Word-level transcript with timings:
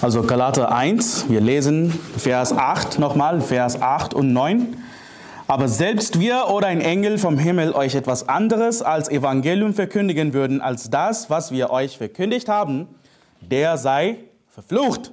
Also 0.00 0.22
Galater 0.22 0.70
1, 0.70 1.28
wir 1.28 1.40
lesen 1.40 1.90
Vers 1.90 2.52
8 2.52 3.00
nochmal, 3.00 3.40
Vers 3.40 3.82
8 3.82 4.14
und 4.14 4.32
9. 4.32 4.76
Aber 5.48 5.66
selbst 5.66 6.20
wir 6.20 6.50
oder 6.50 6.68
ein 6.68 6.80
Engel 6.80 7.18
vom 7.18 7.36
Himmel 7.36 7.72
euch 7.72 7.96
etwas 7.96 8.28
anderes 8.28 8.80
als 8.80 9.08
Evangelium 9.08 9.74
verkündigen 9.74 10.34
würden, 10.34 10.60
als 10.60 10.88
das, 10.88 11.30
was 11.30 11.50
wir 11.50 11.70
euch 11.70 11.98
verkündigt 11.98 12.48
haben, 12.48 12.86
der 13.40 13.76
sei 13.76 14.18
verflucht. 14.46 15.12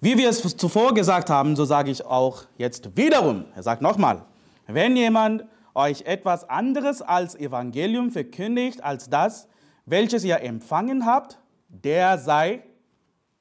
Wie 0.00 0.16
wir 0.16 0.28
es 0.28 0.40
zuvor 0.56 0.94
gesagt 0.94 1.30
haben, 1.30 1.56
so 1.56 1.64
sage 1.64 1.90
ich 1.90 2.06
auch 2.06 2.44
jetzt 2.58 2.96
wiederum. 2.96 3.44
Er 3.56 3.64
sagt 3.64 3.82
nochmal, 3.82 4.22
wenn 4.68 4.96
jemand 4.96 5.46
euch 5.74 6.02
etwas 6.02 6.48
anderes 6.48 7.02
als 7.02 7.34
Evangelium 7.34 8.12
verkündigt, 8.12 8.84
als 8.84 9.10
das, 9.10 9.48
welches 9.84 10.22
ihr 10.22 10.40
empfangen 10.42 11.06
habt, 11.06 11.40
der 11.68 12.16
sei 12.16 12.62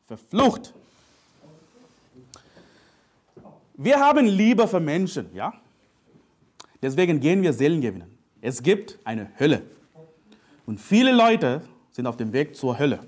verflucht. 0.10 0.74
Wir 3.76 4.00
haben 4.00 4.26
Liebe 4.26 4.68
für 4.68 4.80
Menschen, 4.80 5.30
ja? 5.36 5.54
Deswegen 6.82 7.20
gehen 7.20 7.44
wir 7.44 7.54
Seelen 7.54 7.80
gewinnen. 7.80 8.18
Es 8.42 8.64
gibt 8.64 8.98
eine 9.04 9.30
Hölle. 9.40 9.62
Und 10.66 10.82
viele 10.82 11.12
Leute 11.12 11.62
sind 11.92 12.08
auf 12.08 12.18
dem 12.18 12.34
Weg 12.34 12.56
zur 12.56 12.80
Hölle. 12.80 13.02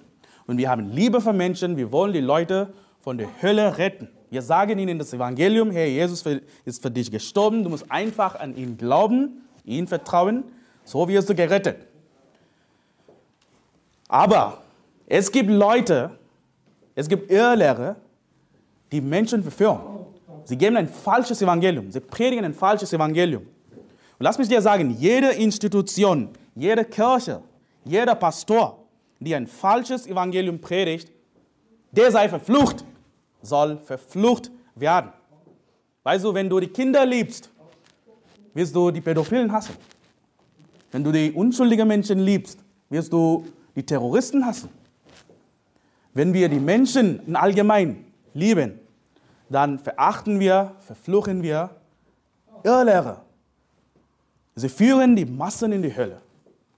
Und 0.45 0.59
wir 0.59 0.70
haben 0.70 0.91
Liebe 0.91 1.22
für 1.22 1.34
Menschen, 1.34 1.75
wir 1.75 1.91
wollen 1.91 2.13
die 2.13 2.20
Leute 2.20 2.72
von 2.99 3.17
der 3.17 3.41
Hölle 3.41 3.80
retten. 3.80 4.08
Wir 4.30 4.44
sagen 4.44 4.77
ihnen 4.77 4.99
das 4.99 5.11
Evangelium, 5.11 5.72
Herr 5.72 5.88
Jesus 5.88 6.23
ist 6.66 6.83
für 6.83 6.91
dich 6.91 7.09
gestorben, 7.09 7.63
du 7.63 7.72
musst 7.72 7.91
einfach 7.91 8.36
an 8.36 8.55
ihn 8.55 8.77
glauben, 8.77 9.41
ihn 9.66 9.88
vertrauen, 9.88 10.44
so 10.83 11.08
wirst 11.08 11.30
du 11.30 11.33
gerettet. 11.33 11.88
Aber 14.08 14.61
es 15.08 15.31
gibt 15.31 15.49
Leute, 15.49 16.20
es 16.95 17.08
gibt 17.08 17.31
Irrlehrer, 17.31 17.95
die 18.91 19.02
Menschen 19.02 19.41
verführen. 19.41 19.80
Sie 20.44 20.58
geben 20.58 20.75
ein 20.78 20.88
falsches 20.88 21.42
Evangelium. 21.42 21.92
Sie 21.92 22.00
predigen 22.00 22.44
ein 22.44 22.53
falsches 22.53 22.92
Evangelium. 22.94 23.44
Und 23.44 24.23
lass 24.23 24.38
mich 24.38 24.48
dir 24.48 24.61
sagen, 24.61 24.95
jede 25.00 25.30
Institution, 25.30 26.30
jede 26.56 26.83
Kirche, 26.86 27.42
jeder 27.86 28.16
Pastor, 28.16 28.83
die 29.20 29.33
ein 29.36 29.48
falsches 29.48 30.08
Evangelium 30.08 30.59
predigt, 30.59 31.11
der 31.92 32.11
sei 32.11 32.28
verflucht, 32.28 32.83
soll 33.42 33.78
verflucht 33.78 34.52
werden. 34.76 35.11
Weißt 36.03 36.23
du, 36.23 36.33
wenn 36.33 36.50
du 36.50 36.59
die 36.59 36.67
Kinder 36.67 37.05
liebst, 37.05 37.50
wirst 38.53 38.76
du 38.76 38.92
die 38.92 39.02
Pädophilen 39.02 39.52
hassen. 39.52 39.76
Wenn 40.92 41.03
du 41.03 41.11
die 41.11 41.31
unschuldigen 41.31 41.88
Menschen 41.88 42.20
liebst, 42.20 42.59
wirst 42.89 43.14
du 43.14 43.45
die 43.76 43.83
Terroristen 43.83 44.45
hassen. 44.45 44.70
Wenn 46.14 46.34
wir 46.34 46.50
die 46.50 46.59
Menschen 46.59 47.26
in 47.26 47.36
allgemein 47.36 48.06
lieben, 48.34 48.80
dann 49.50 49.80
verachten 49.80 50.40
wir, 50.40 50.73
verfluchen 50.80 51.42
wir 51.44 51.70
Irrlehrer. 52.64 53.22
Sie 54.56 54.70
führen 54.70 55.16
die 55.16 55.26
Massen 55.26 55.72
in 55.72 55.82
die 55.82 55.95
Hölle. 55.95 56.22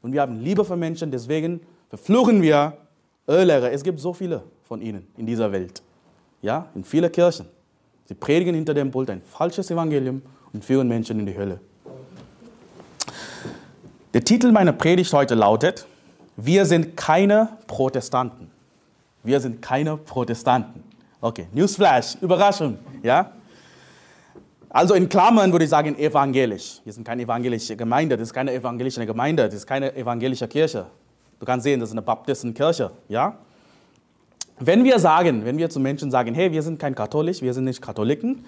Und 0.01 0.13
wir 0.13 0.21
haben 0.21 0.39
Liebe 0.39 0.63
für 0.63 0.77
Menschen, 0.77 1.11
deswegen 1.11 1.61
verfluchen 1.89 2.41
wir 2.41 2.77
Irrlehrer. 3.27 3.71
Es 3.71 3.83
gibt 3.83 3.99
so 3.99 4.13
viele 4.13 4.43
von 4.63 4.81
ihnen 4.81 5.07
in 5.17 5.25
dieser 5.25 5.51
Welt. 5.51 5.81
Ja, 6.41 6.67
in 6.75 6.83
vielen 6.83 7.11
Kirchen. 7.11 7.47
Sie 8.05 8.13
predigen 8.13 8.53
hinter 8.53 8.73
dem 8.73 8.91
Pult 8.91 9.09
ein 9.09 9.21
falsches 9.21 9.71
Evangelium 9.71 10.21
und 10.51 10.63
führen 10.63 10.87
Menschen 10.87 11.19
in 11.19 11.25
die 11.25 11.37
Hölle. 11.37 11.59
Der 14.13 14.23
Titel 14.23 14.51
meiner 14.51 14.73
Predigt 14.73 15.11
heute 15.13 15.35
lautet, 15.35 15.87
wir 16.35 16.65
sind 16.65 16.95
keine 16.95 17.49
Protestanten. 17.67 18.52
Wir 19.23 19.39
sind 19.39 19.61
keine 19.61 19.97
Protestanten. 19.97 20.83
Okay, 21.21 21.47
Newsflash, 21.53 22.17
Überraschung, 22.21 22.77
ja? 23.01 23.31
Also 24.69 24.95
in 24.95 25.07
Klammern 25.07 25.51
würde 25.51 25.65
ich 25.65 25.69
sagen 25.69 25.97
evangelisch. 25.97 26.81
Wir 26.83 26.91
sind 26.91 27.05
keine 27.05 27.21
evangelische 27.21 27.75
Gemeinde, 27.75 28.17
das 28.17 28.29
ist 28.29 28.33
keine 28.33 28.53
evangelische 28.53 29.05
Gemeinde, 29.05 29.45
das 29.45 29.53
ist 29.53 29.67
keine 29.67 29.95
evangelische 29.95 30.47
Kirche. 30.47 30.87
Du 31.39 31.45
kannst 31.45 31.63
sehen, 31.63 31.79
das 31.79 31.89
ist 31.89 31.93
eine 31.93 32.01
Baptistenkirche, 32.01 32.91
ja? 33.07 33.37
Wenn 34.59 34.83
wir 34.83 34.99
sagen, 34.99 35.45
wenn 35.45 35.57
wir 35.57 35.69
zu 35.69 35.79
Menschen 35.79 36.11
sagen, 36.11 36.33
hey, 36.33 36.51
wir 36.51 36.61
sind 36.61 36.79
kein 36.79 36.95
Katholisch, 36.95 37.41
wir 37.41 37.53
sind 37.53 37.65
nicht 37.65 37.81
Katholiken, 37.81 38.45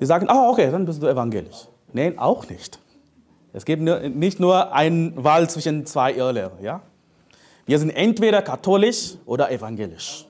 die 0.00 0.06
sagen, 0.06 0.28
oh, 0.30 0.50
okay, 0.50 0.70
dann 0.70 0.84
bist 0.84 1.02
du 1.02 1.06
evangelisch. 1.06 1.66
Nein, 1.92 2.18
auch 2.18 2.48
nicht. 2.48 2.78
Es 3.52 3.64
gibt 3.64 3.82
nicht 3.82 4.40
nur 4.40 4.72
eine 4.72 5.12
Wahl 5.16 5.48
zwischen 5.48 5.86
zwei 5.86 6.12
Irrlehrer, 6.12 6.58
ja? 6.62 6.82
Wir 7.68 7.78
sind 7.78 7.90
entweder 7.90 8.40
katholisch 8.40 9.18
oder 9.26 9.50
evangelisch. 9.50 10.24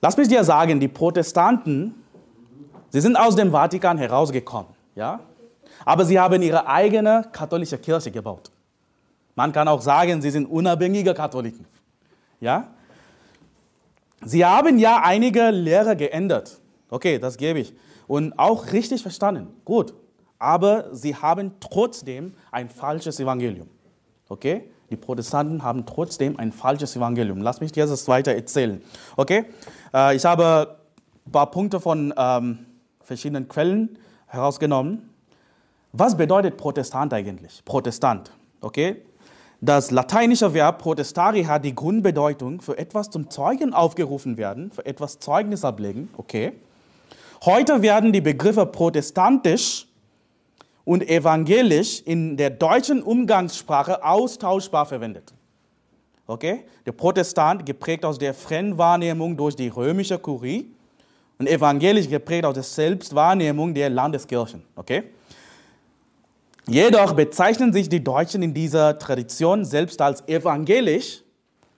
Lass 0.00 0.16
mich 0.16 0.28
dir 0.28 0.44
sagen, 0.44 0.78
die 0.78 0.86
Protestanten, 0.86 1.96
sie 2.90 3.00
sind 3.00 3.16
aus 3.16 3.34
dem 3.34 3.50
Vatikan 3.50 3.98
herausgekommen, 3.98 4.70
ja? 4.94 5.18
Aber 5.84 6.04
sie 6.04 6.20
haben 6.20 6.40
ihre 6.42 6.64
eigene 6.64 7.26
katholische 7.32 7.76
Kirche 7.76 8.12
gebaut. 8.12 8.52
Man 9.34 9.50
kann 9.50 9.66
auch 9.66 9.80
sagen, 9.80 10.22
sie 10.22 10.30
sind 10.30 10.46
unabhängige 10.46 11.12
Katholiken, 11.12 11.66
ja? 12.40 12.68
Sie 14.24 14.44
haben 14.44 14.78
ja 14.78 15.02
einige 15.02 15.50
Lehre 15.50 15.96
geändert. 15.96 16.60
Okay, 16.88 17.18
das 17.18 17.36
gebe 17.36 17.58
ich. 17.58 17.74
Und 18.06 18.38
auch 18.38 18.72
richtig 18.72 19.02
verstanden. 19.02 19.48
Gut. 19.64 19.92
Aber 20.38 20.94
sie 20.94 21.16
haben 21.16 21.56
trotzdem 21.58 22.34
ein 22.52 22.70
falsches 22.70 23.18
Evangelium. 23.18 23.68
Okay? 24.28 24.70
Die 24.90 24.96
Protestanten 24.96 25.62
haben 25.62 25.86
trotzdem 25.86 26.38
ein 26.38 26.52
falsches 26.52 26.96
Evangelium. 26.96 27.40
Lass 27.40 27.60
mich 27.60 27.72
dir 27.72 27.86
das 27.86 28.08
weiter 28.08 28.34
erzählen. 28.34 28.82
Okay? 29.16 29.44
Äh, 29.94 30.16
ich 30.16 30.24
habe 30.24 30.76
ein 31.26 31.32
paar 31.32 31.50
Punkte 31.50 31.80
von 31.80 32.12
ähm, 32.16 32.66
verschiedenen 33.00 33.48
Quellen 33.48 33.98
herausgenommen. 34.26 35.10
Was 35.92 36.16
bedeutet 36.16 36.56
Protestant 36.56 37.12
eigentlich? 37.12 37.64
Protestant. 37.64 38.32
Okay? 38.60 39.02
Das 39.60 39.90
lateinische 39.90 40.54
Verb 40.54 40.78
protestari 40.78 41.44
hat 41.44 41.64
die 41.64 41.74
Grundbedeutung 41.74 42.60
für 42.62 42.78
etwas 42.78 43.10
zum 43.10 43.28
Zeugen 43.28 43.74
aufgerufen 43.74 44.36
werden, 44.36 44.72
für 44.72 44.86
etwas 44.86 45.18
Zeugnis 45.18 45.64
ablegen. 45.64 46.08
Okay? 46.16 46.52
Heute 47.44 47.82
werden 47.82 48.12
die 48.12 48.20
Begriffe 48.20 48.66
protestantisch 48.66 49.86
und 50.84 51.08
evangelisch 51.08 52.02
in 52.02 52.36
der 52.36 52.50
deutschen 52.50 53.02
Umgangssprache 53.02 54.04
austauschbar 54.04 54.86
verwendet. 54.86 55.32
Okay? 56.26 56.64
Der 56.86 56.92
Protestant 56.92 57.66
geprägt 57.66 58.04
aus 58.04 58.18
der 58.18 58.34
Fremdwahrnehmung 58.34 59.36
durch 59.36 59.56
die 59.56 59.68
römische 59.68 60.18
Kurie 60.18 60.70
und 61.38 61.48
evangelisch 61.48 62.08
geprägt 62.08 62.44
aus 62.44 62.54
der 62.54 62.62
Selbstwahrnehmung 62.62 63.74
der 63.74 63.90
Landeskirchen. 63.90 64.62
Okay? 64.76 65.04
Jedoch 66.66 67.14
bezeichnen 67.14 67.72
sich 67.72 67.88
die 67.88 68.04
Deutschen 68.04 68.42
in 68.42 68.54
dieser 68.54 68.96
Tradition 68.98 69.64
selbst 69.64 70.00
als 70.00 70.26
evangelisch 70.28 71.22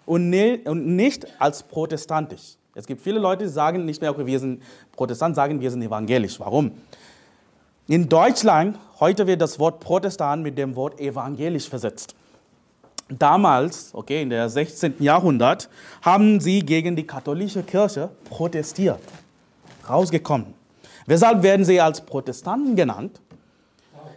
und 0.04 0.28
nicht 0.28 1.26
als 1.40 1.62
protestantisch. 1.62 2.56
Es 2.74 2.86
gibt 2.86 3.00
viele 3.00 3.18
Leute, 3.18 3.44
die 3.44 3.50
sagen 3.50 3.84
nicht 3.84 4.00
mehr, 4.00 4.10
okay, 4.10 4.26
wir 4.26 4.38
sind 4.38 4.62
Protestant, 4.92 5.36
sagen, 5.36 5.60
wir 5.60 5.70
sind 5.70 5.82
evangelisch. 5.82 6.38
Warum? 6.40 6.72
In 7.88 8.08
Deutschland, 8.08 8.78
heute 9.00 9.26
wird 9.26 9.40
das 9.42 9.58
Wort 9.58 9.80
Protestant 9.80 10.44
mit 10.44 10.56
dem 10.56 10.76
Wort 10.76 11.00
evangelisch 11.00 11.68
versetzt. 11.68 12.14
Damals, 13.08 13.90
okay, 13.92 14.22
in 14.22 14.30
der 14.30 14.48
16. 14.48 14.94
Jahrhundert, 15.00 15.68
haben 16.00 16.40
sie 16.40 16.60
gegen 16.60 16.94
die 16.94 17.04
katholische 17.04 17.64
Kirche 17.64 18.10
protestiert, 18.24 19.00
rausgekommen. 19.88 20.54
Weshalb 21.06 21.42
werden 21.42 21.64
sie 21.64 21.80
als 21.80 22.00
Protestanten 22.00 22.76
genannt? 22.76 23.20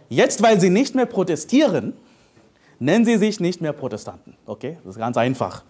Jetzt, 0.08 0.42
weil 0.44 0.60
sie 0.60 0.70
nicht 0.70 0.94
mehr 0.94 1.06
protestieren, 1.06 1.94
nennen 2.78 3.04
sie 3.04 3.16
sich 3.16 3.40
nicht 3.40 3.60
mehr 3.60 3.72
Protestanten. 3.72 4.36
Okay, 4.46 4.78
das 4.84 4.94
ist 4.94 5.00
ganz 5.00 5.16
einfach. 5.16 5.64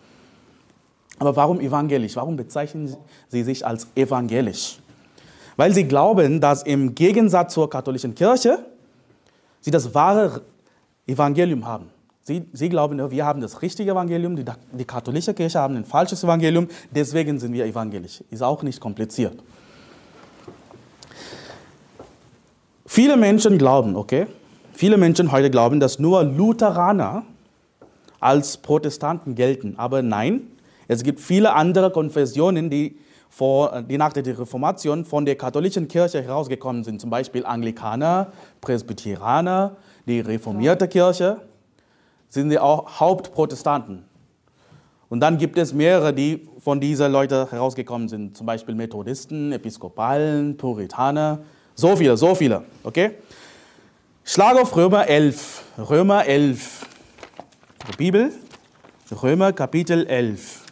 Aber 1.18 1.34
warum 1.34 1.60
evangelisch? 1.60 2.14
Warum 2.16 2.36
bezeichnen 2.36 2.94
sie 3.28 3.42
sich 3.42 3.66
als 3.66 3.86
evangelisch? 3.94 4.80
Weil 5.56 5.72
sie 5.72 5.84
glauben, 5.84 6.40
dass 6.40 6.62
im 6.62 6.94
Gegensatz 6.94 7.54
zur 7.54 7.68
katholischen 7.68 8.14
Kirche 8.14 8.58
sie 9.60 9.70
das 9.70 9.94
wahre 9.94 10.42
Evangelium 11.06 11.66
haben. 11.66 11.90
Sie, 12.22 12.44
sie 12.52 12.68
glauben, 12.68 13.10
wir 13.10 13.24
haben 13.24 13.40
das 13.40 13.62
richtige 13.62 13.92
Evangelium, 13.92 14.34
die, 14.34 14.44
die 14.72 14.84
katholische 14.84 15.32
Kirche 15.32 15.60
haben 15.60 15.76
ein 15.76 15.84
falsches 15.84 16.24
Evangelium, 16.24 16.66
deswegen 16.90 17.38
sind 17.38 17.52
wir 17.52 17.64
evangelisch. 17.64 18.22
Ist 18.30 18.42
auch 18.42 18.62
nicht 18.62 18.80
kompliziert. 18.80 19.38
Viele 22.84 23.16
Menschen 23.16 23.58
glauben, 23.58 23.94
okay, 23.94 24.26
viele 24.72 24.96
Menschen 24.96 25.30
heute 25.30 25.50
glauben, 25.50 25.80
dass 25.80 25.98
nur 25.98 26.24
Lutheraner 26.24 27.24
als 28.18 28.56
Protestanten 28.56 29.34
gelten. 29.34 29.74
Aber 29.76 30.02
nein, 30.02 30.42
es 30.88 31.02
gibt 31.02 31.20
viele 31.20 31.52
andere 31.52 31.90
Konfessionen, 31.90 32.70
die 32.70 32.96
vor, 33.28 33.82
die 33.82 33.98
nach 33.98 34.12
der 34.12 34.26
Reformation 34.38 35.04
von 35.04 35.24
der 35.24 35.36
katholischen 35.36 35.88
Kirche 35.88 36.22
herausgekommen 36.22 36.84
sind, 36.84 37.00
zum 37.00 37.10
Beispiel 37.10 37.44
Anglikaner, 37.44 38.32
Presbyterianer, 38.60 39.76
die 40.06 40.20
reformierte 40.20 40.88
Kirche, 40.88 41.42
sind 42.28 42.50
sie 42.50 42.58
auch 42.58 43.00
Hauptprotestanten. 43.00 44.04
Und 45.08 45.20
dann 45.20 45.38
gibt 45.38 45.56
es 45.58 45.72
mehrere, 45.72 46.12
die 46.12 46.48
von 46.58 46.80
diesen 46.80 47.12
Leuten 47.12 47.48
herausgekommen 47.48 48.08
sind. 48.08 48.36
Zum 48.36 48.46
Beispiel 48.46 48.74
Methodisten, 48.74 49.52
Episkopalen, 49.52 50.56
Puritaner. 50.56 51.38
So 51.74 51.94
viele, 51.94 52.16
so 52.16 52.34
viele. 52.34 52.64
Okay? 52.82 53.12
Schlag 54.24 54.60
auf 54.60 54.74
Römer 54.74 55.06
11. 55.06 55.62
Römer 55.78 56.26
11. 56.26 56.86
Die 57.92 57.96
Bibel. 57.96 58.32
Römer 59.22 59.52
Kapitel 59.52 60.04
11. 60.06 60.65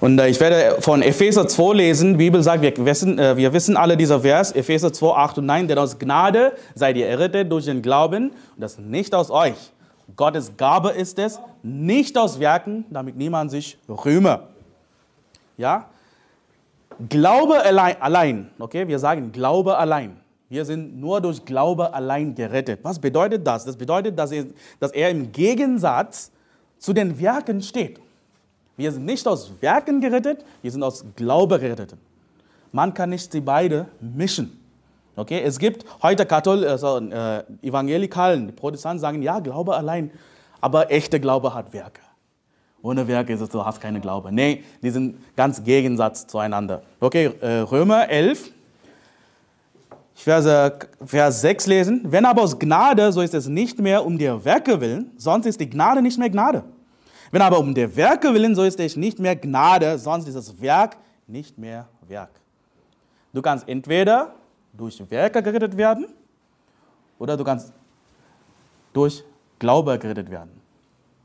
Und 0.00 0.18
äh, 0.18 0.28
ich 0.28 0.40
werde 0.40 0.80
von 0.80 1.02
Epheser 1.02 1.46
2 1.46 1.74
lesen. 1.74 2.12
Die 2.14 2.18
Bibel 2.18 2.42
sagt, 2.42 2.62
wir 2.62 2.74
wissen, 2.86 3.18
äh, 3.18 3.36
wir 3.36 3.52
wissen 3.52 3.76
alle 3.76 3.96
dieser 3.96 4.20
Vers, 4.20 4.52
Epheser 4.52 4.92
2, 4.92 5.14
8 5.14 5.38
und 5.38 5.46
9, 5.46 5.68
denn 5.68 5.78
aus 5.78 5.98
Gnade 5.98 6.52
seid 6.74 6.96
ihr 6.96 7.06
errettet 7.06 7.52
durch 7.52 7.66
den 7.66 7.82
Glauben 7.82 8.30
und 8.30 8.60
das 8.60 8.78
nicht 8.78 9.14
aus 9.14 9.30
euch. 9.30 9.72
Gottes 10.16 10.56
Gabe 10.56 10.90
ist 10.90 11.18
es, 11.18 11.38
nicht 11.62 12.16
aus 12.16 12.40
Werken, 12.40 12.84
damit 12.90 13.16
niemand 13.16 13.50
sich 13.50 13.78
rühme. 13.88 14.40
Ja? 15.56 15.86
Glaube 17.08 17.62
allein, 17.62 18.00
allein, 18.00 18.50
okay? 18.58 18.88
Wir 18.88 18.98
sagen 18.98 19.30
Glaube 19.32 19.76
allein. 19.76 20.16
Wir 20.48 20.64
sind 20.64 20.98
nur 20.98 21.20
durch 21.20 21.44
Glaube 21.44 21.94
allein 21.94 22.34
gerettet. 22.34 22.80
Was 22.82 22.98
bedeutet 22.98 23.46
das? 23.46 23.64
Das 23.64 23.76
bedeutet, 23.76 24.18
dass 24.18 24.32
er, 24.32 24.46
dass 24.80 24.90
er 24.90 25.10
im 25.10 25.30
Gegensatz 25.30 26.32
zu 26.78 26.92
den 26.92 27.20
Werken 27.20 27.62
steht. 27.62 28.00
Wir 28.80 28.90
sind 28.92 29.04
nicht 29.04 29.28
aus 29.28 29.52
Werken 29.60 30.00
gerettet, 30.00 30.42
wir 30.62 30.70
sind 30.70 30.82
aus 30.82 31.04
Glaube 31.14 31.58
gerettet. 31.58 31.98
Man 32.72 32.94
kann 32.94 33.10
nicht 33.10 33.30
die 33.34 33.42
beiden 33.42 33.84
mischen. 34.00 34.58
Okay? 35.16 35.42
Es 35.44 35.58
gibt 35.58 35.84
heute 36.02 36.24
Kathol 36.24 36.64
also, 36.66 36.96
äh, 36.98 37.42
Evangelikalen, 37.60 38.56
Protestanten 38.56 38.98
sagen, 38.98 39.20
ja, 39.20 39.38
Glaube 39.40 39.76
allein, 39.76 40.10
aber 40.62 40.90
echter 40.90 41.18
Glaube 41.18 41.52
hat 41.52 41.74
Werke. 41.74 42.00
Ohne 42.80 43.06
Werke 43.06 43.34
ist 43.34 43.42
es, 43.42 43.50
du 43.50 43.62
hast 43.62 43.82
keine 43.82 44.00
Glaube. 44.00 44.32
Nee, 44.32 44.64
die 44.82 44.88
sind 44.88 45.18
ganz 45.36 45.62
Gegensatz 45.62 46.26
zueinander. 46.26 46.80
Okay, 47.00 47.32
äh, 47.42 47.58
Römer 47.58 48.08
11, 48.08 48.50
ich 50.16 50.26
werde 50.26 50.78
Vers 51.04 51.42
6 51.42 51.66
lesen. 51.66 52.00
Wenn 52.04 52.24
aber 52.24 52.40
aus 52.40 52.58
Gnade, 52.58 53.12
so 53.12 53.20
ist 53.20 53.34
es 53.34 53.46
nicht 53.46 53.78
mehr 53.78 54.06
um 54.06 54.16
der 54.16 54.42
Werke 54.42 54.80
willen, 54.80 55.10
sonst 55.18 55.44
ist 55.44 55.60
die 55.60 55.68
Gnade 55.68 56.00
nicht 56.00 56.18
mehr 56.18 56.30
Gnade. 56.30 56.64
Wenn 57.30 57.42
aber 57.42 57.58
um 57.58 57.74
der 57.74 57.94
Werke 57.94 58.34
willen, 58.34 58.54
so 58.54 58.62
ist 58.64 58.80
es 58.80 58.96
nicht 58.96 59.18
mehr 59.18 59.36
Gnade, 59.36 59.98
sonst 59.98 60.26
ist 60.26 60.34
das 60.34 60.60
Werk 60.60 60.96
nicht 61.26 61.56
mehr 61.58 61.86
Werk. 62.08 62.30
Du 63.32 63.40
kannst 63.40 63.68
entweder 63.68 64.34
durch 64.72 65.02
Werke 65.10 65.42
gerettet 65.42 65.76
werden 65.76 66.06
oder 67.18 67.36
du 67.36 67.44
kannst 67.44 67.72
durch 68.92 69.22
Glaube 69.58 69.98
gerettet 69.98 70.30
werden. 70.30 70.50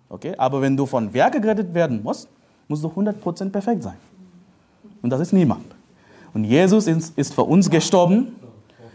Okay? 0.09 0.35
Aber 0.37 0.61
wenn 0.61 0.77
du 0.77 0.85
von 0.85 1.11
Werke 1.13 1.41
gerettet 1.41 1.73
werden 1.73 2.03
musst, 2.03 2.29
musst 2.67 2.83
du 2.83 2.87
100% 2.87 3.49
perfekt 3.49 3.83
sein. 3.83 3.97
Und 5.01 5.09
das 5.09 5.21
ist 5.21 5.33
niemand. 5.33 5.65
Und 6.33 6.43
Jesus 6.43 6.87
ist 6.87 7.33
für 7.33 7.43
uns 7.43 7.69
gestorben. 7.69 8.35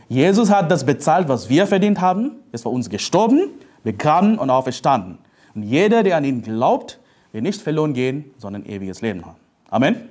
Jesus 0.09 0.51
hat 0.51 0.71
das 0.71 0.85
bezahlt, 0.85 1.29
was 1.29 1.49
wir 1.49 1.67
verdient 1.67 2.01
haben, 2.01 2.33
ist 2.53 2.63
für 2.63 2.69
uns 2.69 2.91
gestorben, 2.91 3.49
begraben 3.83 4.39
und 4.39 4.51
auferstanden. 4.51 5.19
Und 5.55 5.63
jeder, 5.65 6.03
der 6.03 6.17
an 6.17 6.25
ihn 6.25 6.43
glaubt, 6.43 7.00
wir 7.33 7.43
nicht 7.43 7.61
verloren 7.63 7.95
gehen, 7.95 8.33
sondern 8.39 8.65
ewiges 8.67 9.01
Leben 9.01 9.25
haben. 9.25 9.37
Amen. 9.71 10.09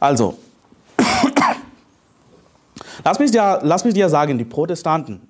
Also, 0.00 0.36
lass 3.04 3.18
mich, 3.18 3.30
dir, 3.30 3.60
lass 3.62 3.84
mich 3.84 3.94
dir 3.94 4.08
sagen, 4.08 4.36
die 4.38 4.44
Protestanten, 4.44 5.28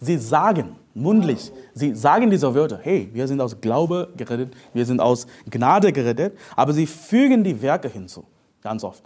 sie 0.00 0.18
sagen 0.18 0.76
mundlich, 0.94 1.50
sie 1.74 1.94
sagen 1.94 2.30
diese 2.30 2.54
Wörter, 2.54 2.78
hey, 2.80 3.10
wir 3.12 3.26
sind 3.26 3.40
aus 3.40 3.60
Glaube 3.60 4.10
gerettet, 4.16 4.54
wir 4.72 4.86
sind 4.86 5.00
aus 5.00 5.26
Gnade 5.50 5.92
gerettet, 5.92 6.38
aber 6.54 6.72
sie 6.72 6.86
fügen 6.86 7.42
die 7.42 7.60
Werke 7.60 7.88
hinzu, 7.88 8.24
ganz 8.62 8.84
oft. 8.84 9.02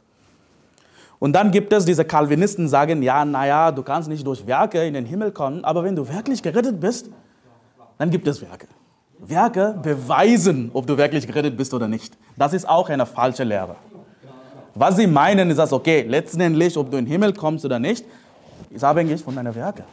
Und 1.19 1.33
dann 1.33 1.51
gibt 1.51 1.73
es 1.73 1.85
diese 1.85 2.05
Calvinisten, 2.05 2.67
die 2.67 2.71
sagen, 2.71 3.03
ja, 3.03 3.25
naja, 3.25 3.73
du 3.73 3.83
kannst 3.83 4.09
nicht 4.09 4.27
durch 4.27 4.47
Werke 4.47 4.87
in 4.87 4.95
den 4.95 5.07
Himmel 5.07 5.33
kommen, 5.33 5.65
aber 5.65 5.83
wenn 5.83 5.97
du 5.97 6.07
wirklich 6.07 6.43
gerettet 6.43 6.79
bist, 6.79 7.11
dann 7.97 8.11
gibt 8.11 8.29
es 8.29 8.41
Werke. 8.41 8.69
Werke 9.21 9.79
beweisen, 9.83 10.71
ob 10.73 10.87
du 10.87 10.97
wirklich 10.97 11.27
gerettet 11.27 11.57
bist 11.57 11.75
oder 11.75 11.89
nicht. 11.89 12.17
Das 12.37 12.53
ist 12.53 12.69
auch 12.69 12.89
eine 12.89 13.07
falsche 13.07 13.45
Lehre. 13.45 13.77
Was 14.75 14.97
sie 14.97 15.07
meinen, 15.07 15.51
ist 15.51 15.57
das, 15.57 15.73
okay, 15.73 16.05
letztendlich, 16.09 16.77
ob 16.77 16.91
du 16.91 16.99
in 16.99 17.05
den 17.05 17.11
Himmel 17.11 17.33
kommst 17.33 17.65
oder 17.65 17.79
nicht, 17.79 18.05
ist 18.71 18.85
abhängig 18.85 19.23
von 19.23 19.35
deinen 19.35 19.55
Werken. 19.55 19.85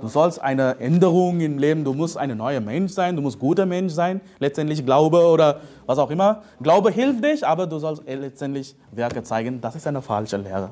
Du 0.00 0.08
sollst 0.08 0.40
eine 0.40 0.78
Änderung 0.80 1.40
im 1.40 1.58
Leben, 1.58 1.84
du 1.84 1.92
musst 1.92 2.16
ein 2.16 2.34
neuer 2.36 2.60
Mensch 2.60 2.92
sein, 2.92 3.16
du 3.16 3.22
musst 3.22 3.38
guter 3.38 3.66
Mensch 3.66 3.92
sein, 3.92 4.20
letztendlich 4.38 4.84
Glaube 4.84 5.26
oder 5.26 5.60
was 5.86 5.98
auch 5.98 6.10
immer. 6.10 6.42
Glaube 6.62 6.90
hilft 6.90 7.22
dich, 7.22 7.46
aber 7.46 7.66
du 7.66 7.78
sollst 7.78 8.02
letztendlich 8.06 8.74
Werke 8.92 9.22
zeigen. 9.22 9.60
Das 9.60 9.74
ist 9.76 9.86
eine 9.86 10.00
falsche 10.00 10.38
Lehre. 10.38 10.70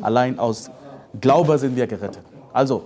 Allein 0.00 0.38
aus 0.38 0.70
Glaube 1.20 1.58
sind 1.58 1.74
wir 1.74 1.86
gerettet. 1.88 2.22
Also, 2.52 2.84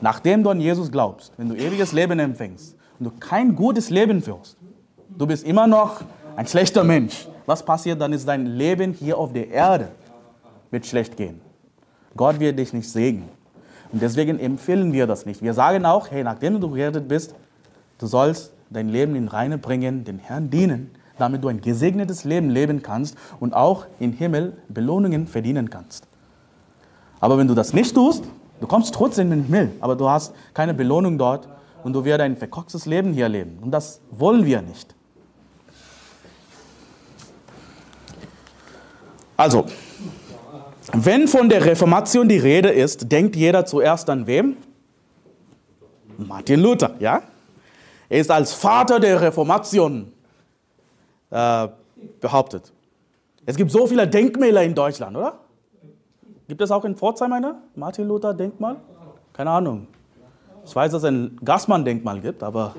nachdem 0.00 0.42
du 0.42 0.50
an 0.50 0.60
Jesus 0.60 0.90
glaubst, 0.90 1.32
wenn 1.38 1.48
du 1.48 1.54
ewiges 1.54 1.92
Leben 1.92 2.18
empfängst, 2.18 2.76
und 3.00 3.06
du 3.06 3.10
kein 3.18 3.56
gutes 3.56 3.90
Leben 3.90 4.22
führst, 4.22 4.56
du 5.08 5.26
bist 5.26 5.44
immer 5.44 5.66
noch 5.66 6.02
ein 6.36 6.46
schlechter 6.46 6.84
Mensch. 6.84 7.26
Was 7.46 7.64
passiert? 7.64 8.00
Dann 8.00 8.12
ist 8.12 8.28
dein 8.28 8.46
Leben 8.46 8.92
hier 8.92 9.18
auf 9.18 9.32
der 9.32 9.50
Erde 9.50 9.88
wird 10.70 10.86
schlecht 10.86 11.16
gehen. 11.16 11.40
Gott 12.16 12.38
wird 12.38 12.58
dich 12.58 12.72
nicht 12.72 12.88
segnen. 12.88 13.28
Und 13.92 14.02
deswegen 14.02 14.38
empfehlen 14.38 14.92
wir 14.92 15.06
das 15.06 15.26
nicht. 15.26 15.42
Wir 15.42 15.54
sagen 15.54 15.84
auch, 15.84 16.10
hey, 16.10 16.22
nachdem 16.22 16.60
du 16.60 16.70
gerettet 16.70 17.08
bist, 17.08 17.34
du 17.98 18.06
sollst 18.06 18.52
dein 18.70 18.88
Leben 18.88 19.16
in 19.16 19.26
Reine 19.26 19.58
bringen, 19.58 20.04
den 20.04 20.18
Herrn 20.18 20.48
dienen, 20.48 20.90
damit 21.18 21.42
du 21.42 21.48
ein 21.48 21.60
gesegnetes 21.60 22.24
Leben 22.24 22.50
leben 22.50 22.82
kannst 22.82 23.16
und 23.40 23.52
auch 23.52 23.86
im 23.98 24.12
Himmel 24.12 24.56
Belohnungen 24.68 25.26
verdienen 25.26 25.70
kannst. 25.70 26.06
Aber 27.18 27.36
wenn 27.36 27.48
du 27.48 27.54
das 27.54 27.72
nicht 27.72 27.94
tust, 27.94 28.24
du 28.60 28.66
kommst 28.66 28.94
trotzdem 28.94 29.32
in 29.32 29.40
den 29.40 29.44
Himmel, 29.46 29.72
aber 29.80 29.96
du 29.96 30.08
hast 30.08 30.34
keine 30.54 30.72
Belohnung 30.72 31.18
dort, 31.18 31.48
und 31.84 31.92
du 31.92 32.04
wirst 32.04 32.20
ein 32.20 32.36
verkorkstes 32.36 32.86
Leben 32.86 33.12
hier 33.12 33.28
leben. 33.28 33.58
Und 33.60 33.70
das 33.70 34.00
wollen 34.10 34.44
wir 34.44 34.62
nicht. 34.62 34.94
Also, 39.36 39.64
wenn 40.92 41.28
von 41.28 41.48
der 41.48 41.64
Reformation 41.64 42.28
die 42.28 42.38
Rede 42.38 42.68
ist, 42.68 43.10
denkt 43.10 43.36
jeder 43.36 43.64
zuerst 43.64 44.10
an 44.10 44.26
wem? 44.26 44.56
Martin 46.18 46.60
Luther, 46.60 46.94
ja? 46.98 47.22
Er 48.08 48.20
ist 48.20 48.30
als 48.30 48.52
Vater 48.52 49.00
der 49.00 49.20
Reformation 49.20 50.12
äh, 51.30 51.68
behauptet. 52.20 52.72
Es 53.46 53.56
gibt 53.56 53.70
so 53.70 53.86
viele 53.86 54.06
Denkmäler 54.06 54.62
in 54.62 54.74
Deutschland, 54.74 55.16
oder? 55.16 55.38
Gibt 56.48 56.60
es 56.60 56.70
auch 56.70 56.84
in 56.84 56.96
Pforzheim 56.96 57.32
eine 57.32 57.54
Martin 57.76 58.08
Luther 58.08 58.34
Denkmal? 58.34 58.76
Keine 59.32 59.50
Ahnung. 59.50 59.86
Ich 60.64 60.74
weiß, 60.74 60.92
dass 60.92 61.02
es 61.02 61.08
ein 61.08 61.38
Gassmann-Denkmal 61.44 62.20
gibt, 62.20 62.42
aber 62.42 62.74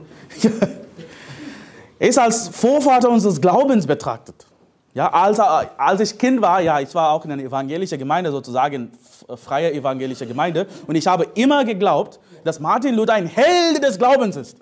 er 2.00 2.08
ist 2.10 2.20
als 2.20 2.50
Vorvater 2.50 3.10
unseres 3.10 3.42
Glaubens 3.42 3.86
betrachtet. 3.86 4.46
Ja, 4.94 5.12
als, 5.12 5.40
als 5.40 6.02
ich 6.02 6.18
Kind 6.18 6.42
war, 6.42 6.60
ja, 6.62 6.80
ich 6.80 6.94
war 6.94 7.12
auch 7.12 7.24
in 7.24 7.32
einer 7.32 7.44
evangelischen 7.44 7.98
Gemeinde, 7.98 8.30
sozusagen 8.30 8.92
freie 9.38 9.72
evangelische 9.74 10.28
Gemeinde, 10.28 10.68
und 10.86 10.96
ich 10.96 11.08
habe 11.08 11.28
immer 11.36 11.64
geglaubt, 11.64 12.20
dass 12.44 12.60
Martin 12.60 12.96
Luther 12.96 13.14
ein 13.14 13.28
Held 13.28 13.82
des 13.84 13.98
Glaubens 13.98 14.36
ist. 14.36 14.58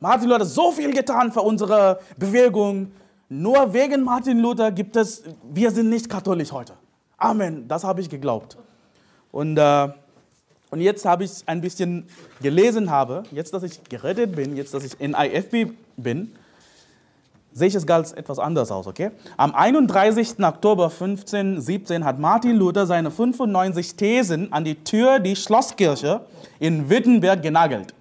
Martin 0.00 0.28
Luther 0.28 0.40
hat 0.40 0.48
so 0.48 0.72
viel 0.72 0.92
getan 0.92 1.30
für 1.32 1.40
unsere 1.40 2.00
Bewegung. 2.16 2.92
Nur 3.28 3.72
wegen 3.72 4.04
Martin 4.04 4.38
Luther 4.38 4.72
gibt 4.72 4.96
es, 4.96 5.22
wir 5.52 5.70
sind 5.70 5.88
nicht 5.88 6.08
katholisch 6.08 6.50
heute. 6.50 6.72
Amen, 7.16 7.68
das 7.68 7.84
habe 7.84 8.00
ich 8.00 8.08
geglaubt. 8.08 8.56
Und 9.30 9.58
äh, 9.58 9.88
und 10.70 10.80
jetzt 10.80 11.04
habe 11.04 11.24
ich 11.24 11.30
ein 11.46 11.60
bisschen 11.60 12.06
gelesen 12.42 12.90
habe, 12.90 13.22
jetzt, 13.30 13.54
dass 13.54 13.62
ich 13.62 13.82
gerettet 13.84 14.36
bin, 14.36 14.56
jetzt, 14.56 14.74
dass 14.74 14.84
ich 14.84 15.00
in 15.00 15.14
IFB 15.14 15.72
bin, 15.96 16.32
sehe 17.52 17.68
ich 17.68 17.74
es 17.74 17.86
ganz 17.86 18.12
etwas 18.12 18.38
anders 18.38 18.70
aus, 18.70 18.86
okay? 18.86 19.10
Am 19.36 19.54
31. 19.54 20.38
Oktober 20.40 20.84
1517 20.84 22.04
hat 22.04 22.18
Martin 22.18 22.56
Luther 22.56 22.86
seine 22.86 23.10
95 23.10 23.96
Thesen 23.96 24.52
an 24.52 24.64
die 24.64 24.76
Tür 24.76 25.18
der 25.18 25.34
Schlosskirche 25.34 26.20
in 26.58 26.88
Wittenberg 26.88 27.42
genagelt. 27.42 27.94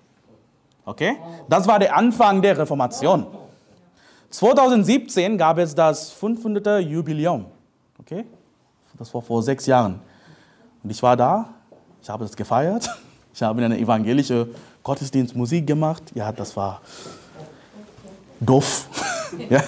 Okay? 0.85 1.17
Das 1.49 1.67
war 1.67 1.79
der 1.79 1.95
Anfang 1.95 2.41
der 2.41 2.57
Reformation. 2.57 3.27
2017 4.29 5.37
gab 5.37 5.57
es 5.57 5.73
das 5.73 6.11
500. 6.11 6.81
Jubiläum. 6.81 7.45
Okay? 7.99 8.25
Das 8.97 9.13
war 9.13 9.21
vor 9.21 9.41
sechs 9.41 9.65
Jahren. 9.65 9.99
Und 10.83 10.89
ich 10.89 11.01
war 11.01 11.17
da 11.17 11.49
ich 12.07 12.09
habe 12.09 12.23
das 12.23 12.35
gefeiert. 12.35 12.89
Ich 13.33 13.43
habe 13.43 13.63
eine 13.63 13.77
evangelische 13.77 14.47
Gottesdienstmusik 14.81 15.67
gemacht. 15.67 16.01
Ja, 16.15 16.31
das 16.31 16.57
war 16.57 16.81
doof. 18.39 18.87
ja. 19.49 19.63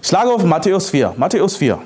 Schlage 0.00 0.30
auf 0.30 0.44
Matthäus 0.44 0.88
4. 0.90 1.14
Matthäus 1.16 1.56
4. 1.56 1.80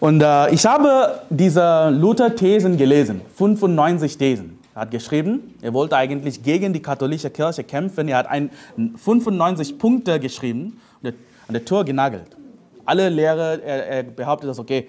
Und 0.00 0.20
äh, 0.20 0.50
ich 0.50 0.66
habe 0.66 1.22
diese 1.30 1.88
Luther-Thesen 1.88 2.76
gelesen, 2.76 3.22
95 3.36 4.18
Thesen. 4.18 4.58
Er 4.74 4.82
hat 4.82 4.90
geschrieben, 4.90 5.54
er 5.62 5.72
wollte 5.72 5.96
eigentlich 5.96 6.42
gegen 6.42 6.74
die 6.74 6.82
katholische 6.82 7.30
Kirche 7.30 7.64
kämpfen. 7.64 8.08
Er 8.08 8.18
hat 8.18 8.26
ein, 8.26 8.50
95 8.96 9.78
Punkte 9.78 10.20
geschrieben 10.20 10.78
und 11.00 11.14
an 11.46 11.54
der 11.54 11.64
Tür 11.64 11.84
genagelt. 11.84 12.36
Alle 12.84 13.08
Lehrer, 13.08 13.62
er, 13.62 13.86
er 13.86 14.02
behauptet, 14.02 14.50
dass 14.50 14.58
okay, 14.58 14.88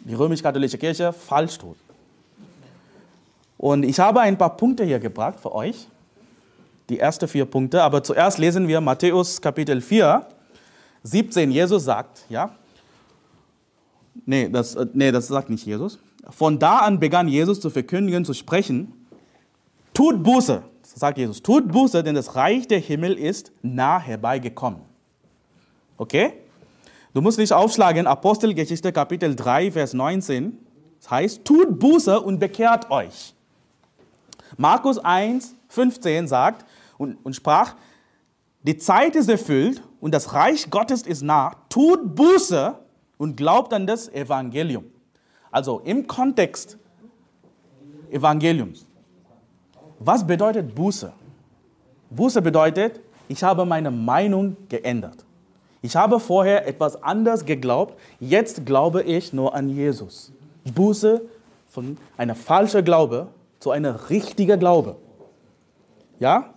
die 0.00 0.14
römisch-katholische 0.14 0.78
Kirche 0.78 1.12
falsch 1.12 1.58
tut. 1.58 1.76
Und 3.58 3.82
ich 3.82 3.98
habe 3.98 4.20
ein 4.20 4.38
paar 4.38 4.56
Punkte 4.56 4.84
hier 4.84 4.98
gebracht 4.98 5.40
für 5.40 5.54
euch. 5.54 5.88
Die 6.88 6.98
ersten 6.98 7.28
vier 7.28 7.44
Punkte. 7.44 7.82
Aber 7.82 8.02
zuerst 8.02 8.38
lesen 8.38 8.68
wir 8.68 8.80
Matthäus 8.80 9.40
Kapitel 9.40 9.80
4, 9.80 10.24
17. 11.02 11.50
Jesus 11.50 11.84
sagt, 11.84 12.24
ja, 12.28 12.54
nee 14.24 14.48
das, 14.48 14.74
äh, 14.76 14.86
nee, 14.94 15.10
das 15.10 15.26
sagt 15.26 15.50
nicht 15.50 15.66
Jesus. 15.66 15.98
Von 16.30 16.58
da 16.58 16.78
an 16.78 17.00
begann 17.00 17.28
Jesus 17.28 17.60
zu 17.60 17.70
verkündigen, 17.70 18.24
zu 18.24 18.34
sprechen, 18.34 18.92
tut 19.92 20.22
Buße, 20.22 20.62
sagt 20.82 21.18
Jesus, 21.18 21.42
tut 21.42 21.68
Buße, 21.68 22.02
denn 22.02 22.14
das 22.14 22.36
Reich 22.36 22.68
der 22.68 22.78
Himmel 22.78 23.14
ist 23.18 23.50
nah 23.62 23.98
herbeigekommen. 23.98 24.80
Okay? 25.96 26.34
Du 27.18 27.22
musst 27.22 27.36
nicht 27.36 27.52
aufschlagen, 27.52 28.06
Apostelgeschichte 28.06 28.92
Kapitel 28.92 29.34
3, 29.34 29.72
Vers 29.72 29.92
19. 29.92 30.56
Das 31.00 31.10
heißt, 31.10 31.44
tut 31.44 31.76
Buße 31.80 32.20
und 32.20 32.38
bekehrt 32.38 32.92
euch. 32.92 33.34
Markus 34.56 35.00
1, 35.00 35.56
15 35.66 36.28
sagt 36.28 36.64
und, 36.96 37.18
und 37.24 37.34
sprach, 37.34 37.74
die 38.62 38.78
Zeit 38.78 39.16
ist 39.16 39.28
erfüllt 39.28 39.82
und 40.00 40.14
das 40.14 40.32
Reich 40.32 40.70
Gottes 40.70 41.02
ist 41.02 41.22
nah. 41.22 41.56
Tut 41.68 42.14
Buße 42.14 42.78
und 43.16 43.36
glaubt 43.36 43.72
an 43.72 43.84
das 43.84 44.08
Evangelium. 44.10 44.84
Also 45.50 45.80
im 45.80 46.06
Kontext 46.06 46.78
Evangeliums. 48.12 48.86
Was 49.98 50.24
bedeutet 50.24 50.72
Buße? 50.72 51.12
Buße 52.10 52.40
bedeutet, 52.40 53.00
ich 53.26 53.42
habe 53.42 53.64
meine 53.64 53.90
Meinung 53.90 54.56
geändert. 54.68 55.24
Ich 55.80 55.94
habe 55.94 56.18
vorher 56.18 56.66
etwas 56.66 57.02
anders 57.02 57.44
geglaubt, 57.44 57.98
jetzt 58.18 58.66
glaube 58.66 59.02
ich 59.02 59.32
nur 59.32 59.54
an 59.54 59.68
Jesus. 59.68 60.32
Buße 60.74 61.22
von 61.68 61.96
einer 62.16 62.34
falschen 62.34 62.84
Glaube 62.84 63.28
zu 63.60 63.70
einer 63.70 64.10
richtigen 64.10 64.58
Glaube. 64.58 64.96
Ja? 66.18 66.52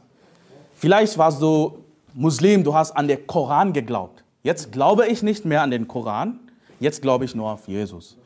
Vielleicht 0.76 1.18
warst 1.18 1.42
du 1.42 1.84
Muslim, 2.14 2.64
du 2.64 2.74
hast 2.74 2.92
an 2.92 3.08
den 3.08 3.26
Koran 3.28 3.74
geglaubt. 3.74 4.24
Jetzt 4.44 4.72
glaube 4.72 5.08
ich 5.08 5.22
nicht 5.22 5.46
mehr 5.46 5.62
an 5.62 5.70
den 5.70 5.88
Koran, 5.88 6.40
jetzt 6.80 7.02
glaube 7.02 7.26
ich 7.26 7.36
nur 7.36 7.52
auf 7.52 7.68
Jesus. 7.68 8.18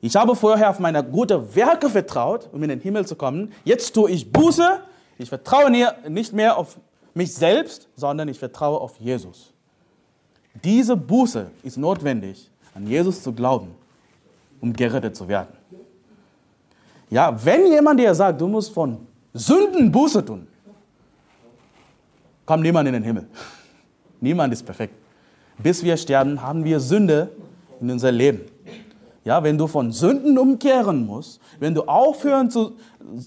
Ich 0.00 0.14
habe 0.16 0.34
vorher 0.34 0.70
auf 0.70 0.80
meine 0.80 1.02
guten 1.04 1.54
Werke 1.54 1.88
vertraut, 1.88 2.48
um 2.52 2.62
in 2.62 2.68
den 2.68 2.80
Himmel 2.80 3.06
zu 3.06 3.14
kommen. 3.14 3.52
Jetzt 3.64 3.94
tue 3.94 4.10
ich 4.10 4.30
Buße. 4.30 4.80
Ich 5.18 5.28
vertraue 5.28 5.70
nicht 6.08 6.32
mehr 6.32 6.58
auf 6.58 6.78
mich 7.14 7.32
selbst, 7.32 7.88
sondern 7.96 8.28
ich 8.28 8.38
vertraue 8.38 8.80
auf 8.80 8.98
Jesus. 8.98 9.54
Diese 10.62 10.96
Buße 10.96 11.50
ist 11.62 11.76
notwendig, 11.76 12.50
an 12.74 12.86
Jesus 12.86 13.22
zu 13.22 13.32
glauben, 13.32 13.68
um 14.60 14.72
gerettet 14.72 15.16
zu 15.16 15.26
werden. 15.28 15.54
Ja, 17.10 17.44
wenn 17.44 17.66
jemand 17.66 18.00
dir 18.00 18.14
sagt, 18.14 18.40
du 18.40 18.48
musst 18.48 18.72
von 18.72 18.98
Sünden 19.32 19.92
Buße 19.92 20.24
tun, 20.24 20.46
kommt 22.44 22.62
niemand 22.62 22.88
in 22.88 22.94
den 22.94 23.02
Himmel. 23.02 23.26
Niemand 24.20 24.52
ist 24.52 24.64
perfekt. 24.64 24.94
Bis 25.58 25.82
wir 25.82 25.96
sterben, 25.96 26.40
haben 26.40 26.64
wir 26.64 26.80
Sünde 26.80 27.30
in 27.80 27.90
unser 27.90 28.12
Leben. 28.12 28.40
Ja, 29.24 29.42
wenn 29.42 29.58
du 29.58 29.66
von 29.66 29.92
Sünden 29.92 30.38
umkehren 30.38 31.04
musst, 31.06 31.40
wenn 31.58 31.74
du 31.74 31.82
aufhören, 31.82 32.50
zu, 32.50 32.72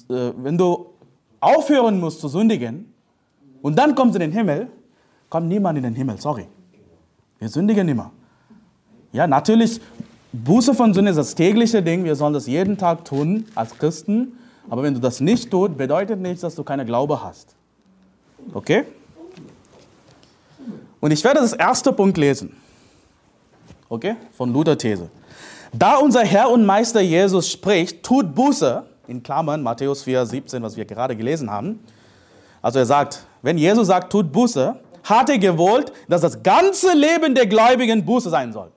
äh, 0.10 0.32
wenn 0.38 0.58
du 0.58 0.92
aufhören 1.40 2.00
musst 2.00 2.22
zu 2.22 2.28
sündigen 2.28 2.94
und 3.62 3.78
dann 3.78 3.96
kommst 3.96 4.16
du 4.16 4.24
in 4.24 4.32
den 4.32 4.38
Himmel, 4.38 4.68
kommt 5.30 5.48
niemand 5.48 5.78
in 5.78 5.84
den 5.84 5.96
Himmel, 5.96 6.20
sorry. 6.20 6.48
Wir 7.40 7.50
sündigen 7.50 7.88
immer. 7.88 8.12
Ja, 9.12 9.26
natürlich 9.26 9.82
Buße 10.32 10.76
von 10.76 10.94
Sünde 10.94 11.10
ist 11.12 11.18
das 11.18 11.34
tägliche 11.34 11.82
Ding. 11.82 12.04
Wir 12.04 12.16
sollen 12.16 12.34
das 12.34 12.46
jeden 12.46 12.78
Tag 12.78 13.06
tun 13.06 13.46
als 13.56 13.78
Christen. 13.78 14.38
Aber 14.70 14.84
wenn 14.84 14.94
du 14.94 15.00
das 15.00 15.20
nicht 15.20 15.50
tust, 15.50 15.76
bedeutet 15.78 16.20
nicht, 16.20 16.44
dass 16.44 16.54
du 16.54 16.64
keine 16.64 16.86
Glaube 16.86 17.24
hast. 17.24 17.56
Okay? 18.54 18.84
Und 21.00 21.12
ich 21.12 21.24
werde 21.24 21.40
das 21.40 21.54
erste 21.54 21.92
Punkt 21.92 22.18
lesen. 22.18 22.56
Okay? 23.88 24.16
Von 24.34 24.54
Luther 24.54 24.78
These. 24.78 25.10
Da 25.74 25.98
unser 25.98 26.24
Herr 26.24 26.50
und 26.52 26.66
Meister 26.66 27.02
Jesus 27.02 27.50
spricht, 27.50 28.04
tut 28.04 28.36
Buße, 28.36 28.84
in 29.08 29.24
Klammern 29.24 29.64
Matthäus 29.64 30.04
4, 30.04 30.26
17, 30.26 30.62
was 30.62 30.78
wir 30.78 30.86
gerade 30.86 31.16
gelesen 31.16 31.50
haben. 31.50 31.80
Also 32.62 32.80
er 32.80 32.86
sagt, 32.86 33.26
wenn 33.42 33.58
Jesus 33.58 33.88
sagt, 33.88 34.12
tut 34.12 34.32
Buße, 34.32 34.76
hat 35.04 35.30
er 35.30 35.38
gewollt, 35.38 35.92
dass 36.08 36.22
das 36.22 36.42
ganze 36.44 36.94
Leben 36.94 37.36
der 37.36 37.48
Gläubigen 37.48 38.06
Buße 38.06 38.30
sein 38.30 38.52
soll. 38.54 38.72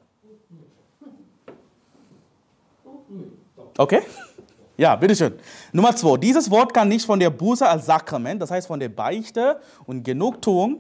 Okay? 3.79 4.02
Ja, 4.76 4.97
bitteschön. 4.97 5.35
Nummer 5.73 5.95
zwei. 5.95 6.17
Dieses 6.17 6.50
Wort 6.50 6.75
kann 6.75 6.88
nicht 6.88 7.07
von 7.07 7.21
der 7.21 7.31
Buße 7.31 7.67
als 7.67 7.87
Sakrament, 7.87 8.41
das 8.43 8.50
heißt 8.50 8.67
von 8.67 8.81
der 8.81 8.88
Beichte 8.88 9.61
und 9.87 10.02
Genugtuung, 10.02 10.79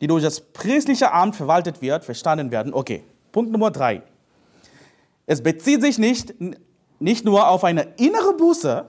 die 0.00 0.06
durch 0.06 0.22
das 0.22 0.40
priestliche 0.40 1.12
Amt 1.12 1.36
verwaltet 1.36 1.80
wird, 1.80 2.04
verstanden 2.04 2.50
werden. 2.50 2.72
Okay. 2.74 3.04
Punkt 3.32 3.52
Nummer 3.52 3.70
drei. 3.70 4.02
Es 5.26 5.42
bezieht 5.42 5.82
sich 5.82 5.98
nicht, 5.98 6.34
nicht 6.98 7.24
nur 7.24 7.48
auf 7.48 7.64
eine 7.64 7.88
innere 7.98 8.34
Buße. 8.34 8.86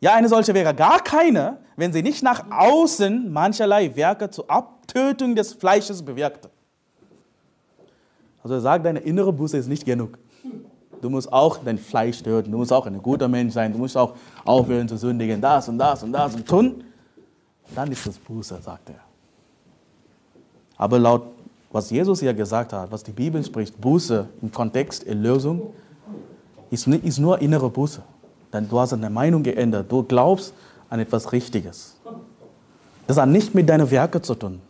Ja, 0.00 0.14
eine 0.14 0.28
solche 0.28 0.54
wäre 0.54 0.74
gar 0.74 1.02
keine, 1.02 1.58
wenn 1.76 1.92
sie 1.92 2.02
nicht 2.02 2.22
nach 2.22 2.50
außen 2.50 3.32
mancherlei 3.32 3.94
Werke 3.94 4.30
zur 4.30 4.50
Abtötung 4.88 5.34
des 5.34 5.52
Fleisches 5.52 6.02
bewirkte. 6.02 6.48
Also 8.42 8.54
er 8.54 8.60
sagt, 8.60 8.86
deine 8.86 9.00
innere 9.00 9.32
Buße 9.32 9.56
ist 9.58 9.68
nicht 9.68 9.84
genug. 9.84 10.18
Du 11.00 11.10
musst 11.10 11.32
auch 11.32 11.58
dein 11.62 11.78
Fleisch 11.78 12.22
töten. 12.22 12.50
Du 12.50 12.58
musst 12.58 12.72
auch 12.72 12.86
ein 12.86 13.00
guter 13.02 13.28
Mensch 13.28 13.52
sein. 13.52 13.72
Du 13.72 13.78
musst 13.78 13.96
auch 13.96 14.14
aufhören 14.44 14.88
zu 14.88 14.96
sündigen. 14.96 15.40
Das 15.40 15.68
und 15.68 15.78
das 15.78 16.02
und 16.02 16.12
das 16.12 16.34
und 16.34 16.48
tun. 16.48 16.84
Dann 17.74 17.92
ist 17.92 18.06
das 18.06 18.16
Buße, 18.16 18.58
sagt 18.62 18.88
er. 18.90 19.00
Aber 20.76 20.98
laut, 20.98 21.22
was 21.70 21.90
Jesus 21.90 22.20
hier 22.20 22.32
gesagt 22.32 22.72
hat, 22.72 22.90
was 22.90 23.02
die 23.02 23.12
Bibel 23.12 23.44
spricht, 23.44 23.78
Buße 23.80 24.26
im 24.40 24.50
Kontext 24.50 25.06
Erlösung, 25.06 25.74
ist, 26.70 26.86
ist 26.86 27.18
nur 27.18 27.40
innere 27.40 27.68
Buße. 27.68 28.02
Denn 28.52 28.68
du 28.68 28.80
hast 28.80 28.92
deine 28.92 29.10
Meinung 29.10 29.42
geändert. 29.42 29.92
Du 29.92 30.02
glaubst 30.02 30.54
an 30.88 30.98
etwas 30.98 31.30
Richtiges. 31.30 31.96
Das 33.06 33.18
hat 33.18 33.28
nicht 33.28 33.54
mit 33.54 33.68
deinen 33.68 33.90
Werken 33.90 34.22
zu 34.22 34.34
tun. 34.34 34.60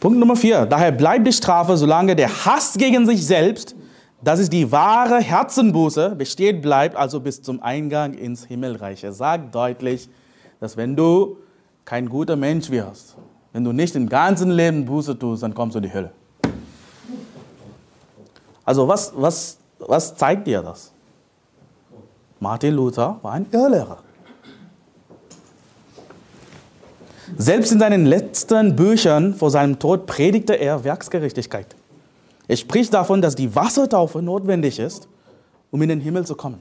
Punkt 0.00 0.18
Nummer 0.18 0.34
vier. 0.34 0.66
Daher 0.66 0.92
bleibt 0.92 1.26
die 1.26 1.32
Strafe, 1.32 1.76
solange 1.76 2.16
der 2.16 2.28
Hass 2.44 2.74
gegen 2.74 3.06
sich 3.06 3.24
selbst 3.24 3.76
das 4.22 4.38
ist 4.38 4.52
die 4.52 4.70
wahre 4.70 5.18
Herzenbuße, 5.20 6.10
besteht 6.10 6.60
bleibt 6.60 6.94
also 6.94 7.20
bis 7.20 7.40
zum 7.40 7.62
Eingang 7.62 8.12
ins 8.12 8.44
Himmelreich. 8.44 9.02
Er 9.02 9.14
sagt 9.14 9.54
deutlich, 9.54 10.10
dass 10.60 10.76
wenn 10.76 10.94
du 10.94 11.38
kein 11.86 12.06
guter 12.06 12.36
Mensch 12.36 12.70
wirst, 12.70 13.16
wenn 13.52 13.64
du 13.64 13.72
nicht 13.72 13.94
im 13.96 14.08
ganzen 14.08 14.50
Leben 14.50 14.84
Buße 14.84 15.18
tust, 15.18 15.42
dann 15.42 15.54
kommst 15.54 15.74
du 15.74 15.78
in 15.78 15.84
die 15.84 15.92
Hölle. 15.92 16.12
Also 18.64 18.86
was, 18.86 19.12
was, 19.16 19.56
was 19.78 20.14
zeigt 20.14 20.46
dir 20.46 20.60
das? 20.60 20.92
Martin 22.38 22.74
Luther 22.74 23.18
war 23.22 23.32
ein 23.32 23.46
Irrlehrer. 23.50 23.98
Selbst 27.36 27.72
in 27.72 27.78
seinen 27.78 28.06
letzten 28.06 28.76
Büchern 28.76 29.34
vor 29.34 29.50
seinem 29.50 29.78
Tod 29.78 30.06
predigte 30.06 30.54
er 30.54 30.84
Werksgerechtigkeit. 30.84 31.66
Er 32.48 32.56
spricht 32.56 32.92
davon, 32.92 33.22
dass 33.22 33.34
die 33.34 33.54
Wassertaufe 33.54 34.20
notwendig 34.20 34.78
ist, 34.78 35.08
um 35.70 35.80
in 35.82 35.88
den 35.88 36.00
Himmel 36.00 36.26
zu 36.26 36.34
kommen. 36.34 36.58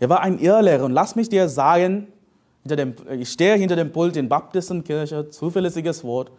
Er 0.00 0.08
war 0.08 0.20
ein 0.20 0.38
Irrlehrer 0.38 0.84
und 0.84 0.92
lass 0.92 1.16
mich 1.16 1.28
dir 1.28 1.48
sagen, 1.48 2.08
dem, 2.64 2.94
ich 3.18 3.30
stehe 3.30 3.56
hinter 3.56 3.76
dem 3.76 3.90
Pult 3.92 4.16
in 4.16 4.28
Baptistenkirche, 4.28 5.30
zuverlässiges 5.30 6.04
Wort, 6.04 6.30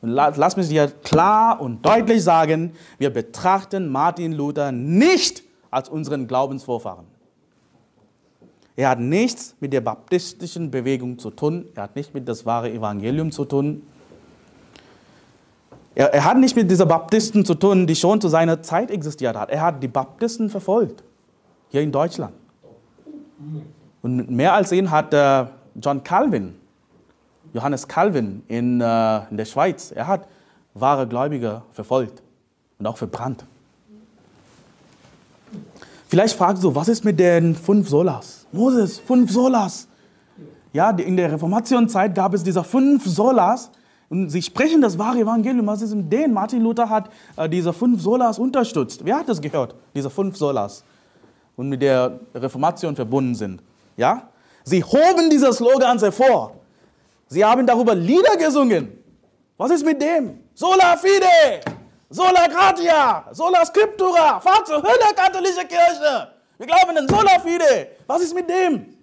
und 0.00 0.10
lass 0.10 0.56
mich 0.56 0.68
dir 0.68 0.88
klar 1.02 1.60
und 1.60 1.84
deutlich 1.84 2.22
sagen, 2.22 2.72
wir 2.98 3.10
betrachten 3.10 3.88
Martin 3.88 4.32
Luther 4.32 4.70
nicht 4.70 5.42
als 5.70 5.88
unseren 5.88 6.28
Glaubensvorfahren. 6.28 7.04
Er 8.78 8.90
hat 8.90 9.00
nichts 9.00 9.56
mit 9.58 9.72
der 9.72 9.80
baptistischen 9.80 10.70
Bewegung 10.70 11.18
zu 11.18 11.30
tun, 11.30 11.66
er 11.74 11.82
hat 11.82 11.96
nicht 11.96 12.14
mit 12.14 12.28
das 12.28 12.46
wahre 12.46 12.70
Evangelium 12.70 13.32
zu 13.32 13.44
tun. 13.44 13.82
Er, 15.96 16.14
er, 16.14 16.24
hat 16.24 16.38
nicht 16.38 16.54
mit 16.54 16.70
dieser 16.70 16.86
Baptisten 16.86 17.44
zu 17.44 17.56
tun, 17.56 17.88
die 17.88 17.96
schon 17.96 18.20
zu 18.20 18.28
seiner 18.28 18.62
Zeit 18.62 18.92
existiert 18.92 19.36
hat. 19.36 19.50
Er 19.50 19.62
hat 19.62 19.82
die 19.82 19.88
Baptisten 19.88 20.48
verfolgt, 20.48 21.02
hier 21.70 21.80
in 21.80 21.90
Deutschland. 21.90 22.34
Und 24.00 24.30
mehr 24.30 24.52
als 24.52 24.70
ihn 24.70 24.92
hat 24.92 25.12
äh, 25.12 25.46
John 25.82 26.04
Calvin, 26.04 26.54
Johannes 27.52 27.88
Calvin 27.88 28.44
in, 28.46 28.80
äh, 28.80 29.28
in 29.28 29.36
der 29.38 29.44
Schweiz, 29.44 29.90
er 29.90 30.06
hat 30.06 30.28
wahre 30.74 31.08
Gläubige 31.08 31.62
verfolgt 31.72 32.22
und 32.78 32.86
auch 32.86 32.96
verbrannt. 32.96 33.44
Vielleicht 36.06 36.36
fragst 36.36 36.62
du, 36.62 36.72
was 36.72 36.86
ist 36.86 37.04
mit 37.04 37.18
den 37.18 37.56
fünf 37.56 37.88
Solas? 37.88 38.37
Moses, 38.52 38.98
fünf 38.98 39.30
Solas. 39.30 39.88
Ja, 40.72 40.90
in 40.90 41.16
der 41.16 41.32
Reformationszeit 41.32 42.14
gab 42.14 42.34
es 42.34 42.42
diese 42.42 42.62
fünf 42.62 43.06
Solas 43.06 43.70
und 44.08 44.30
sie 44.30 44.42
sprechen 44.42 44.80
das 44.80 44.98
wahre 44.98 45.18
Evangelium. 45.18 45.66
Was 45.66 45.82
ist 45.82 45.94
mit 45.94 46.12
denen? 46.12 46.32
Martin 46.34 46.62
Luther 46.62 46.88
hat 46.88 47.10
äh, 47.36 47.48
diese 47.48 47.72
fünf 47.72 48.00
Solas 48.00 48.38
unterstützt. 48.38 49.04
Wer 49.04 49.18
hat 49.18 49.28
das 49.28 49.40
gehört? 49.40 49.74
Diese 49.94 50.10
fünf 50.10 50.36
Solas 50.36 50.84
und 51.56 51.68
mit 51.68 51.82
der 51.82 52.20
Reformation 52.34 52.94
verbunden 52.94 53.34
sind. 53.34 53.62
Ja? 53.96 54.28
Sie 54.64 54.82
hoben 54.82 55.28
diese 55.30 55.52
Slogans 55.52 56.02
hervor. 56.02 56.54
Sie 57.26 57.44
haben 57.44 57.66
darüber 57.66 57.94
Lieder 57.94 58.36
gesungen. 58.36 58.92
Was 59.56 59.72
ist 59.72 59.84
mit 59.84 60.00
dem? 60.00 60.38
Sola 60.54 60.96
fide, 60.96 61.60
sola 62.08 62.46
gratia, 62.46 63.26
sola 63.32 63.64
scriptura. 63.64 64.40
Fahr 64.40 64.64
zur 64.64 64.76
Hölle, 64.76 65.14
katholische 65.16 65.66
Kirche. 65.66 66.37
Wir 66.58 66.66
glauben 66.66 66.96
an 66.96 67.08
sola 67.08 67.38
fide. 67.38 67.88
Was 68.06 68.22
ist 68.22 68.34
mit 68.34 68.48
dem? 68.50 68.98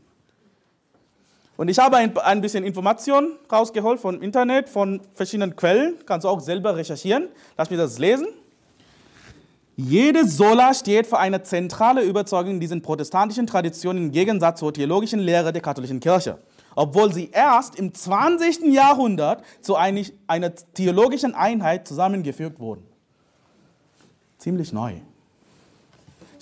Und 1.58 1.70
ich 1.70 1.80
habe 1.80 1.96
ein, 1.96 2.16
ein 2.18 2.42
bisschen 2.42 2.66
Informationen 2.66 3.38
rausgeholt 3.50 4.00
vom 4.00 4.22
Internet, 4.22 4.68
von 4.68 5.00
verschiedenen 5.14 5.56
Quellen. 5.56 5.96
Kannst 6.06 6.26
du 6.26 6.30
auch 6.30 6.42
selber 6.42 6.76
recherchieren. 6.76 7.30
Lass 7.58 7.70
mich 7.70 7.80
das 7.80 7.98
lesen. 7.98 8.28
Jede 9.78 10.28
Sola 10.28 10.74
steht 10.74 11.08
für 11.08 11.18
eine 11.18 11.44
zentrale 11.44 12.02
Überzeugung 12.02 12.52
in 12.56 12.60
diesen 12.60 12.82
protestantischen 12.82 13.48
Traditionen 13.48 14.06
im 14.06 14.12
Gegensatz 14.12 14.60
zur 14.60 14.74
theologischen 14.74 15.20
Lehre 15.20 15.54
der 15.54 15.62
katholischen 15.62 16.02
Kirche. 16.02 16.40
Obwohl 16.76 17.14
sie 17.14 17.30
erst 17.32 17.76
im 17.76 17.94
20. 17.94 18.74
Jahrhundert 18.74 19.44
zu 19.62 19.76
einer 19.76 20.56
theologischen 20.74 21.36
Einheit 21.36 21.88
zusammengefügt 21.88 22.60
wurden. 22.60 22.86
Ziemlich 24.38 24.74
neu. 24.74 24.96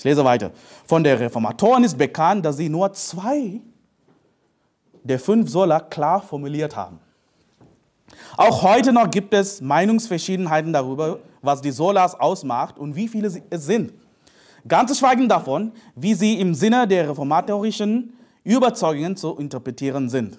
Ich 0.04 0.06
lese 0.06 0.26
weiter. 0.26 0.52
Von 0.86 1.02
der 1.02 1.18
Reformatoren 1.18 1.86
ist 1.86 1.98
bekannt, 1.98 2.44
dass 2.44 2.58
sie 2.58 2.68
nur 2.68 2.92
zwei 2.92 3.62
der 5.02 5.18
fünf 5.18 5.50
Sola 5.50 5.80
klar 5.80 6.22
formuliert 6.22 6.76
haben. 6.76 7.00
Auch 8.36 8.64
heute 8.64 8.92
noch 8.92 9.10
gibt 9.10 9.34
es 9.34 9.62
Meinungsverschiedenheiten 9.62 10.74
darüber, 10.74 11.20
was 11.42 11.62
die 11.62 11.72
Solas 11.72 12.20
ausmacht 12.20 12.78
und 12.78 12.98
wie 12.98 13.08
viele 13.08 13.32
es 13.50 13.66
sind. 13.66 13.94
Ganz 14.68 14.92
zu 14.92 14.98
schweigen 14.98 15.30
davon, 15.30 15.72
wie 15.96 16.16
sie 16.16 16.38
im 16.38 16.54
Sinne 16.54 16.86
der 16.86 17.08
reformatorischen 17.08 18.12
Überzeugungen 18.44 19.16
zu 19.16 19.38
interpretieren 19.38 20.10
sind. 20.10 20.38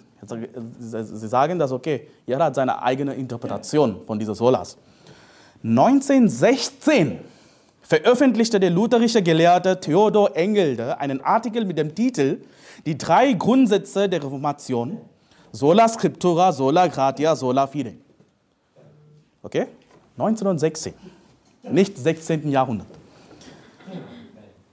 Sie 0.79 1.29
sagen 1.29 1.59
das, 1.59 1.73
okay, 1.73 2.07
jeder 2.27 2.45
hat 2.45 2.55
seine 2.55 2.83
eigene 2.83 3.15
Interpretation 3.15 4.03
von 4.07 4.19
dieser 4.19 4.35
Solas. 4.35 4.77
1916 5.63 7.21
veröffentlichte 7.85 8.59
der 8.59 8.71
lutherische 8.71 9.23
Gelehrte 9.23 9.79
Theodor 9.79 10.37
Engelde 10.37 10.99
einen 10.99 11.21
Artikel 11.21 11.65
mit 11.65 11.79
dem 11.79 11.95
Titel 11.95 12.39
Die 12.87 12.99
drei 12.99 13.33
Grundsätze 13.35 14.09
der 14.09 14.23
Reformation, 14.23 14.99
sola 15.53 15.89
scriptura, 15.89 16.53
sola 16.53 16.87
gratia, 16.89 17.37
sola 17.37 17.67
fide. 17.67 17.95
Okay? 19.43 19.67
1916, 20.17 20.95
nicht 21.71 21.97
16. 21.97 22.51
Jahrhundert. 22.51 22.87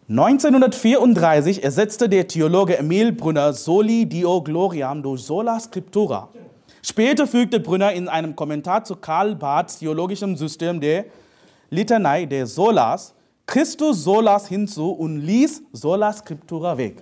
1934 0.08 1.64
ersetzte 1.64 2.10
der 2.10 2.28
Theologe 2.28 2.78
Emil 2.78 3.14
Brunner 3.14 3.54
Soli 3.54 4.06
Dio 4.06 4.42
Gloriam 4.42 5.02
durch 5.02 5.24
Sola 5.24 5.58
Scriptura. 5.58 6.28
Später 6.82 7.28
fügte 7.28 7.62
Brunner 7.62 7.94
in 7.94 8.10
einem 8.10 8.36
Kommentar 8.36 8.84
zu 8.84 8.98
Karl 8.98 9.36
Barths 9.36 9.80
theologischem 9.80 10.36
System 10.36 10.82
der 10.82 11.06
Litanei 11.72 12.26
der 12.26 12.46
Solas 12.48 13.16
Christus 13.46 14.04
Solas 14.04 14.48
hinzu 14.48 14.92
und 14.92 15.20
ließ 15.20 15.64
Sola 15.72 16.14
Scriptura 16.14 16.78
weg. 16.78 17.02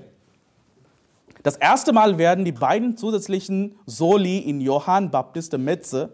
Das 1.44 1.58
erste 1.58 1.92
Mal 1.92 2.18
werden 2.18 2.46
die 2.46 2.52
beiden 2.52 2.98
zusätzlichen 2.98 3.76
Soli 3.86 4.40
in 4.40 4.62
Johann 4.62 5.10
Baptist 5.10 5.54
de 5.54 5.60
Metze 5.60 6.12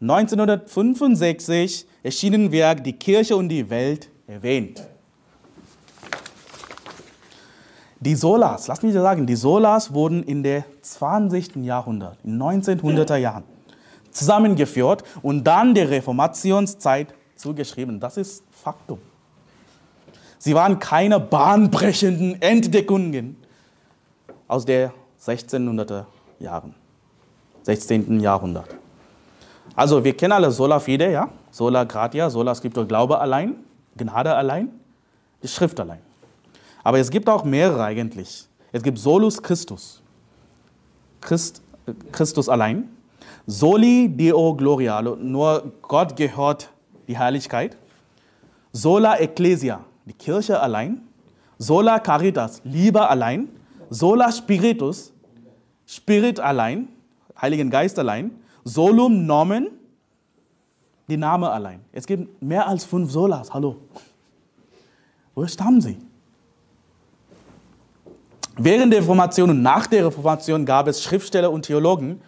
1965 0.00 1.86
erschienen 2.02 2.50
Werk 2.50 2.84
Die 2.84 2.92
Kirche 2.92 3.36
und 3.36 3.48
die 3.48 3.68
Welt 3.68 4.10
erwähnt. 4.26 4.82
Die 8.00 8.14
Solas, 8.16 8.66
lass 8.66 8.82
mich 8.82 8.94
sagen, 8.94 9.26
die 9.26 9.36
Solas 9.36 9.94
wurden 9.94 10.24
in 10.24 10.42
der 10.42 10.64
20. 10.82 11.56
Jahrhundert, 11.64 12.18
in 12.24 12.40
1900er 12.40 13.16
Jahren 13.16 13.44
zusammengeführt 14.10 15.04
und 15.22 15.44
dann 15.44 15.74
der 15.74 15.88
Reformationszeit 15.90 17.14
zugeschrieben. 17.42 18.00
Das 18.00 18.16
ist 18.16 18.44
Faktum. 18.50 18.98
Sie 20.38 20.54
waren 20.54 20.78
keine 20.78 21.20
bahnbrechenden 21.20 22.40
Entdeckungen 22.40 23.36
aus 24.48 24.64
der 24.64 24.92
1600er 25.24 26.06
Jahren, 26.38 26.74
16. 27.62 28.20
Jahrhundert. 28.20 28.68
Also 29.76 30.02
wir 30.02 30.16
kennen 30.16 30.32
alle 30.32 30.50
Sola 30.50 30.80
Fide, 30.80 31.10
ja? 31.10 31.28
Sola 31.50 31.84
Gratia, 31.84 32.28
Sola 32.30 32.54
Scriptura, 32.54 32.86
Glaube 32.86 33.20
allein, 33.20 33.56
Gnade 33.96 34.34
allein, 34.34 34.68
die 35.42 35.48
Schrift 35.48 35.78
allein. 35.78 36.00
Aber 36.82 36.98
es 36.98 37.10
gibt 37.10 37.28
auch 37.28 37.44
mehrere 37.44 37.84
eigentlich. 37.84 38.46
Es 38.72 38.82
gibt 38.82 38.98
Solus 38.98 39.40
Christus, 39.42 40.02
Christ, 41.20 41.62
Christus 42.10 42.48
allein, 42.48 42.88
Soli 43.46 44.08
Deo 44.08 44.54
Gloria, 44.54 45.00
nur 45.02 45.72
Gott 45.82 46.16
gehört 46.16 46.70
die 47.08 47.18
Heiligkeit, 47.18 47.76
Sola 48.72 49.16
Ecclesia, 49.18 49.84
die 50.06 50.12
Kirche 50.12 50.60
allein, 50.60 51.02
Sola 51.58 51.98
Caritas, 51.98 52.60
Liebe 52.64 53.08
allein, 53.08 53.48
Sola 53.90 54.32
Spiritus, 54.32 55.12
Spirit 55.86 56.40
allein, 56.40 56.88
Heiligen 57.40 57.70
Geist 57.70 57.98
allein, 57.98 58.30
Solum 58.64 59.26
Nomen, 59.26 59.68
die 61.08 61.16
Name 61.16 61.50
allein. 61.50 61.80
Es 61.92 62.06
gibt 62.06 62.42
mehr 62.42 62.66
als 62.66 62.84
fünf 62.84 63.10
Solas. 63.10 63.52
Hallo. 63.52 63.76
Wo 65.34 65.46
stammen 65.46 65.80
sie? 65.80 65.98
Während 68.56 68.92
der 68.92 69.00
Reformation 69.00 69.50
und 69.50 69.62
nach 69.62 69.86
der 69.86 70.06
Reformation 70.06 70.64
gab 70.64 70.86
es 70.86 71.02
Schriftsteller 71.02 71.50
und 71.50 71.62
Theologen, 71.66 72.20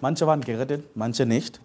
manche 0.00 0.26
waren 0.26 0.42
gerettet, 0.42 0.84
manche 0.94 1.26
nicht, 1.26 1.60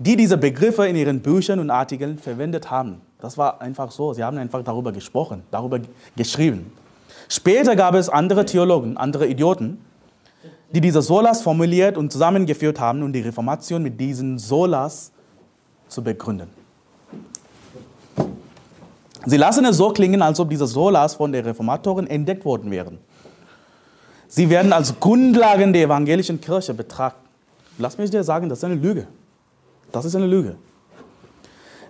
die 0.00 0.16
diese 0.16 0.38
Begriffe 0.38 0.86
in 0.86 0.96
ihren 0.96 1.20
Büchern 1.20 1.60
und 1.60 1.70
Artikeln 1.70 2.18
verwendet 2.18 2.70
haben. 2.70 3.02
Das 3.20 3.36
war 3.36 3.60
einfach 3.60 3.90
so. 3.90 4.14
Sie 4.14 4.24
haben 4.24 4.38
einfach 4.38 4.64
darüber 4.64 4.92
gesprochen, 4.92 5.42
darüber 5.50 5.78
geschrieben. 6.16 6.72
Später 7.28 7.76
gab 7.76 7.94
es 7.94 8.08
andere 8.08 8.46
Theologen, 8.46 8.96
andere 8.96 9.26
Idioten, 9.26 9.78
die 10.72 10.80
diese 10.80 11.02
Solas 11.02 11.42
formuliert 11.42 11.98
und 11.98 12.10
zusammengeführt 12.10 12.80
haben, 12.80 13.02
um 13.02 13.12
die 13.12 13.20
Reformation 13.20 13.82
mit 13.82 14.00
diesen 14.00 14.38
Solas 14.38 15.12
zu 15.86 16.02
begründen. 16.02 16.48
Sie 19.26 19.36
lassen 19.36 19.66
es 19.66 19.76
so 19.76 19.90
klingen, 19.90 20.22
als 20.22 20.40
ob 20.40 20.48
diese 20.48 20.66
Solas 20.66 21.14
von 21.14 21.30
den 21.30 21.44
Reformatoren 21.44 22.06
entdeckt 22.06 22.46
worden 22.46 22.70
wären. 22.70 22.98
Sie 24.28 24.48
werden 24.48 24.72
als 24.72 24.98
Grundlagen 24.98 25.74
der 25.74 25.82
evangelischen 25.82 26.40
Kirche 26.40 26.72
betrachtet. 26.72 27.20
Lass 27.76 27.98
mich 27.98 28.10
dir 28.10 28.24
sagen, 28.24 28.48
das 28.48 28.58
ist 28.58 28.64
eine 28.64 28.76
Lüge. 28.76 29.06
Das 29.92 30.04
ist 30.04 30.14
eine 30.14 30.26
Lüge. 30.26 30.56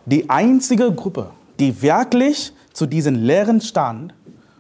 Die 0.06 0.28
einzige 0.30 0.92
Gruppe, 0.92 1.30
die 1.58 1.82
wirklich 1.82 2.52
zu 2.72 2.86
diesen 2.86 3.16
Lehren 3.16 3.60
stand 3.60 4.14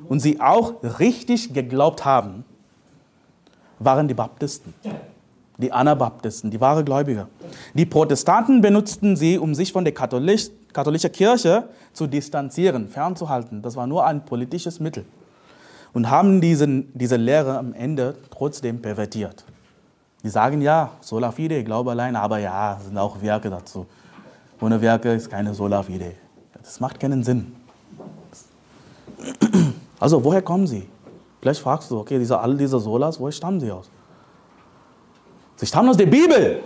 und 0.08 0.20
sie 0.20 0.40
auch 0.40 0.74
richtig 0.98 1.54
geglaubt 1.54 2.04
haben, 2.04 2.44
waren 3.78 4.06
die 4.08 4.14
Baptisten, 4.14 4.74
die 5.56 5.72
Anabaptisten, 5.72 6.50
die 6.50 6.60
wahre 6.60 6.84
Gläubige. 6.84 7.26
Die 7.74 7.86
Protestanten 7.86 8.60
benutzten 8.60 9.16
sie, 9.16 9.38
um 9.38 9.54
sich 9.54 9.72
von 9.72 9.84
der 9.84 9.94
Katholisch, 9.94 10.50
katholischen 10.72 11.10
Kirche 11.10 11.68
zu 11.92 12.06
distanzieren, 12.06 12.88
fernzuhalten. 12.88 13.62
Das 13.62 13.76
war 13.76 13.86
nur 13.86 14.04
ein 14.04 14.24
politisches 14.24 14.80
Mittel. 14.80 15.04
Und 15.92 16.08
haben 16.08 16.40
diesen, 16.40 16.92
diese 16.94 17.16
Lehre 17.16 17.58
am 17.58 17.72
Ende 17.72 18.16
trotzdem 18.30 18.80
pervertiert. 18.80 19.44
Die 20.22 20.28
sagen 20.28 20.60
ja, 20.60 20.90
sola 21.00 21.32
fide, 21.32 21.64
Glaube 21.64 21.92
allein, 21.92 22.14
aber 22.14 22.38
ja, 22.38 22.78
sind 22.82 22.96
auch 22.98 23.20
Werke 23.22 23.48
dazu. 23.48 23.86
Ohne 24.60 24.80
Werke 24.80 25.14
ist 25.14 25.30
keine 25.30 25.54
sola 25.54 25.82
fide. 25.82 26.12
Das 26.52 26.78
macht 26.80 27.00
keinen 27.00 27.24
Sinn. 27.24 27.56
Also, 29.98 30.22
woher 30.22 30.42
kommen 30.42 30.66
sie? 30.66 30.88
Vielleicht 31.40 31.60
fragst 31.60 31.90
du, 31.90 31.98
okay, 31.98 32.18
diese, 32.18 32.38
all 32.38 32.56
diese 32.56 32.78
Solas, 32.78 33.18
woher 33.18 33.32
stammen 33.32 33.60
sie 33.60 33.70
aus? 33.70 33.88
Sie 35.56 35.66
stammen 35.66 35.88
aus 35.88 35.96
der 35.96 36.06
Bibel. 36.06 36.62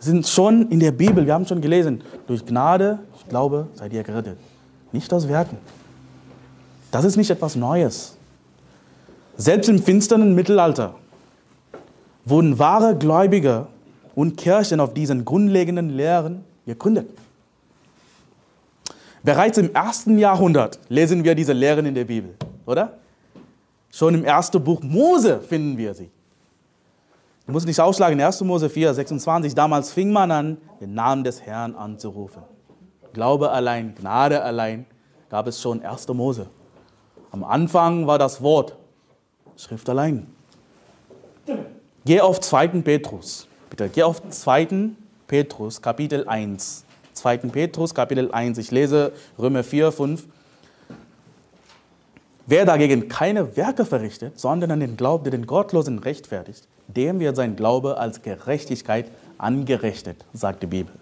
Sie 0.00 0.10
sind 0.10 0.26
schon 0.26 0.68
in 0.70 0.80
der 0.80 0.92
Bibel, 0.92 1.26
wir 1.26 1.34
haben 1.34 1.46
schon 1.46 1.60
gelesen, 1.60 2.02
durch 2.26 2.44
Gnade, 2.44 3.00
ich 3.16 3.28
glaube, 3.28 3.66
seid 3.74 3.92
ihr 3.92 4.02
gerettet. 4.02 4.38
Nicht 4.92 5.12
aus 5.12 5.28
Werken. 5.28 5.58
Das 6.90 7.04
ist 7.04 7.16
nicht 7.16 7.30
etwas 7.30 7.56
Neues. 7.56 8.16
Selbst 9.36 9.68
im 9.68 9.80
finsteren 9.80 10.34
Mittelalter 10.34 10.94
wurden 12.28 12.58
wahre 12.58 12.96
Gläubige 12.96 13.66
und 14.14 14.36
Kirchen 14.36 14.80
auf 14.80 14.94
diesen 14.94 15.24
grundlegenden 15.24 15.90
Lehren 15.90 16.44
gegründet. 16.66 17.08
Bereits 19.22 19.58
im 19.58 19.74
ersten 19.74 20.18
Jahrhundert 20.18 20.78
lesen 20.88 21.24
wir 21.24 21.34
diese 21.34 21.52
Lehren 21.52 21.86
in 21.86 21.94
der 21.94 22.04
Bibel, 22.04 22.34
oder? 22.66 22.94
Schon 23.90 24.14
im 24.14 24.24
ersten 24.24 24.62
Buch 24.62 24.82
Mose 24.82 25.40
finden 25.40 25.76
wir 25.76 25.94
sie. 25.94 26.10
Du 27.46 27.52
musst 27.52 27.66
nicht 27.66 27.80
ausschlagen, 27.80 28.20
1. 28.20 28.42
Mose 28.42 28.68
4, 28.68 28.92
26. 28.92 29.54
Damals 29.54 29.90
fing 29.90 30.12
man 30.12 30.30
an, 30.30 30.58
den 30.80 30.94
Namen 30.94 31.24
des 31.24 31.40
Herrn 31.40 31.74
anzurufen. 31.74 32.42
Glaube 33.14 33.50
allein, 33.50 33.94
Gnade 33.94 34.42
allein 34.42 34.84
gab 35.30 35.46
es 35.46 35.60
schon 35.60 35.82
1. 35.82 36.08
Mose. 36.08 36.46
Am 37.30 37.44
Anfang 37.44 38.06
war 38.06 38.18
das 38.18 38.42
Wort, 38.42 38.76
Schrift 39.56 39.88
allein. 39.88 40.26
Geh 42.04 42.20
auf 42.20 42.40
2. 42.40 42.68
Petrus. 42.82 43.46
Bitte, 43.70 43.88
geh 43.88 44.02
auf 44.02 44.22
2. 44.28 44.90
Petrus, 45.26 45.82
Kapitel 45.82 46.26
1. 46.26 46.84
2. 47.12 47.36
Petrus, 47.38 47.94
Kapitel 47.94 48.30
1. 48.32 48.58
Ich 48.58 48.70
lese 48.70 49.12
Römer 49.38 49.64
4, 49.64 49.92
5. 49.92 50.26
Wer 52.46 52.64
dagegen 52.64 53.08
keine 53.08 53.56
Werke 53.56 53.84
verrichtet, 53.84 54.40
sondern 54.40 54.70
an 54.70 54.80
den 54.80 54.96
Glauben, 54.96 55.24
der 55.24 55.32
den 55.32 55.46
Gottlosen 55.46 55.98
rechtfertigt, 55.98 56.66
dem 56.86 57.20
wird 57.20 57.36
sein 57.36 57.56
Glaube 57.56 57.98
als 57.98 58.22
Gerechtigkeit 58.22 59.10
angerechnet, 59.36 60.24
sagt 60.32 60.62
die 60.62 60.66
Bibel. 60.66 60.94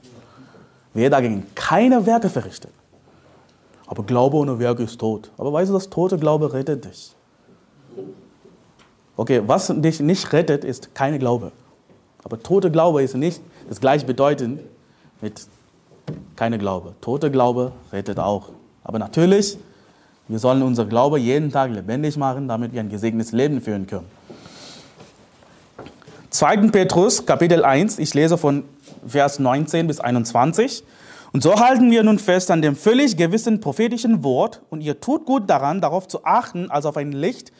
Wer 0.92 1.10
dagegen 1.10 1.46
keine 1.54 2.04
Werke 2.04 2.30
verrichtet. 2.30 2.72
Aber 3.86 4.02
Glaube 4.02 4.38
ohne 4.38 4.58
Werke 4.58 4.82
ist 4.82 4.98
tot. 4.98 5.30
Aber 5.38 5.52
weißt 5.52 5.70
du, 5.70 5.74
das 5.74 5.88
tote 5.88 6.18
Glaube 6.18 6.52
rettet 6.52 6.84
dich. 6.84 7.14
Okay, 9.16 9.42
was 9.46 9.72
dich 9.74 10.00
nicht 10.00 10.32
rettet, 10.32 10.64
ist 10.64 10.94
keine 10.94 11.18
Glaube. 11.18 11.52
Aber 12.22 12.42
tote 12.42 12.70
Glaube 12.70 13.02
ist 13.02 13.14
nicht 13.14 13.40
das 13.68 13.80
gleichbedeutend 13.80 14.60
mit 15.20 15.46
keine 16.36 16.58
Glaube. 16.58 16.94
Tote 17.00 17.30
Glaube 17.30 17.72
rettet 17.92 18.18
auch. 18.18 18.50
Aber 18.84 18.98
natürlich, 18.98 19.58
wir 20.28 20.38
sollen 20.38 20.62
unser 20.62 20.84
Glaube 20.84 21.18
jeden 21.18 21.50
Tag 21.50 21.70
lebendig 21.70 22.16
machen, 22.16 22.46
damit 22.48 22.72
wir 22.72 22.80
ein 22.80 22.90
gesegnetes 22.90 23.32
Leben 23.32 23.60
führen 23.60 23.86
können. 23.86 24.06
2. 26.30 26.68
Petrus, 26.68 27.24
Kapitel 27.24 27.64
1, 27.64 27.98
ich 27.98 28.12
lese 28.12 28.36
von 28.36 28.64
Vers 29.06 29.38
19 29.38 29.86
bis 29.86 30.00
21. 30.00 30.84
Und 31.32 31.42
so 31.42 31.58
halten 31.58 31.90
wir 31.90 32.02
nun 32.02 32.18
fest 32.18 32.50
an 32.50 32.60
dem 32.60 32.76
völlig 32.76 33.16
gewissen 33.16 33.60
prophetischen 33.60 34.22
Wort 34.22 34.60
und 34.68 34.82
ihr 34.82 35.00
tut 35.00 35.24
gut 35.24 35.48
daran, 35.48 35.80
darauf 35.80 36.08
zu 36.08 36.24
achten, 36.24 36.70
als 36.70 36.84
auf 36.84 36.96
ein 36.96 37.12
Licht, 37.12 37.52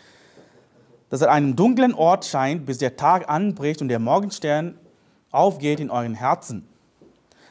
das 1.11 1.23
an 1.23 1.29
einem 1.29 1.57
dunklen 1.57 1.95
Ort 1.95 2.25
scheint, 2.25 2.67
bis 2.67 2.79
der 2.79 2.97
Tag 2.97 3.29
anbricht 3.29 3.81
und 3.81 3.89
der 3.89 3.99
Morgenstern 3.99 4.79
aufgeht 5.31 5.81
in 5.81 5.91
euren 5.91 6.15
Herzen. 6.15 6.67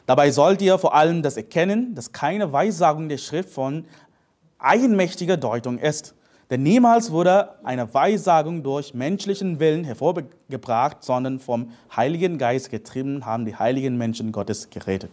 Dabei 0.06 0.30
sollt 0.30 0.62
ihr 0.62 0.78
vor 0.78 0.94
allem 0.94 1.22
das 1.22 1.36
erkennen, 1.36 1.94
dass 1.94 2.12
keine 2.12 2.52
Weissagung 2.52 3.08
der 3.08 3.18
Schrift 3.18 3.50
von 3.50 3.86
eigenmächtiger 4.58 5.36
Deutung 5.36 5.78
ist. 5.78 6.14
Denn 6.48 6.62
niemals 6.62 7.10
wurde 7.10 7.56
eine 7.64 7.92
Weissagung 7.92 8.62
durch 8.62 8.94
menschlichen 8.94 9.58
Willen 9.58 9.82
hervorgebracht, 9.82 11.02
sondern 11.02 11.40
vom 11.40 11.70
Heiligen 11.94 12.38
Geist 12.38 12.70
getrieben 12.70 13.26
haben 13.26 13.44
die 13.44 13.56
heiligen 13.56 13.98
Menschen 13.98 14.30
Gottes 14.30 14.70
geredet. 14.70 15.10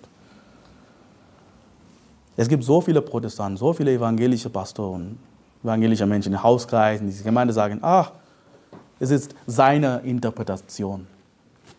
Es 2.35 2.47
gibt 2.47 2.63
so 2.63 2.81
viele 2.81 3.01
Protestanten, 3.01 3.57
so 3.57 3.73
viele 3.73 3.93
evangelische 3.93 4.49
Pastoren, 4.49 5.17
evangelische 5.63 6.05
Menschen 6.05 6.33
in 6.33 6.43
Hauskreisen, 6.43 7.07
die 7.07 7.23
Gemeinde 7.23 7.53
sagen, 7.53 7.79
ach, 7.81 8.11
es 9.03 9.11
ist 9.11 9.35
seine 9.45 9.99
Interpretation. 10.05 11.05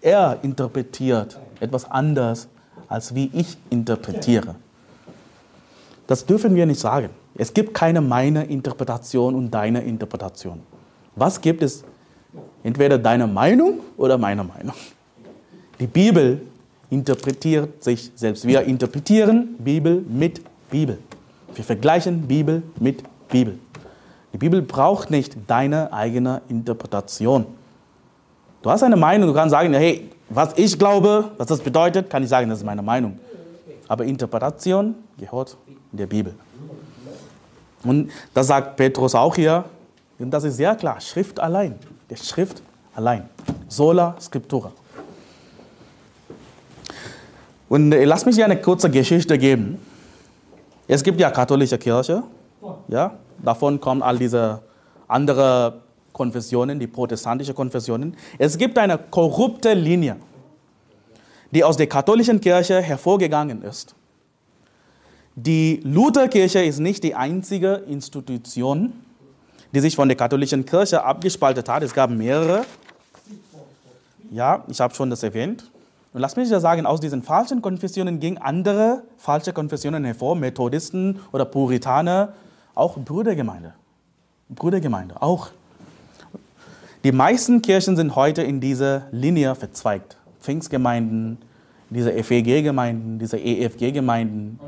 Er 0.02 0.38
interpretiert 0.42 1.38
etwas 1.58 1.90
anders, 1.90 2.48
als 2.86 3.14
wie 3.14 3.30
ich 3.32 3.56
interpretiere. 3.70 4.56
Das 6.06 6.26
dürfen 6.26 6.54
wir 6.54 6.66
nicht 6.66 6.80
sagen. 6.80 7.08
Es 7.34 7.54
gibt 7.54 7.72
keine 7.72 8.02
meine 8.02 8.44
Interpretation 8.44 9.34
und 9.34 9.50
deine 9.50 9.82
Interpretation. 9.82 10.60
Was 11.16 11.40
gibt 11.40 11.62
es? 11.62 11.82
Entweder 12.62 12.98
deine 12.98 13.26
Meinung 13.26 13.80
oder 13.96 14.18
meine 14.18 14.44
Meinung. 14.44 14.74
Die 15.80 15.86
Bibel 15.86 16.42
interpretiert 16.90 17.82
sich 17.82 18.10
selbst. 18.14 18.46
Wir 18.46 18.62
interpretieren 18.62 19.56
Bibel 19.58 20.04
mit 20.06 20.42
Bibel. 20.70 20.98
Wir 21.54 21.64
vergleichen 21.64 22.26
Bibel 22.26 22.62
mit 22.78 23.02
Bibel. 23.30 23.58
Die 24.34 24.38
Bibel 24.38 24.62
braucht 24.62 25.12
nicht 25.12 25.36
deine 25.46 25.92
eigene 25.92 26.42
Interpretation. 26.48 27.46
Du 28.62 28.70
hast 28.70 28.82
eine 28.82 28.96
Meinung, 28.96 29.28
du 29.28 29.34
kannst 29.34 29.52
sagen, 29.52 29.72
hey, 29.74 30.10
was 30.28 30.54
ich 30.56 30.76
glaube, 30.76 31.30
was 31.36 31.46
das 31.46 31.60
bedeutet, 31.60 32.10
kann 32.10 32.20
ich 32.24 32.28
sagen, 32.28 32.50
das 32.50 32.58
ist 32.58 32.64
meine 32.64 32.82
Meinung. 32.82 33.16
Aber 33.86 34.04
Interpretation 34.04 34.96
gehört 35.16 35.56
in 35.92 35.98
der 35.98 36.06
Bibel. 36.06 36.34
Und 37.84 38.10
das 38.32 38.48
sagt 38.48 38.74
Petrus 38.76 39.14
auch 39.14 39.36
hier. 39.36 39.64
Und 40.18 40.32
das 40.32 40.42
ist 40.42 40.56
sehr 40.56 40.74
klar. 40.74 41.00
Schrift 41.00 41.38
allein. 41.38 41.78
Der 42.10 42.16
Schrift 42.16 42.60
allein. 42.96 43.28
Sola 43.68 44.16
Scriptura. 44.20 44.72
Und 47.68 47.92
äh, 47.92 48.04
lass 48.04 48.26
mich 48.26 48.34
dir 48.34 48.46
eine 48.46 48.60
kurze 48.60 48.90
Geschichte 48.90 49.38
geben. 49.38 49.78
Es 50.88 51.04
gibt 51.04 51.20
ja 51.20 51.30
katholische 51.30 51.78
Kirche. 51.78 52.24
Ja, 52.88 53.14
davon 53.42 53.80
kommen 53.80 54.02
all 54.02 54.18
diese 54.18 54.62
anderen 55.08 55.74
Konfessionen, 56.12 56.78
die 56.78 56.86
protestantische 56.86 57.54
Konfessionen. 57.54 58.16
Es 58.38 58.56
gibt 58.56 58.78
eine 58.78 58.98
korrupte 58.98 59.74
Linie, 59.74 60.16
die 61.50 61.62
aus 61.62 61.76
der 61.76 61.86
katholischen 61.86 62.40
Kirche 62.40 62.80
hervorgegangen 62.80 63.62
ist. 63.62 63.94
Die 65.36 65.80
Lutherkirche 65.82 66.62
ist 66.62 66.78
nicht 66.78 67.02
die 67.02 67.14
einzige 67.14 67.82
Institution, 67.88 68.92
die 69.74 69.80
sich 69.80 69.96
von 69.96 70.08
der 70.08 70.16
katholischen 70.16 70.64
Kirche 70.64 71.02
abgespaltet 71.02 71.68
hat. 71.68 71.82
Es 71.82 71.92
gab 71.92 72.10
mehrere. 72.10 72.64
Ja, 74.30 74.64
ich 74.68 74.80
habe 74.80 74.94
schon 74.94 75.10
das 75.10 75.24
erwähnt. 75.24 75.68
Und 76.12 76.20
lass 76.20 76.36
mich 76.36 76.48
ja 76.48 76.60
sagen, 76.60 76.86
aus 76.86 77.00
diesen 77.00 77.24
falschen 77.24 77.60
Konfessionen 77.60 78.20
gingen 78.20 78.38
andere 78.38 79.02
falsche 79.18 79.52
Konfessionen 79.52 80.04
hervor, 80.04 80.36
Methodisten 80.36 81.18
oder 81.32 81.44
Puritaner, 81.44 82.34
auch 82.74 82.96
Brüdergemeinde. 82.98 83.74
Brüdergemeinde, 84.48 85.20
auch. 85.22 85.50
Die 87.02 87.12
meisten 87.12 87.62
Kirchen 87.62 87.96
sind 87.96 88.16
heute 88.16 88.42
in 88.42 88.60
dieser 88.60 89.02
Linie 89.10 89.54
verzweigt. 89.54 90.16
Pfingstgemeinden, 90.40 91.38
diese 91.90 92.12
FEG-Gemeinden, 92.12 93.18
diese 93.18 93.38
EFG-Gemeinden. 93.38 94.58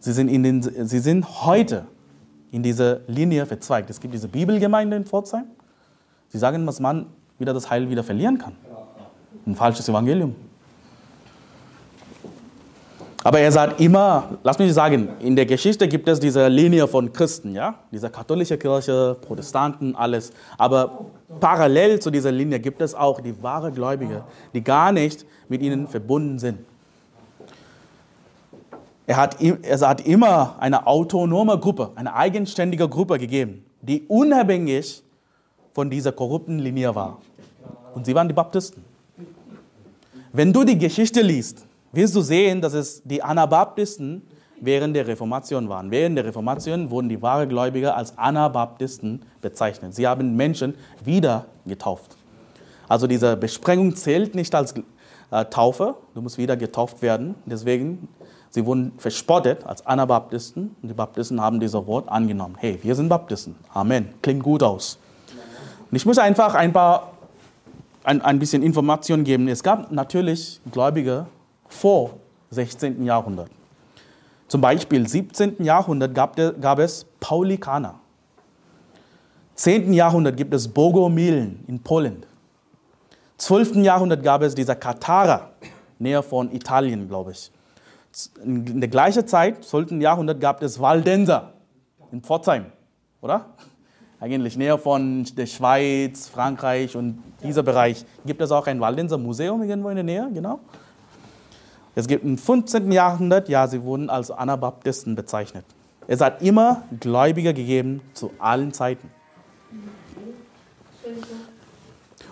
Sie 0.00 0.12
sind, 0.12 0.88
sie 0.88 0.98
sind 0.98 1.44
heute 1.44 1.86
in 2.50 2.62
dieser 2.62 3.00
Linie 3.06 3.46
verzweigt. 3.46 3.90
Es 3.90 4.00
gibt 4.00 4.14
diese 4.14 4.28
Bibelgemeinde 4.28 4.96
in 4.96 5.04
Pforzheim. 5.04 5.46
Sie 6.28 6.38
sagen, 6.38 6.64
dass 6.66 6.78
man 6.80 7.06
wieder 7.38 7.52
das 7.52 7.70
Heil 7.70 7.90
wieder 7.90 8.04
verlieren 8.04 8.38
kann. 8.38 8.54
Ein 9.46 9.56
falsches 9.56 9.88
Evangelium. 9.88 10.34
Aber 13.24 13.40
er 13.40 13.50
sagt 13.50 13.80
immer, 13.80 14.36
lass 14.42 14.58
mich 14.58 14.74
sagen, 14.74 15.08
in 15.18 15.34
der 15.34 15.46
Geschichte 15.46 15.88
gibt 15.88 16.06
es 16.08 16.20
diese 16.20 16.46
Linie 16.46 16.86
von 16.86 17.10
Christen, 17.10 17.54
ja, 17.54 17.74
diese 17.90 18.10
katholische 18.10 18.58
Kirche, 18.58 19.16
Protestanten, 19.18 19.96
alles. 19.96 20.30
Aber 20.58 21.06
parallel 21.40 22.00
zu 22.00 22.10
dieser 22.10 22.30
Linie 22.30 22.60
gibt 22.60 22.82
es 22.82 22.94
auch 22.94 23.22
die 23.22 23.42
wahre 23.42 23.72
Gläubige, 23.72 24.24
die 24.52 24.62
gar 24.62 24.92
nicht 24.92 25.24
mit 25.48 25.62
ihnen 25.62 25.88
verbunden 25.88 26.38
sind. 26.38 26.58
Er 29.06 29.16
hat, 29.16 29.40
es 29.40 29.80
hat 29.80 30.06
immer 30.06 30.56
eine 30.60 30.86
autonome 30.86 31.58
Gruppe, 31.58 31.92
eine 31.94 32.14
eigenständige 32.14 32.86
Gruppe 32.90 33.18
gegeben, 33.18 33.64
die 33.80 34.02
unabhängig 34.06 35.02
von 35.72 35.88
dieser 35.88 36.12
korrupten 36.12 36.58
Linie 36.58 36.94
war. 36.94 37.22
Und 37.94 38.04
sie 38.04 38.14
waren 38.14 38.28
die 38.28 38.34
Baptisten. 38.34 38.84
Wenn 40.30 40.52
du 40.52 40.62
die 40.62 40.76
Geschichte 40.76 41.22
liest, 41.22 41.64
wirst 41.94 42.14
du 42.14 42.20
sehen, 42.20 42.60
dass 42.60 42.74
es 42.74 43.02
die 43.04 43.22
Anabaptisten 43.22 44.22
während 44.60 44.96
der 44.96 45.06
Reformation 45.06 45.68
waren. 45.68 45.90
Während 45.90 46.16
der 46.16 46.24
Reformation 46.24 46.90
wurden 46.90 47.08
die 47.08 47.20
wahre 47.20 47.46
Gläubige 47.46 47.94
als 47.94 48.16
Anabaptisten 48.16 49.22
bezeichnet. 49.40 49.94
Sie 49.94 50.06
haben 50.06 50.36
Menschen 50.36 50.74
wieder 51.04 51.46
getauft. 51.66 52.16
Also 52.88 53.06
diese 53.06 53.36
Besprengung 53.36 53.94
zählt 53.96 54.34
nicht 54.34 54.54
als 54.54 54.74
äh, 55.30 55.44
Taufe. 55.46 55.94
Du 56.14 56.22
musst 56.22 56.38
wieder 56.38 56.56
getauft 56.56 57.02
werden. 57.02 57.34
Deswegen 57.46 58.08
Sie 58.54 58.64
wurden 58.64 58.92
verspottet 58.98 59.66
als 59.66 59.84
Anabaptisten 59.84 60.76
und 60.80 60.88
die 60.88 60.94
Baptisten 60.94 61.40
haben 61.40 61.58
dieses 61.58 61.74
Wort 61.88 62.08
angenommen. 62.08 62.54
Hey, 62.56 62.78
wir 62.80 62.94
sind 62.94 63.08
Baptisten. 63.08 63.56
Amen. 63.72 64.14
Klingt 64.22 64.44
gut 64.44 64.62
aus. 64.62 64.96
Und 65.90 65.96
ich 65.96 66.06
muss 66.06 66.18
einfach 66.18 66.54
ein 66.54 66.72
paar, 66.72 67.14
ein, 68.04 68.22
ein 68.22 68.38
bisschen 68.38 68.62
Informationen 68.62 69.24
geben. 69.24 69.48
Es 69.48 69.64
gab 69.64 69.90
natürlich 69.90 70.60
Gläubige 70.70 71.26
vor 71.74 72.14
16. 72.50 73.04
Jahrhundert. 73.04 73.50
Zum 74.48 74.60
Beispiel 74.60 75.08
17. 75.08 75.62
Jahrhundert 75.64 76.14
gab, 76.14 76.36
der, 76.36 76.52
gab 76.52 76.78
es 76.78 77.04
Paulikaner. 77.18 77.98
10. 79.56 79.92
Jahrhundert 79.92 80.36
gibt 80.36 80.54
es 80.54 80.68
Bogomilen 80.68 81.64
in 81.66 81.80
Polen. 81.80 82.24
12. 83.38 83.76
Jahrhundert 83.76 84.22
gab 84.22 84.42
es 84.42 84.54
diese 84.54 84.76
Katharer, 84.76 85.50
näher 85.98 86.22
von 86.22 86.52
Italien, 86.52 87.08
glaube 87.08 87.32
ich. 87.32 87.50
in 88.42 88.80
der 88.80 88.88
gleichen 88.88 89.26
Zeit, 89.26 89.64
12. 89.64 89.92
Jahrhundert, 90.00 90.40
gab 90.40 90.62
es 90.62 90.80
Waldenser 90.80 91.52
in 92.12 92.22
Pforzheim, 92.22 92.66
oder? 93.20 93.46
Eigentlich 94.20 94.56
näher 94.56 94.78
von 94.78 95.24
der 95.36 95.46
Schweiz, 95.46 96.28
Frankreich 96.28 96.96
und 96.96 97.22
dieser 97.42 97.62
Bereich. 97.62 98.04
Gibt 98.24 98.40
es 98.40 98.50
auch 98.52 98.66
ein 98.66 98.80
Waldenser 98.80 99.18
Museum 99.18 99.62
irgendwo 99.62 99.88
in 99.88 99.96
der 99.96 100.04
Nähe? 100.04 100.30
Genau. 100.32 100.60
Es 101.94 102.08
gibt 102.08 102.24
im 102.24 102.36
15. 102.36 102.90
Jahrhundert, 102.90 103.48
ja, 103.48 103.66
sie 103.68 103.82
wurden 103.82 104.10
als 104.10 104.30
Anabaptisten 104.30 105.14
bezeichnet. 105.14 105.64
Es 106.06 106.20
hat 106.20 106.42
immer 106.42 106.82
Gläubige 107.00 107.54
gegeben 107.54 108.00
zu 108.14 108.30
allen 108.38 108.72
Zeiten. 108.72 109.08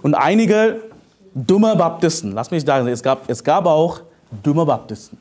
Und 0.03 0.15
einige 0.15 0.83
dumme 1.35 1.77
Baptisten, 1.77 2.33
lass 2.33 2.51
mich 2.51 2.65
sagen, 2.65 2.89
es 2.89 3.03
gab, 3.03 3.29
es 3.29 3.43
gab 3.43 3.67
auch 3.67 4.01
dumme 4.43 4.67
Baptisten. 4.67 5.19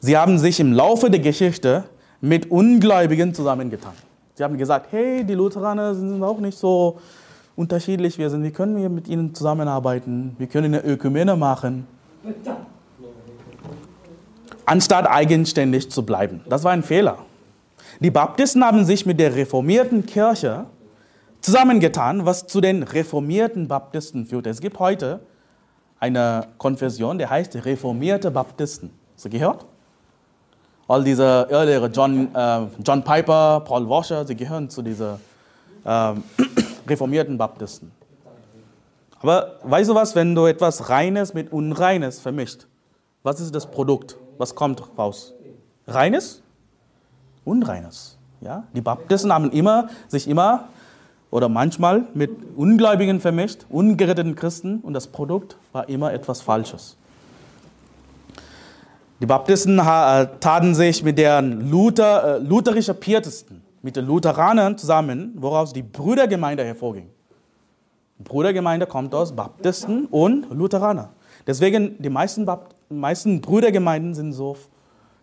Sie 0.00 0.16
haben 0.16 0.38
sich 0.38 0.60
im 0.60 0.72
Laufe 0.72 1.10
der 1.10 1.20
Geschichte 1.20 1.84
mit 2.20 2.50
Ungläubigen 2.50 3.34
zusammengetan. 3.34 3.94
Sie 4.34 4.44
haben 4.44 4.58
gesagt, 4.58 4.88
hey, 4.92 5.24
die 5.24 5.34
Lutheraner 5.34 5.94
sind 5.94 6.22
auch 6.22 6.38
nicht 6.38 6.58
so 6.58 6.98
unterschiedlich, 7.56 8.18
wir, 8.18 8.28
sind, 8.28 8.44
wie 8.44 8.50
können 8.50 8.76
wir 8.76 8.90
mit 8.90 9.08
ihnen 9.08 9.34
zusammenarbeiten, 9.34 10.36
wir 10.38 10.46
können 10.46 10.74
eine 10.74 10.84
Ökumene 10.84 11.36
machen, 11.36 11.86
anstatt 14.66 15.08
eigenständig 15.08 15.90
zu 15.90 16.04
bleiben. 16.04 16.42
Das 16.48 16.64
war 16.64 16.72
ein 16.72 16.82
Fehler. 16.82 17.18
Die 18.00 18.10
Baptisten 18.10 18.64
haben 18.64 18.84
sich 18.84 19.06
mit 19.06 19.18
der 19.18 19.34
reformierten 19.34 20.04
Kirche 20.04 20.66
zusammengetan, 21.40 22.26
was 22.26 22.46
zu 22.46 22.60
den 22.60 22.82
reformierten 22.82 23.68
Baptisten 23.68 24.26
führte. 24.26 24.50
Es 24.50 24.60
gibt 24.60 24.78
heute 24.78 25.20
eine 25.98 26.48
Konfession, 26.58 27.18
die 27.18 27.26
heißt 27.26 27.54
reformierte 27.64 28.30
Baptisten. 28.30 28.90
Hast 29.14 29.24
du 29.24 29.30
gehört? 29.30 29.64
All 30.88 31.02
diese 31.02 31.46
Irrlehrer, 31.50 31.88
John, 31.88 32.34
äh, 32.34 32.60
John 32.84 33.02
Piper, 33.02 33.60
Paul 33.60 33.88
Washer, 33.88 34.26
sie 34.26 34.36
gehören 34.36 34.68
zu 34.68 34.82
diesen 34.82 35.14
äh, 35.84 36.12
reformierten 36.88 37.38
Baptisten. 37.38 37.92
Aber 39.20 39.54
weißt 39.62 39.90
du 39.90 39.94
was, 39.94 40.14
wenn 40.14 40.34
du 40.34 40.46
etwas 40.46 40.88
Reines 40.90 41.32
mit 41.32 41.50
Unreines 41.50 42.20
vermischt, 42.20 42.66
was 43.22 43.40
ist 43.40 43.54
das 43.54 43.68
Produkt? 43.68 44.16
Was 44.38 44.54
kommt 44.54 44.82
raus? 44.98 45.34
Reines? 45.86 46.42
Unreines. 47.44 48.18
Ja? 48.40 48.64
Die 48.74 48.80
Baptisten 48.80 49.32
haben 49.32 49.50
immer, 49.50 49.88
sich 50.08 50.28
immer 50.28 50.68
oder 51.30 51.48
manchmal 51.48 52.06
mit 52.14 52.30
Ungläubigen 52.56 53.20
vermischt, 53.20 53.66
ungeretteten 53.68 54.34
Christen 54.36 54.80
und 54.80 54.94
das 54.94 55.06
Produkt 55.06 55.56
war 55.72 55.88
immer 55.88 56.12
etwas 56.12 56.40
Falsches. 56.40 56.96
Die 59.20 59.26
Baptisten 59.26 59.78
äh, 59.78 60.28
taten 60.40 60.74
sich 60.74 61.02
mit 61.02 61.16
den 61.16 61.70
Luther, 61.70 62.36
äh, 62.36 62.38
lutherischen 62.38 62.96
Pietisten, 62.96 63.62
mit 63.80 63.96
den 63.96 64.06
Lutheranern 64.06 64.76
zusammen, 64.76 65.32
woraus 65.36 65.72
die 65.72 65.82
Brüdergemeinde 65.82 66.64
hervorging. 66.64 67.08
Die 68.18 68.22
Brüdergemeinde 68.22 68.86
kommt 68.86 69.14
aus 69.14 69.34
Baptisten 69.34 70.06
und 70.06 70.50
Lutheraner. 70.50 71.10
Deswegen 71.46 71.96
die 71.98 72.10
meisten, 72.10 72.46
Bapt 72.88 73.00
meisten 73.00 73.40
Brüdergemeinden 73.40 74.14
sind 74.14 74.32
so 74.32 74.56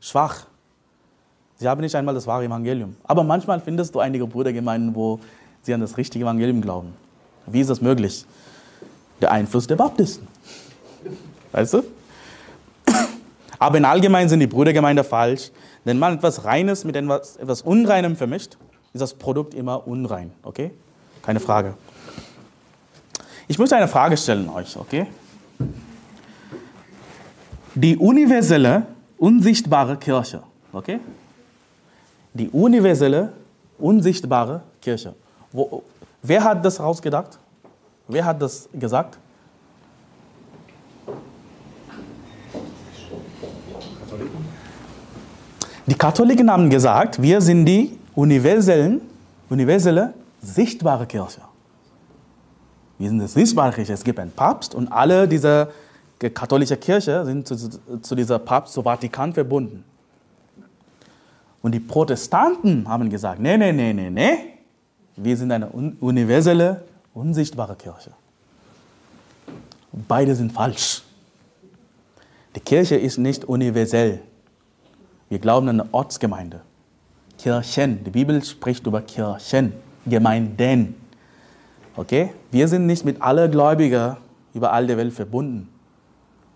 schwach. 0.01 0.47
Sie 1.55 1.67
haben 1.67 1.79
nicht 1.79 1.95
einmal 1.95 2.13
das 2.13 2.27
wahre 2.27 2.43
Evangelium. 2.43 2.97
Aber 3.03 3.23
manchmal 3.23 3.61
findest 3.61 3.95
du 3.95 3.99
einige 3.99 4.27
Brüdergemeinden, 4.27 4.93
wo 4.95 5.19
sie 5.61 5.73
an 5.73 5.79
das 5.79 5.95
richtige 5.95 6.25
Evangelium 6.25 6.61
glauben. 6.61 6.93
Wie 7.45 7.61
ist 7.61 7.69
das 7.69 7.79
möglich? 7.79 8.25
Der 9.21 9.31
Einfluss 9.31 9.65
der 9.65 9.77
Baptisten. 9.77 10.27
Weißt 11.53 11.75
du? 11.75 11.83
Aber 13.59 13.77
in 13.77 13.85
allgemein 13.85 14.27
sind 14.27 14.41
die 14.41 14.47
Brüdergemeinde 14.47 15.05
falsch. 15.05 15.51
Wenn 15.85 15.99
man 15.99 16.15
etwas 16.15 16.43
Reines 16.43 16.83
mit 16.83 16.97
etwas, 16.97 17.37
etwas 17.37 17.61
Unreinem 17.61 18.17
vermischt, 18.17 18.57
ist 18.91 19.01
das 19.01 19.13
Produkt 19.13 19.53
immer 19.53 19.87
unrein. 19.87 20.33
Okay? 20.43 20.71
Keine 21.21 21.39
Frage. 21.39 21.75
Ich 23.47 23.57
möchte 23.57 23.77
eine 23.77 23.87
Frage 23.87 24.17
stellen 24.17 24.49
euch, 24.49 24.75
okay? 24.75 25.07
Die 27.75 27.97
universelle, 27.97 28.85
unsichtbare 29.17 29.97
Kirche, 29.97 30.43
okay? 30.71 30.99
Die 32.33 32.49
universelle, 32.49 33.33
unsichtbare 33.79 34.61
Kirche. 34.81 35.15
Wo, 35.51 35.83
wer 36.21 36.43
hat 36.43 36.63
das 36.63 36.79
rausgedacht? 36.79 37.39
Wer 38.07 38.25
hat 38.25 38.41
das 38.41 38.69
gesagt? 38.73 39.17
Die 45.85 45.95
Katholiken 45.95 46.49
haben 46.49 46.69
gesagt, 46.69 47.21
wir 47.21 47.41
sind 47.41 47.65
die 47.65 47.97
universellen, 48.15 49.01
universelle, 49.49 50.13
sichtbare 50.41 51.05
Kirche. 51.05 51.41
Wir 52.97 53.09
sind 53.09 53.19
die 53.19 53.27
sichtbare 53.27 53.73
Kirche. 53.73 53.93
Es 53.93 54.03
gibt 54.03 54.19
einen 54.19 54.31
Papst 54.31 54.75
und 54.75 54.91
alle 54.91 55.27
diese 55.27 55.69
katholische 56.29 56.77
Kirche 56.77 57.25
sind 57.25 57.47
zu, 57.47 57.55
zu 58.01 58.15
dieser 58.15 58.39
Papst, 58.39 58.73
zu 58.73 58.81
Vatikan 58.81 59.33
verbunden. 59.33 59.83
Und 61.61 61.71
die 61.71 61.79
Protestanten 61.79 62.87
haben 62.87 63.09
gesagt, 63.09 63.39
nee, 63.39 63.57
nee, 63.57 63.71
nee, 63.71 63.93
nee, 63.93 64.09
nee, 64.09 64.37
wir 65.15 65.37
sind 65.37 65.51
eine 65.51 65.69
universelle, 65.69 66.83
unsichtbare 67.13 67.75
Kirche. 67.75 68.11
Beide 70.07 70.35
sind 70.35 70.51
falsch. 70.51 71.03
Die 72.55 72.59
Kirche 72.59 72.95
ist 72.95 73.17
nicht 73.17 73.45
universell. 73.45 74.21
Wir 75.29 75.39
glauben 75.39 75.69
an 75.69 75.81
eine 75.81 75.93
Ortsgemeinde. 75.93 76.61
Kirchen. 77.37 78.03
Die 78.03 78.11
Bibel 78.11 78.43
spricht 78.43 78.85
über 78.85 79.01
Kirchen, 79.01 79.73
Gemeinden. 80.05 80.95
Okay? 81.95 82.33
Wir 82.51 82.67
sind 82.67 82.85
nicht 82.85 83.05
mit 83.05 83.21
allen 83.21 83.49
Gläubigen 83.51 84.17
überall 84.53 84.85
der 84.85 84.97
Welt 84.97 85.13
verbunden. 85.13 85.69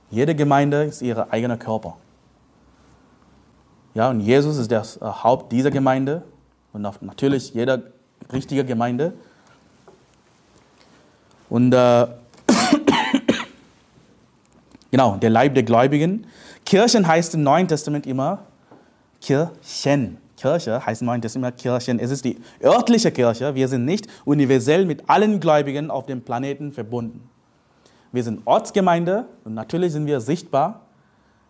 Jede 0.09 0.35
Gemeinde 0.35 0.83
ist 0.83 1.01
ihr 1.01 1.31
eigener 1.31 1.57
Körper. 1.57 1.97
Ja, 3.93 4.09
und 4.09 4.21
Jesus 4.21 4.57
ist 4.57 4.71
das 4.71 4.99
Haupt 5.01 5.51
dieser 5.51 5.71
Gemeinde 5.71 6.23
und 6.71 6.81
natürlich 7.01 7.53
jeder 7.53 7.81
richtige 8.31 8.63
Gemeinde. 8.63 9.13
Und 11.49 11.73
äh, 11.73 12.07
genau, 14.91 15.15
der 15.17 15.29
Leib 15.29 15.55
der 15.55 15.63
Gläubigen. 15.63 16.27
Kirchen 16.65 17.07
heißt 17.07 17.33
im 17.35 17.43
Neuen 17.43 17.67
Testament 17.67 18.05
immer 18.05 18.43
Kirchen. 19.21 20.17
Kirche 20.37 20.85
heißt 20.85 21.01
im 21.01 21.07
Neuen 21.07 21.21
Testament 21.21 21.57
Kirchen. 21.57 21.99
Es 21.99 22.11
ist 22.11 22.23
die 22.23 22.37
örtliche 22.61 23.11
Kirche. 23.11 23.55
Wir 23.55 23.67
sind 23.67 23.85
nicht 23.85 24.07
universell 24.25 24.85
mit 24.85 25.09
allen 25.09 25.39
Gläubigen 25.39 25.89
auf 25.89 26.05
dem 26.05 26.21
Planeten 26.21 26.71
verbunden. 26.71 27.27
Wir 28.17 28.23
sind 28.23 28.41
Ortsgemeinde 28.45 29.27
und 29.43 29.53
natürlich 29.53 29.93
sind 29.93 30.07
wir 30.07 30.19
sichtbar. 30.21 30.81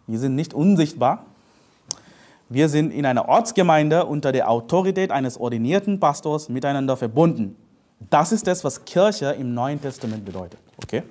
Wir 0.05 0.19
sind 0.19 0.35
nicht 0.35 0.53
unsichtbar. 0.53 1.25
Wir 2.49 2.67
sind 2.67 2.91
in 2.91 3.05
einer 3.05 3.29
Ortsgemeinde 3.29 4.05
unter 4.05 4.33
der 4.33 4.49
Autorität 4.49 5.09
eines 5.09 5.39
ordinierten 5.39 6.01
Pastors 6.01 6.49
miteinander 6.49 6.97
verbunden. 6.97 7.55
Das 8.09 8.33
ist 8.33 8.47
das, 8.47 8.65
was 8.65 8.83
Kirche 8.83 9.27
im 9.39 9.53
Neuen 9.53 9.81
Testament 9.81 10.25
bedeutet. 10.25 10.59
Okay? 10.83 11.03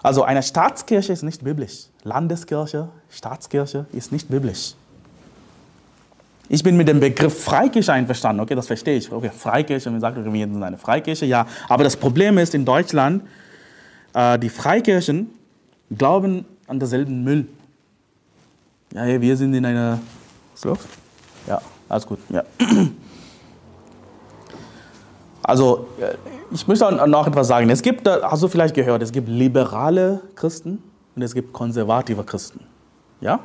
Also 0.00 0.22
eine 0.22 0.44
Staatskirche 0.44 1.12
ist 1.12 1.24
nicht 1.24 1.42
biblisch. 1.42 1.86
Landeskirche, 2.04 2.90
Staatskirche 3.10 3.86
ist 3.90 4.12
nicht 4.12 4.28
biblisch. 4.28 4.74
Ich 6.48 6.62
bin 6.62 6.76
mit 6.76 6.86
dem 6.86 7.00
Begriff 7.00 7.42
Freikirche 7.42 7.92
einverstanden, 7.92 8.42
okay, 8.42 8.54
das 8.54 8.68
verstehe 8.68 8.96
ich. 8.96 9.10
Okay, 9.10 9.32
Freikirche, 9.36 9.90
man 9.90 10.00
sagt, 10.00 10.24
wir 10.24 10.46
sind 10.46 10.62
eine 10.62 10.78
Freikirche, 10.78 11.26
ja. 11.26 11.48
Aber 11.68 11.82
das 11.82 11.96
Problem 11.96 12.38
ist 12.38 12.54
in 12.54 12.64
Deutschland, 12.64 13.24
die 14.38 14.48
Freikirchen 14.48 15.30
glauben 15.96 16.44
an 16.66 16.78
derselben 16.78 17.24
Müll. 17.24 17.46
Ja, 18.92 19.02
hey, 19.02 19.20
wir 19.20 19.36
sind 19.36 19.54
in 19.54 19.64
einer. 19.64 20.00
Was 20.54 20.64
los? 20.64 20.78
Ja, 21.46 21.60
alles 21.88 22.06
gut. 22.06 22.18
Ja. 22.30 22.42
Also, 25.40 25.86
äh, 25.98 26.14
ich 26.50 26.68
möchte 26.68 27.08
noch 27.08 27.26
etwas 27.26 27.48
sagen. 27.48 27.70
Es 27.70 27.80
gibt, 27.80 28.06
hast 28.06 28.42
du 28.42 28.48
vielleicht 28.48 28.74
gehört, 28.74 29.00
es 29.00 29.10
gibt 29.10 29.30
liberale 29.30 30.20
Christen 30.34 30.82
und 31.16 31.22
es 31.22 31.32
gibt 31.32 31.54
konservative 31.54 32.22
Christen. 32.22 32.60
Ja? 33.22 33.40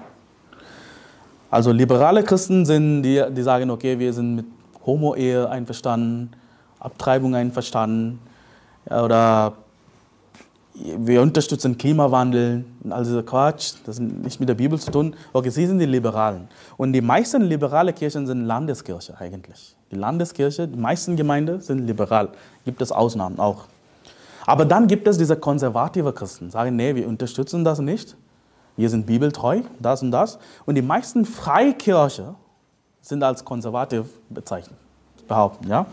Also, 1.49 1.71
liberale 1.71 2.21
Christen 2.21 2.65
sind 2.65 3.03
die, 3.03 3.23
die 3.29 3.41
sagen, 3.41 3.69
okay, 3.69 3.97
wir 3.97 4.11
sind 4.11 4.35
mit 4.35 4.45
Homo-Ehe 4.85 5.49
einverstanden, 5.49 6.31
Abtreibung 6.77 7.35
einverstanden 7.35 8.19
oder 8.89 9.53
wir 10.75 11.21
unterstützen 11.21 11.77
Klimawandel 11.77 12.65
dieser 12.83 13.23
Quatsch, 13.23 13.73
das 13.85 13.99
hat 13.99 14.05
nicht 14.05 14.39
mit 14.39 14.49
der 14.49 14.55
Bibel 14.55 14.79
zu 14.79 14.91
tun. 14.91 15.15
Okay, 15.31 15.49
sie 15.49 15.67
sind 15.67 15.79
die 15.79 15.85
Liberalen. 15.85 16.47
Und 16.77 16.93
die 16.93 17.01
meisten 17.01 17.43
liberale 17.43 17.93
Kirchen 17.93 18.25
sind 18.25 18.45
Landeskirche 18.45 19.15
eigentlich. 19.19 19.75
Die 19.91 19.95
Landeskirche, 19.95 20.67
die 20.67 20.79
meisten 20.79 21.15
Gemeinden 21.15 21.61
sind 21.61 21.85
liberal. 21.85 22.29
Gibt 22.65 22.81
es 22.81 22.91
Ausnahmen 22.91 23.39
auch. 23.39 23.65
Aber 24.45 24.65
dann 24.65 24.87
gibt 24.87 25.07
es 25.07 25.17
diese 25.17 25.37
konservative 25.37 26.11
Christen, 26.11 26.49
sagen, 26.49 26.75
nee, 26.75 26.95
wir 26.95 27.07
unterstützen 27.07 27.63
das 27.63 27.79
nicht. 27.79 28.15
wir 28.75 28.89
sind 28.89 29.05
bibeltreu, 29.05 29.61
das 29.79 30.01
und 30.01 30.11
das. 30.11 30.39
Und 30.65 30.75
die 30.75 30.81
meisten 30.81 31.25
Freikirche 31.25 32.35
sind 33.01 33.23
als 33.23 33.43
konservativ 33.43 34.05
bezeichnet, 34.29 34.77
behaupten, 35.27 35.67
ja. 35.69 35.85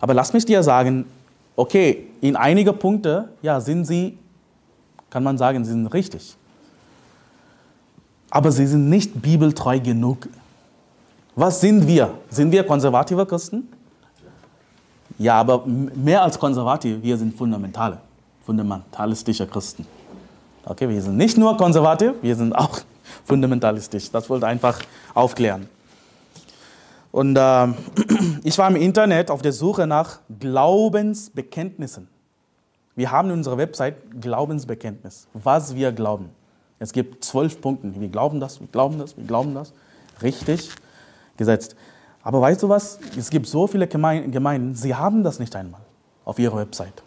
Aber 0.00 0.14
lass 0.14 0.32
mich 0.32 0.44
dir 0.44 0.62
sagen, 0.62 1.06
okay, 1.56 2.08
in 2.20 2.36
einige 2.36 2.72
Punkte, 2.72 3.28
ja, 3.42 3.60
sind 3.60 3.84
sie, 3.84 4.18
kann 5.10 5.22
man 5.22 5.36
sagen, 5.38 5.64
sie 5.64 5.72
sind 5.72 5.86
richtig. 5.88 6.36
Aber 8.30 8.50
sie 8.50 8.66
sind 8.66 8.88
nicht 8.88 9.20
bibeltreu 9.20 9.78
genug. 9.78 10.28
Was 11.34 11.60
sind 11.60 11.86
wir? 11.86 12.14
Sind 12.30 12.50
wir 12.52 12.64
konservative 12.64 13.26
Christen? 13.26 13.68
Ja, 15.18 15.34
aber 15.40 15.64
mehr 15.66 16.22
als 16.22 16.38
konservativ, 16.38 17.02
wir 17.02 17.16
sind 17.16 17.36
fundamentale, 17.36 17.98
fundamentalistische 18.44 19.46
Christen. 19.46 19.86
Okay, 20.64 20.88
wir 20.88 21.02
sind 21.02 21.16
nicht 21.16 21.36
nur 21.36 21.56
konservativ, 21.56 22.12
wir 22.22 22.36
sind 22.36 22.54
auch 22.54 22.80
fundamentalistisch. 23.24 24.10
Das 24.10 24.28
wollte 24.30 24.46
ich 24.46 24.50
einfach 24.50 24.80
aufklären. 25.14 25.68
Und 27.12 27.36
äh, 27.36 27.68
ich 28.42 28.58
war 28.58 28.68
im 28.68 28.76
Internet 28.76 29.30
auf 29.30 29.42
der 29.42 29.52
Suche 29.52 29.86
nach 29.86 30.18
Glaubensbekenntnissen. 30.40 32.08
Wir 32.96 33.10
haben 33.10 33.28
in 33.28 33.36
unserer 33.36 33.58
Website 33.58 34.20
Glaubensbekenntnis, 34.20 35.28
was 35.32 35.74
wir 35.74 35.92
glauben. 35.92 36.30
Es 36.78 36.92
gibt 36.92 37.24
zwölf 37.24 37.60
Punkte. 37.60 37.92
Wir 38.00 38.08
glauben 38.08 38.40
das, 38.40 38.60
wir 38.60 38.66
glauben 38.66 38.98
das, 38.98 39.16
wir 39.16 39.24
glauben 39.24 39.54
das. 39.54 39.72
Richtig 40.20 40.70
gesetzt. 41.36 41.76
Aber 42.22 42.40
weißt 42.40 42.62
du 42.62 42.68
was? 42.68 42.98
Es 43.16 43.30
gibt 43.30 43.46
so 43.46 43.66
viele 43.66 43.86
Gemeinden, 43.86 44.74
sie 44.74 44.94
haben 44.94 45.22
das 45.22 45.38
nicht 45.38 45.54
einmal 45.56 45.80
auf 46.24 46.38
ihrer 46.38 46.56
Website. 46.56 47.02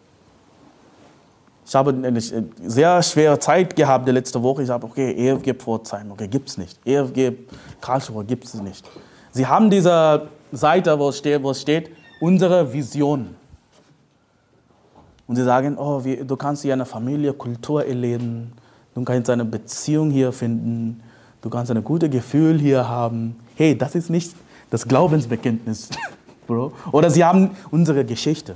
Ich 1.68 1.74
habe 1.74 1.91
eine 1.91 2.22
sehr 2.22 3.02
schwere 3.02 3.39
Zeit 3.39 3.76
gehabt 3.76 4.08
die 4.08 4.12
letzte 4.12 4.41
Woche. 4.41 4.62
Ich 4.62 4.70
habe, 4.70 4.86
okay, 4.86 5.12
EFG 5.13 5.54
Pforzheim, 5.56 6.12
okay, 6.12 6.28
gibt 6.28 6.50
es 6.50 6.58
nicht. 6.58 6.80
EFG 6.86 7.34
Karlsruhe 7.82 8.24
gibt 8.24 8.46
es 8.46 8.54
nicht. 8.56 8.88
Sie 9.36 9.45
haben 9.45 9.69
diese 9.69 10.30
Seite, 10.54 10.98
wo 10.98 11.10
es 11.10 11.17
steht, 11.17 11.43
wo 11.43 11.52
es 11.52 11.62
steht 11.62 11.91
unsere 12.21 12.71
Vision. 12.71 13.36
Und 15.28 15.36
sie 15.36 15.43
sagen, 15.43 15.78
oh, 15.78 16.06
wie, 16.06 16.24
du 16.24 16.38
kannst 16.38 16.62
hier 16.62 16.71
eine 16.71 16.86
Familie, 16.86 17.34
Kultur 17.34 17.86
erleben, 17.86 18.54
du 18.93 19.04
kannst 19.04 19.30
eine 19.30 19.43
Beziehung 19.43 20.10
hier 20.10 20.32
finden, 20.32 21.04
du 21.41 21.50
kannst 21.50 21.69
ein 21.69 21.84
gutes 21.84 22.10
Gefühl 22.10 22.58
hier 22.58 22.88
haben. 22.88 23.36
Hey, 23.56 23.78
das 23.78 23.95
ist 23.95 24.10
nicht 24.10 24.34
das 24.69 24.88
Glaubensbekenntnis, 24.88 25.89
Bro. 26.48 26.71
Oder 26.93 27.10
sie 27.10 27.26
haben 27.26 27.58
unsere 27.71 28.06
Geschichte. 28.06 28.56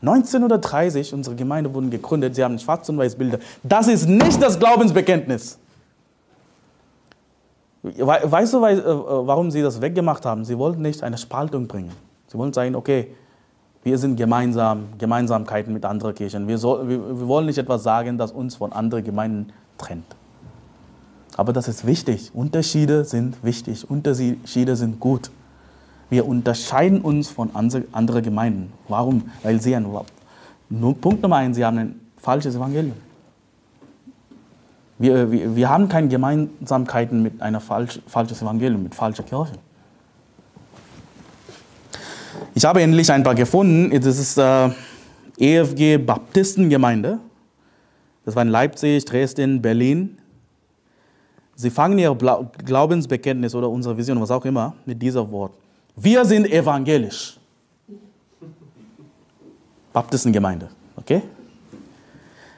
1930, 0.00 1.14
unsere 1.14 1.36
Gemeinde 1.36 1.72
wurden 1.72 1.90
gegründet, 1.90 2.34
sie 2.34 2.42
haben 2.42 2.58
Schwarz- 2.58 2.88
und 2.88 2.98
Weiß-Bilder. 2.98 3.38
Das 3.62 3.86
ist 3.86 4.08
nicht 4.08 4.42
das 4.42 4.58
Glaubensbekenntnis. 4.58 5.60
Weißt 7.82 8.54
du, 8.54 8.64
äh, 8.64 8.82
warum 9.26 9.50
sie 9.50 9.60
das 9.60 9.80
weggemacht 9.80 10.24
haben? 10.24 10.44
Sie 10.44 10.56
wollten 10.56 10.82
nicht 10.82 11.02
eine 11.02 11.18
Spaltung 11.18 11.66
bringen. 11.66 11.90
Sie 12.28 12.38
wollten 12.38 12.52
sagen, 12.52 12.76
okay, 12.76 13.08
wir 13.82 13.98
sind 13.98 14.16
gemeinsam, 14.16 14.84
Gemeinsamkeiten 14.98 15.72
mit 15.72 15.84
anderen 15.84 16.14
Kirchen. 16.14 16.46
Wir, 16.46 16.58
soll, 16.58 16.88
wir 16.88 17.26
wollen 17.26 17.46
nicht 17.46 17.58
etwas 17.58 17.82
sagen, 17.82 18.18
das 18.18 18.30
uns 18.30 18.54
von 18.54 18.72
anderen 18.72 19.02
Gemeinden 19.02 19.52
trennt. 19.78 20.04
Aber 21.36 21.52
das 21.52 21.66
ist 21.66 21.84
wichtig. 21.84 22.30
Unterschiede 22.34 23.04
sind 23.04 23.42
wichtig. 23.42 23.90
Unterschiede 23.90 24.76
sind 24.76 25.00
gut. 25.00 25.30
Wir 26.10 26.28
unterscheiden 26.28 27.00
uns 27.00 27.30
von 27.30 27.50
anderen 27.54 28.22
Gemeinden. 28.22 28.72
Warum? 28.86 29.30
Weil 29.42 29.60
sie 29.60 29.74
ein, 29.74 29.86
Punkt 31.00 31.22
Nummer 31.22 31.36
eins, 31.36 31.56
sie 31.56 31.64
haben 31.64 31.78
ein 31.78 32.00
falsches 32.18 32.54
Evangelium. 32.54 32.94
Wir, 35.02 35.32
wir, 35.32 35.56
wir 35.56 35.68
haben 35.68 35.88
keine 35.88 36.06
Gemeinsamkeiten 36.06 37.24
mit 37.24 37.42
einem 37.42 37.60
falsch, 37.60 37.98
falschen 38.06 38.36
Evangelium, 38.36 38.84
mit 38.84 38.94
falscher 38.94 39.24
Kirche. 39.24 39.54
Ich 42.54 42.64
habe 42.64 42.82
endlich 42.82 43.10
ein 43.10 43.24
paar 43.24 43.34
gefunden. 43.34 43.90
Das 44.00 44.16
ist 44.16 44.38
äh, 44.38 44.70
EFG 45.38 45.98
Baptistengemeinde. 45.98 47.18
Das 48.24 48.36
war 48.36 48.44
in 48.44 48.50
Leipzig, 48.50 49.04
Dresden, 49.04 49.60
Berlin. 49.60 50.18
Sie 51.56 51.70
fangen 51.70 51.98
ihr 51.98 52.16
Glaubensbekenntnis 52.64 53.56
oder 53.56 53.68
unsere 53.68 53.96
Vision, 53.96 54.20
was 54.20 54.30
auch 54.30 54.44
immer, 54.44 54.74
mit 54.86 55.02
diesem 55.02 55.28
Wort. 55.32 55.58
Wir 55.96 56.24
sind 56.24 56.46
evangelisch. 56.46 57.40
Baptistengemeinde, 59.92 60.68
okay? 60.94 61.22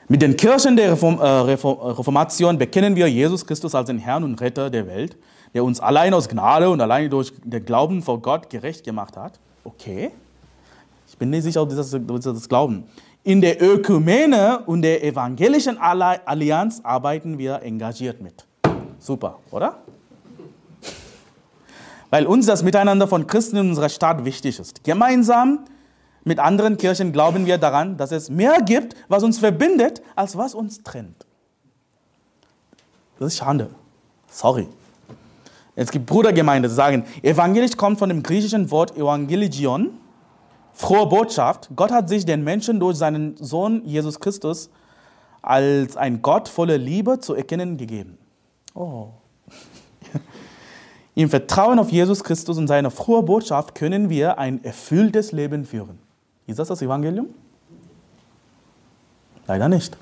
Mit 0.07 0.21
den 0.21 0.37
Kirchen 0.37 0.77
der 0.77 0.93
Reform, 0.93 1.19
äh, 1.19 1.27
Reformation 1.27 2.59
bekennen 2.59 2.95
wir 2.95 3.09
Jesus 3.09 3.47
Christus 3.47 3.75
als 3.75 3.87
den 3.87 3.99
Herrn 3.99 4.23
und 4.23 4.39
Retter 4.41 4.69
der 4.69 4.87
Welt, 4.87 5.17
der 5.55 5.65
uns 5.65 5.81
allein 5.81 6.13
aus 6.13 6.29
Gnade 6.29 6.69
und 6.69 6.81
allein 6.81 7.09
durch 7.09 7.33
den 7.43 7.65
Glauben 7.65 8.03
vor 8.03 8.21
Gott 8.21 8.51
gerecht 8.51 8.85
gemacht 8.85 9.17
hat. 9.17 9.39
Okay. 9.65 10.11
Ich 11.09 11.17
bin 11.17 11.31
nicht 11.31 11.45
sicher, 11.45 11.63
ob 11.63 11.71
das, 11.71 11.91
das 11.91 12.49
Glauben. 12.49 12.85
In 13.23 13.41
der 13.41 13.63
Ökumene 13.63 14.61
und 14.67 14.83
der 14.83 15.03
evangelischen 15.03 15.79
Allianz 15.79 16.81
arbeiten 16.83 17.39
wir 17.39 17.63
engagiert 17.63 18.21
mit. 18.21 18.45
Super, 18.99 19.39
oder? 19.51 19.79
Weil 22.11 22.27
uns 22.27 22.45
das 22.45 22.63
Miteinander 22.63 23.09
von 23.09 23.27
Christen 23.27 23.57
in 23.57 23.69
unserer 23.71 23.89
Stadt 23.89 24.25
wichtig 24.25 24.59
ist. 24.59 24.85
Gemeinsam 24.85 25.61
mit 26.25 26.39
anderen 26.39 26.79
Kirchen 26.79 27.13
glauben 27.13 27.47
wir 27.47 27.59
daran, 27.59 27.97
dass 27.97 28.11
es 28.11 28.31
mehr 28.31 28.63
gibt, 28.63 28.97
was 29.09 29.23
uns 29.23 29.39
verbindet, 29.39 30.03
als 30.17 30.37
was 30.37 30.55
uns 30.55 30.83
trennt. 30.83 31.27
Das 33.19 33.29
ist 33.29 33.39
Schande. 33.39 33.71
Sorry. 34.29 34.67
Es 35.77 35.91
gibt 35.91 36.07
Brudergemeinden, 36.07 36.71
die 36.71 36.75
sagen, 36.75 37.05
evangelisch 37.23 37.77
kommt 37.77 37.99
von 37.99 38.09
dem 38.09 38.23
griechischen 38.23 38.71
Wort 38.71 38.97
Evangelion, 38.97 39.91
frohe 40.73 41.07
Botschaft. 41.07 41.69
Gott 41.77 41.91
hat 41.91 42.09
sich 42.09 42.25
den 42.25 42.43
Menschen 42.43 42.81
durch 42.81 42.97
seinen 42.97 43.37
Sohn 43.37 43.83
Jesus 43.85 44.19
Christus 44.19 44.71
als 45.43 45.97
ein 45.97 46.23
Gott 46.23 46.49
voller 46.49 46.79
Liebe 46.79 47.21
zu 47.21 47.35
erkennen 47.35 47.77
gegeben. 47.77 48.19
Oh. 48.75 49.09
Im 51.15 51.29
Vertrauen 51.29 51.79
auf 51.79 51.91
Jesus 51.91 52.25
Christus 52.25 52.57
und 52.57 52.67
seine 52.67 52.91
frohe 52.91 53.23
Botschaft 53.23 53.75
können 53.75 54.09
wir 54.09 54.39
ein 54.39 54.65
erfülltes 54.65 55.33
Leben 55.33 55.65
führen. 55.65 56.04
Ist 56.47 56.59
das 56.59 56.69
das 56.69 56.83
Evangelium? 56.83 57.29
Leider 59.47 59.69
nicht. 59.69 59.97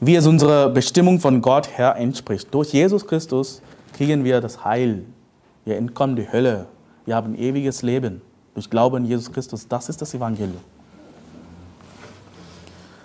Wie 0.00 0.14
es 0.14 0.26
unserer 0.26 0.68
Bestimmung 0.68 1.20
von 1.20 1.40
Gott 1.40 1.78
her 1.78 1.96
entspricht. 1.96 2.52
Durch 2.52 2.72
Jesus 2.72 3.06
Christus 3.06 3.62
kriegen 3.94 4.24
wir 4.24 4.40
das 4.40 4.64
Heil. 4.64 5.04
Wir 5.64 5.76
entkommen 5.76 6.16
die 6.16 6.30
Hölle. 6.30 6.66
Wir 7.06 7.16
haben 7.16 7.34
ewiges 7.34 7.82
Leben. 7.82 8.20
Durch 8.54 8.68
Glauben 8.68 8.96
an 8.96 9.04
Jesus 9.04 9.32
Christus. 9.32 9.66
Das 9.68 9.88
ist 9.88 10.00
das 10.00 10.12
Evangelium. 10.14 10.60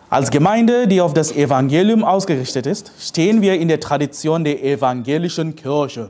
Als 0.10 0.32
Gemeinde, 0.32 0.88
die 0.88 1.02
auf 1.02 1.14
das 1.14 1.32
Evangelium 1.32 2.04
ausgerichtet 2.04 2.66
ist, 2.66 2.92
stehen 3.00 3.42
wir 3.44 3.60
in 3.60 3.68
der 3.68 3.80
Tradition 3.80 4.44
der 4.44 4.64
evangelischen 4.64 5.56
Kirche, 5.56 6.10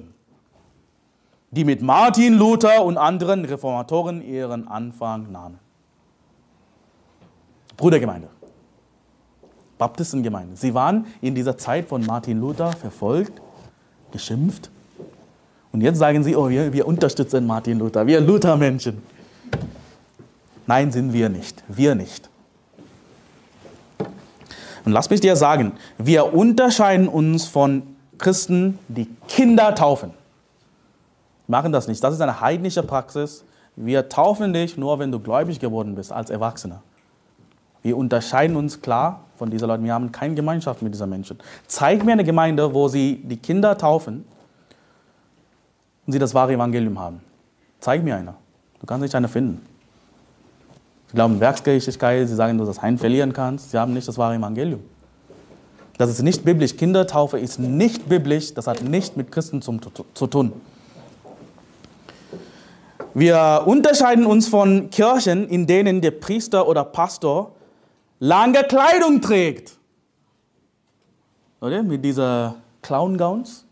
die 1.51 1.63
mit 1.63 1.81
Martin 1.81 2.35
Luther 2.35 2.83
und 2.83 2.97
anderen 2.97 3.45
Reformatoren 3.45 4.21
ihren 4.21 4.67
Anfang 4.67 5.31
nahmen. 5.31 5.59
Brudergemeinde, 7.75 8.27
Baptistengemeinde. 9.77 10.55
Sie 10.55 10.73
waren 10.73 11.07
in 11.21 11.33
dieser 11.33 11.57
Zeit 11.57 11.87
von 11.87 12.05
Martin 12.05 12.39
Luther 12.39 12.73
verfolgt, 12.73 13.41
geschimpft. 14.11 14.69
Und 15.71 15.81
jetzt 15.81 15.97
sagen 15.97 16.23
sie, 16.23 16.35
oh, 16.35 16.49
wir, 16.49 16.73
wir 16.73 16.87
unterstützen 16.87 17.47
Martin 17.47 17.79
Luther, 17.79 18.05
wir 18.05 18.19
Luthermenschen. 18.19 19.01
Nein, 20.67 20.91
sind 20.91 21.13
wir 21.13 21.29
nicht. 21.29 21.63
Wir 21.67 21.95
nicht. 21.95 22.29
Und 24.85 24.91
lass 24.91 25.09
mich 25.09 25.21
dir 25.21 25.35
sagen, 25.35 25.73
wir 25.97 26.33
unterscheiden 26.33 27.07
uns 27.07 27.45
von 27.45 27.83
Christen, 28.17 28.77
die 28.87 29.07
Kinder 29.27 29.73
taufen. 29.73 30.18
Machen 31.49 31.71
das 31.71 31.87
nicht. 31.87 32.03
Das 32.03 32.13
ist 32.13 32.21
eine 32.21 32.41
heidnische 32.41 32.83
Praxis. 32.83 33.43
Wir 33.75 34.07
taufen 34.07 34.53
dich 34.53 34.77
nur, 34.77 34.99
wenn 34.99 35.11
du 35.11 35.19
gläubig 35.19 35.59
geworden 35.59 35.95
bist, 35.95 36.11
als 36.11 36.29
Erwachsener. 36.29 36.83
Wir 37.81 37.97
unterscheiden 37.97 38.55
uns 38.55 38.79
klar 38.79 39.21
von 39.35 39.49
diesen 39.49 39.67
Leuten. 39.67 39.83
Wir 39.83 39.95
haben 39.95 40.11
keine 40.11 40.35
Gemeinschaft 40.35 40.83
mit 40.83 40.93
diesen 40.93 41.09
Menschen. 41.09 41.39
Zeig 41.65 42.05
mir 42.05 42.11
eine 42.11 42.23
Gemeinde, 42.23 42.71
wo 42.71 42.87
sie 42.87 43.19
die 43.23 43.37
Kinder 43.37 43.75
taufen 43.75 44.25
und 46.05 46.13
sie 46.13 46.19
das 46.19 46.35
wahre 46.35 46.53
Evangelium 46.53 46.99
haben. 46.99 47.19
Zeig 47.79 48.03
mir 48.03 48.15
eine. 48.15 48.35
Du 48.79 48.85
kannst 48.85 49.01
nicht 49.01 49.15
eine 49.15 49.27
finden. 49.27 49.65
Sie 51.07 51.15
glauben 51.15 51.39
Werksgerechtigkeit, 51.39 52.27
sie 52.27 52.35
sagen, 52.35 52.59
dass 52.59 52.67
du 52.67 52.73
das 52.73 52.81
Heim 52.83 52.99
verlieren 52.99 53.33
kannst. 53.33 53.71
Sie 53.71 53.79
haben 53.79 53.93
nicht 53.93 54.07
das 54.07 54.19
wahre 54.19 54.35
Evangelium. 54.35 54.81
Das 55.97 56.11
ist 56.11 56.21
nicht 56.21 56.45
biblisch. 56.45 56.77
Kindertaufe 56.77 57.39
ist 57.39 57.57
nicht 57.57 58.07
biblisch. 58.07 58.53
Das 58.53 58.67
hat 58.67 58.83
nicht 58.83 59.17
mit 59.17 59.31
Christen 59.31 59.63
zu 59.63 60.27
tun. 60.27 60.53
Wir 63.19 63.63
unterscheiden 63.65 64.25
uns 64.25 64.47
von 64.47 64.89
Kirchen, 64.91 65.45
in 65.49 65.67
denen 65.67 65.99
der 65.99 66.11
Priester 66.11 66.65
oder 66.65 66.85
Pastor 66.85 67.51
lange 68.19 68.63
Kleidung 68.63 69.19
trägt. 69.19 69.77
oder? 71.59 71.83
Mit 71.83 72.05
dieser 72.05 72.55
Clown-Gowns. 72.81 73.65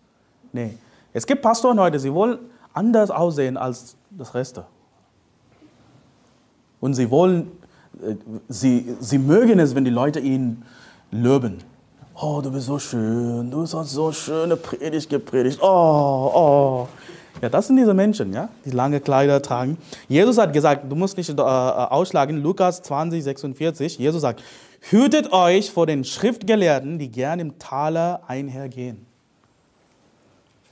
Nee. 0.51 0.77
Es 1.13 1.25
gibt 1.25 1.41
Pastoren 1.41 1.79
heute, 1.79 1.97
sie 1.97 2.13
wollen 2.13 2.39
anders 2.73 3.09
aussehen 3.09 3.55
als 3.55 3.95
das 4.09 4.33
Reste. 4.33 4.65
Und 6.81 6.95
sie 6.95 7.09
wollen, 7.09 7.49
äh, 8.05 8.15
sie, 8.49 8.97
sie 8.99 9.17
mögen 9.17 9.59
es, 9.59 9.73
wenn 9.73 9.85
die 9.85 9.91
Leute 9.91 10.19
ihn 10.19 10.65
loben. 11.09 11.59
Oh, 12.15 12.41
du 12.43 12.51
bist 12.51 12.65
so 12.65 12.79
schön, 12.79 13.49
du 13.49 13.61
hast 13.61 13.91
so 13.91 14.11
schöne 14.11 14.57
Predigt 14.57 15.09
gepredigt. 15.09 15.59
Oh, 15.61 16.31
oh. 16.35 16.87
Ja, 17.41 17.49
das 17.49 17.67
sind 17.67 17.77
diese 17.77 17.93
Menschen, 17.93 18.33
ja, 18.33 18.49
die 18.65 18.71
lange 18.71 18.99
Kleider 18.99 19.41
tragen. 19.41 19.77
Jesus 20.07 20.37
hat 20.37 20.53
gesagt, 20.53 20.91
du 20.91 20.95
musst 20.95 21.17
nicht 21.17 21.29
äh, 21.29 21.41
ausschlagen, 21.41 22.41
Lukas 22.41 22.81
20, 22.81 23.23
46. 23.23 23.99
Jesus 23.99 24.21
sagt, 24.21 24.43
hütet 24.89 25.31
euch 25.31 25.71
vor 25.71 25.85
den 25.85 26.03
Schriftgelehrten, 26.03 26.97
die 26.97 27.09
gern 27.09 27.39
im 27.39 27.59
Taler 27.59 28.21
einhergehen. 28.27 29.05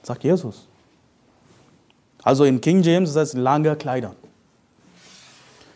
Sagt 0.02 0.24
Jesus. 0.24 0.68
Also 2.24 2.44
in 2.44 2.62
King 2.62 2.82
James 2.82 3.10
ist 3.10 3.16
das 3.16 3.34
lange 3.34 3.76
Kleider. 3.76 4.16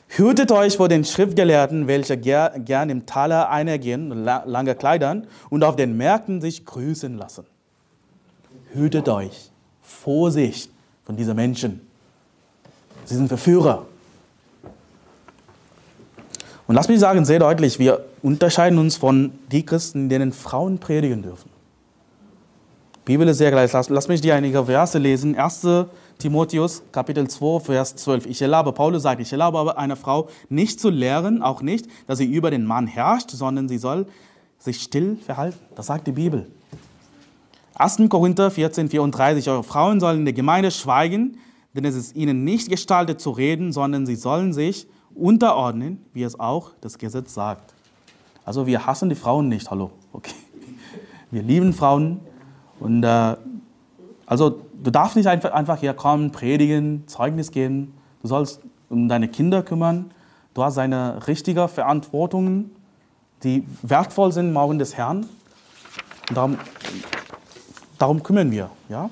Hütet 0.08 0.52
euch 0.52 0.78
vor 0.78 0.90
den 0.90 1.06
Schriftgelehrten, 1.06 1.86
welche 1.86 2.18
gern 2.18 2.90
im 2.90 3.06
Taler 3.06 3.52
einhergehen, 3.52 4.10
lange 4.24 4.74
Kleidern 4.74 5.28
und 5.52 5.64
auf 5.64 5.76
den 5.76 5.96
Märkten 5.98 6.42
sich 6.42 6.66
grüßen 6.66 7.16
lassen. 7.16 7.46
Hütet 8.74 9.08
euch. 9.08 9.52
Vorsicht 9.84 10.72
von 11.10 11.18
diesen 11.18 11.36
Menschen. 11.36 11.82
Sie 13.06 13.16
sind 13.16 13.30
Verführer. 13.30 13.88
Und 16.68 16.76
lass 16.76 16.88
mich 16.88 17.00
sagen, 17.00 17.26
sehr 17.26 17.40
deutlich, 17.40 17.80
wir 17.80 18.06
unterscheiden 18.22 18.78
uns 18.78 18.96
von 18.96 19.32
den 19.52 19.66
Christen, 19.66 20.08
denen 20.08 20.32
Frauen 20.32 20.78
predigen 20.78 21.24
dürfen. 21.24 21.50
Die 23.08 23.14
Bibel 23.14 23.28
ist 23.28 23.40
sehr 23.40 23.50
gleich. 23.50 23.74
Lass, 23.74 23.90
lass 23.90 24.08
mich 24.08 24.22
dir 24.22 24.36
einige 24.36 24.66
Verse 24.66 25.00
lesen. 25.00 25.36
1. 25.36 25.66
Timotheus 26.20 26.84
Kapitel 26.92 27.28
2, 27.28 27.60
Vers 27.62 27.96
12. 27.96 28.28
Ich 28.28 28.40
erlaube, 28.44 28.72
Paulus 28.72 29.02
sagt, 29.02 29.20
ich 29.20 29.32
erlaube 29.32 29.58
aber 29.58 29.80
einer 29.80 29.96
Frau 29.96 30.30
nicht 30.48 30.80
zu 30.80 30.92
lehren, 30.92 31.42
auch 31.42 31.64
nicht, 31.64 31.88
dass 32.06 32.20
sie 32.20 32.32
über 32.32 32.52
den 32.52 32.66
Mann 32.66 32.86
herrscht, 32.86 33.32
sondern 33.32 33.68
sie 33.68 33.80
soll 33.80 34.06
sich 34.60 34.80
still 34.80 35.18
verhalten. 35.26 35.58
Das 35.74 35.88
sagt 35.88 36.06
die 36.06 36.12
Bibel. 36.12 36.46
1. 37.80 38.10
Korinther 38.10 38.52
14, 38.52 38.90
34. 38.90 39.50
Eure 39.50 39.64
Frauen 39.64 40.02
sollen 40.02 40.20
in 40.20 40.26
der 40.26 40.34
Gemeinde 40.34 40.70
schweigen, 40.70 41.38
denn 41.74 41.86
es 41.86 41.96
ist 41.96 42.14
ihnen 42.14 42.44
nicht 42.44 42.70
gestaltet 42.70 43.22
zu 43.22 43.32
reden, 43.32 43.72
sondern 43.72 44.06
sie 44.06 44.16
sollen 44.16 44.52
sich 44.52 44.86
unterordnen, 45.16 46.06
wie 46.12 46.24
es 46.24 46.38
auch 46.38 46.72
das 46.82 46.98
Gesetz 46.98 47.34
sagt. 47.34 47.74
Also 48.44 48.68
wir 48.68 48.86
hassen 48.86 49.08
die 49.08 49.16
Frauen 49.16 49.48
nicht, 49.48 49.72
hallo. 49.72 49.92
Okay. 50.12 50.34
Wir 51.32 51.42
lieben 51.42 51.72
Frauen 51.72 52.20
und 52.82 53.04
äh, 53.06 53.38
also 54.26 54.62
du 54.84 54.92
darfst 54.92 55.16
nicht 55.16 55.28
einfach, 55.28 55.54
einfach 55.54 55.80
hier 55.80 55.94
kommen, 55.94 56.34
predigen, 56.34 57.08
Zeugnis 57.08 57.50
geben. 57.50 57.94
Du 58.22 58.28
sollst 58.28 58.60
um 58.90 59.08
deine 59.08 59.30
Kinder 59.30 59.64
kümmern. 59.64 60.12
Du 60.54 60.64
hast 60.64 60.78
eine 60.78 61.26
richtige 61.28 61.70
Verantwortung, 61.70 62.72
die 63.44 63.64
wertvoll 63.84 64.34
sind 64.34 64.50
im 64.50 64.58
Augen 64.58 64.80
des 64.80 64.98
Herrn. 64.98 65.28
Und 66.28 66.36
darum, 66.36 66.58
darum 68.00 68.24
kümmern 68.24 68.52
wir. 68.52 68.72
Ja? 68.90 69.10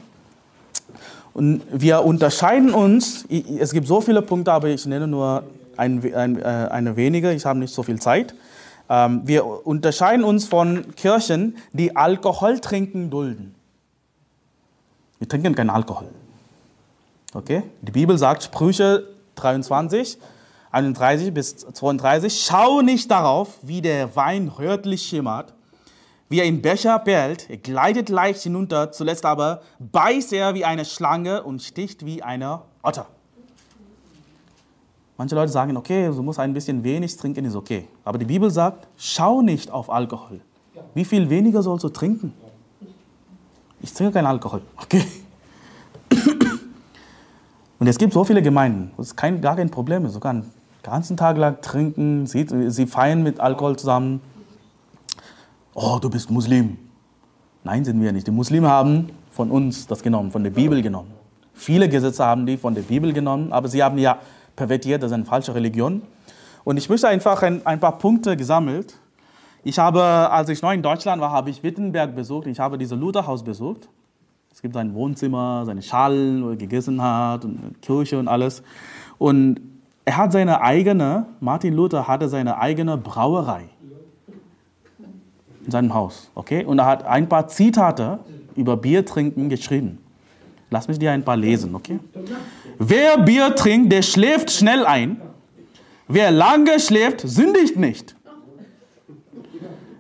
Und 1.34 1.62
wir 1.72 2.04
unterscheiden 2.04 2.74
uns, 2.74 3.26
es 3.30 3.72
gibt 3.72 3.86
so 3.86 4.02
viele 4.02 4.24
Punkte, 4.24 4.52
aber 4.52 4.70
ich 4.70 4.86
nenne 4.88 5.06
nur 5.06 5.44
ein, 5.76 6.02
ein, 6.16 6.40
äh, 6.40 6.44
eine 6.44 6.96
wenige, 6.96 7.32
ich 7.32 7.46
habe 7.46 7.60
nicht 7.60 7.74
so 7.74 7.84
viel 7.84 8.00
Zeit. 8.00 8.34
Ähm, 8.90 9.22
wir 9.26 9.46
unterscheiden 9.68 10.24
uns 10.24 10.48
von 10.48 10.96
Kirchen, 10.96 11.58
die 11.74 11.96
Alkohol 11.96 12.60
trinken 12.60 13.12
dulden. 13.12 13.54
Wir 15.20 15.28
trinken 15.30 15.54
keinen 15.54 15.70
Alkohol. 15.70 16.08
Okay? 17.34 17.64
Die 17.82 17.92
Bibel 17.92 18.18
sagt, 18.18 18.44
Sprüche 18.44 19.04
23, 19.36 20.18
31 20.72 21.34
bis 21.34 21.58
32, 21.58 22.46
schau 22.46 22.82
nicht 22.82 23.12
darauf, 23.12 23.60
wie 23.62 23.82
der 23.82 24.16
Wein 24.16 24.48
rötlich 24.48 25.04
schimmert, 25.04 25.54
wie 26.30 26.40
er 26.40 26.46
in 26.46 26.62
Becher 26.62 27.00
perlt, 27.00 27.50
er 27.50 27.58
gleitet 27.58 28.10
leicht 28.10 28.42
hinunter, 28.42 28.92
zuletzt 28.92 29.26
aber 29.26 29.62
beißt 29.80 30.34
er 30.34 30.54
wie 30.54 30.66
eine 30.66 30.86
Schlange 30.86 31.44
und 31.44 31.62
sticht 31.62 32.06
wie 32.06 32.22
eine 32.22 32.62
Otter. 32.82 33.08
Manche 35.18 35.36
Leute 35.36 35.52
sagen, 35.52 35.76
okay, 35.78 36.08
du 36.08 36.22
musst 36.22 36.40
ein 36.40 36.54
bisschen 36.54 36.84
wenig 36.84 37.18
trinken, 37.18 37.44
ist 37.46 37.56
okay. 37.56 37.88
Aber 38.04 38.18
die 38.18 38.26
Bibel 38.26 38.52
sagt, 38.52 38.88
schau 38.98 39.42
nicht 39.42 39.72
auf 39.72 39.90
Alkohol. 39.90 40.42
Wie 40.94 41.06
viel 41.06 41.30
weniger 41.30 41.64
sollst 41.64 41.84
du 41.84 41.90
trinken? 41.90 42.34
Ich 43.82 43.94
trinke 43.94 44.14
keinen 44.14 44.28
Alkohol. 44.28 44.62
Okay. 44.76 45.04
Und 47.80 47.88
es 47.88 47.98
gibt 47.98 48.14
so 48.14 48.24
viele 48.24 48.42
Gemeinden, 48.42 48.92
wo 48.96 49.02
es 49.02 49.16
kein, 49.16 49.40
gar 49.42 49.56
kein 49.56 49.70
Problem 49.70 50.06
ist. 50.06 50.14
Sogar 50.14 50.32
einen 50.32 50.52
ganzen 50.84 51.18
Tag 51.18 51.38
lang 51.38 51.62
trinken, 51.62 52.26
sie, 52.26 52.46
sie 52.70 52.88
feiern 52.88 53.24
mit 53.24 53.40
Alkohol 53.40 53.78
zusammen. 53.78 54.22
Oh, 55.80 56.00
du 56.02 56.10
bist 56.10 56.32
Muslim. 56.32 56.76
Nein, 57.64 57.86
sind 57.86 58.02
wir 58.02 58.12
nicht. 58.12 58.26
Die 58.26 58.32
Muslime 58.32 58.68
haben 58.68 59.10
von 59.30 59.52
uns 59.52 59.86
das 59.86 60.02
genommen, 60.02 60.32
von 60.32 60.44
der 60.44 60.50
Bibel 60.50 60.82
genommen. 60.82 61.12
Viele 61.54 61.88
Gesetze 61.88 62.26
haben 62.26 62.48
die 62.48 62.58
von 62.58 62.74
der 62.74 62.82
Bibel 62.82 63.14
genommen, 63.14 63.54
aber 63.54 63.68
sie 63.68 63.84
haben 63.84 64.00
ja 64.00 64.18
pervertiert, 64.56 65.04
das 65.04 65.12
ist 65.12 65.14
eine 65.14 65.26
falsche 65.26 65.54
Religion. 65.54 66.02
Und 66.64 66.78
ich 66.78 66.90
möchte 66.90 67.08
einfach 67.08 67.44
ein, 67.44 67.64
ein 67.64 67.80
paar 67.80 68.00
Punkte 68.00 68.36
gesammelt, 68.36 68.98
ich 69.64 69.78
habe, 69.78 70.02
als 70.02 70.50
ich 70.50 70.64
neu 70.64 70.74
in 70.74 70.82
Deutschland 70.82 71.22
war, 71.22 71.30
habe 71.30 71.52
ich 71.52 71.62
Wittenberg 71.62 72.16
besucht. 72.16 72.48
Ich 72.48 72.60
habe 72.60 72.80
dieses 72.80 72.98
Lutherhaus 72.98 73.44
besucht. 73.44 73.88
Es 74.52 74.64
gibt 74.64 74.74
sein 74.74 74.96
Wohnzimmer, 74.96 75.64
seine 75.64 75.84
Schalen, 75.84 76.44
wo 76.44 76.50
er 76.50 76.56
gegessen 76.56 77.00
hat, 77.04 77.46
und 77.46 77.80
Kirche 77.84 78.18
und 78.18 78.28
alles. 78.28 78.64
Und 79.20 79.62
er 80.06 80.18
hat 80.18 80.32
seine 80.32 80.60
eigene, 80.62 81.28
Martin 81.40 81.76
Luther 81.76 82.08
hatte 82.08 82.30
seine 82.30 82.58
eigene 82.58 82.98
Brauerei 82.98 83.66
in 85.68 85.72
seinem 85.72 85.94
Haus. 85.94 86.32
Okay? 86.34 86.66
Und 86.66 86.80
er 86.80 86.86
hat 86.86 87.06
ein 87.06 87.30
paar 87.30 87.48
Zitate 87.48 88.20
über 88.56 88.76
Bier 88.76 89.06
trinken 89.06 89.50
geschrieben. 89.50 90.00
Lass 90.70 90.88
mich 90.88 90.98
dir 90.98 91.12
ein 91.12 91.24
paar 91.24 91.38
lesen, 91.38 91.76
okay? 91.76 92.00
Wer 92.78 93.18
Bier 93.20 93.56
trinkt, 93.56 93.92
der 93.92 94.02
schläft 94.02 94.52
schnell 94.52 94.86
ein. 94.86 95.22
Wer 96.08 96.32
lange 96.32 96.80
schläft, 96.80 97.22
sündigt 97.22 97.78
nicht. 97.78 98.16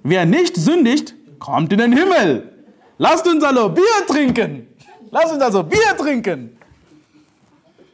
Wer 0.03 0.25
nicht 0.25 0.55
sündigt, 0.55 1.15
kommt 1.39 1.71
in 1.71 1.79
den 1.79 1.93
Himmel. 1.93 2.51
Lasst 2.97 3.27
uns 3.27 3.43
also 3.43 3.69
Bier 3.69 3.83
trinken. 4.07 4.67
Lasst 5.11 5.33
uns 5.33 5.41
also 5.41 5.63
Bier 5.63 5.95
trinken. 5.97 6.57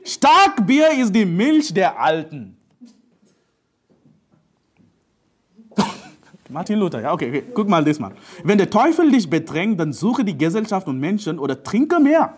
Starkbier 0.03 0.91
ist 0.99 1.13
die 1.13 1.25
Milch 1.25 1.73
der 1.73 1.99
Alten. 1.99 2.57
Martin 6.49 6.79
Luther, 6.79 7.01
ja, 7.01 7.13
okay, 7.13 7.29
okay, 7.29 7.43
guck 7.53 7.69
mal 7.69 7.83
das 7.83 7.99
mal. 7.99 8.11
Wenn 8.43 8.57
der 8.57 8.69
Teufel 8.69 9.09
dich 9.09 9.29
bedrängt, 9.29 9.79
dann 9.79 9.93
suche 9.93 10.25
die 10.25 10.37
Gesellschaft 10.37 10.87
und 10.87 10.99
Menschen 10.99 11.39
oder 11.39 11.63
trinke 11.63 11.99
mehr. 11.99 12.33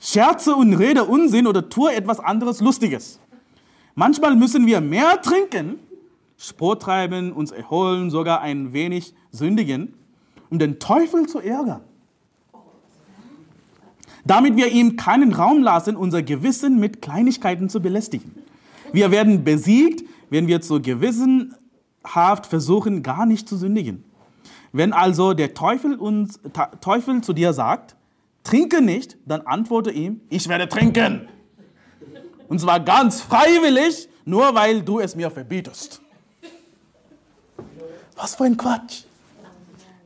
Scherze 0.00 0.54
und 0.54 0.74
rede 0.74 1.04
Unsinn 1.04 1.46
oder 1.46 1.68
tue 1.68 1.94
etwas 1.94 2.20
anderes 2.20 2.60
Lustiges. 2.60 3.20
Manchmal 3.94 4.36
müssen 4.36 4.66
wir 4.66 4.82
mehr 4.82 5.20
trinken, 5.22 5.78
Sport 6.36 6.82
treiben, 6.82 7.32
uns 7.32 7.52
erholen, 7.52 8.10
sogar 8.10 8.42
ein 8.42 8.74
wenig 8.74 9.14
sündigen, 9.30 9.94
um 10.50 10.58
den 10.58 10.78
Teufel 10.78 11.26
zu 11.26 11.38
ärgern. 11.40 11.80
Damit 14.26 14.56
wir 14.56 14.68
ihm 14.68 14.96
keinen 14.96 15.32
Raum 15.32 15.62
lassen, 15.62 15.96
unser 15.96 16.22
Gewissen 16.22 16.78
mit 16.78 17.00
Kleinigkeiten 17.00 17.68
zu 17.68 17.80
belästigen. 17.80 18.34
Wir 18.92 19.10
werden 19.10 19.44
besiegt, 19.44 20.04
wenn 20.28 20.46
wir 20.48 20.60
zu 20.60 20.80
gewissenhaft 22.04 22.46
versuchen, 22.46 23.02
gar 23.02 23.26
nicht 23.26 23.48
zu 23.48 23.56
sündigen. 23.56 24.04
Wenn 24.72 24.92
also 24.92 25.34
der 25.34 25.54
Teufel, 25.54 25.94
uns, 25.94 26.40
Teufel 26.80 27.20
zu 27.22 27.32
dir 27.32 27.52
sagt, 27.52 27.96
trinke 28.42 28.82
nicht, 28.82 29.16
dann 29.26 29.42
antworte 29.42 29.90
ihm, 29.90 30.20
ich 30.28 30.48
werde 30.48 30.68
trinken. 30.68 31.28
Und 32.48 32.60
zwar 32.60 32.80
ganz 32.80 33.20
freiwillig, 33.20 34.08
nur 34.24 34.54
weil 34.54 34.82
du 34.82 35.00
es 35.00 35.14
mir 35.16 35.30
verbietest. 35.30 36.00
Was 38.16 38.34
für 38.34 38.44
ein 38.44 38.56
Quatsch. 38.56 39.04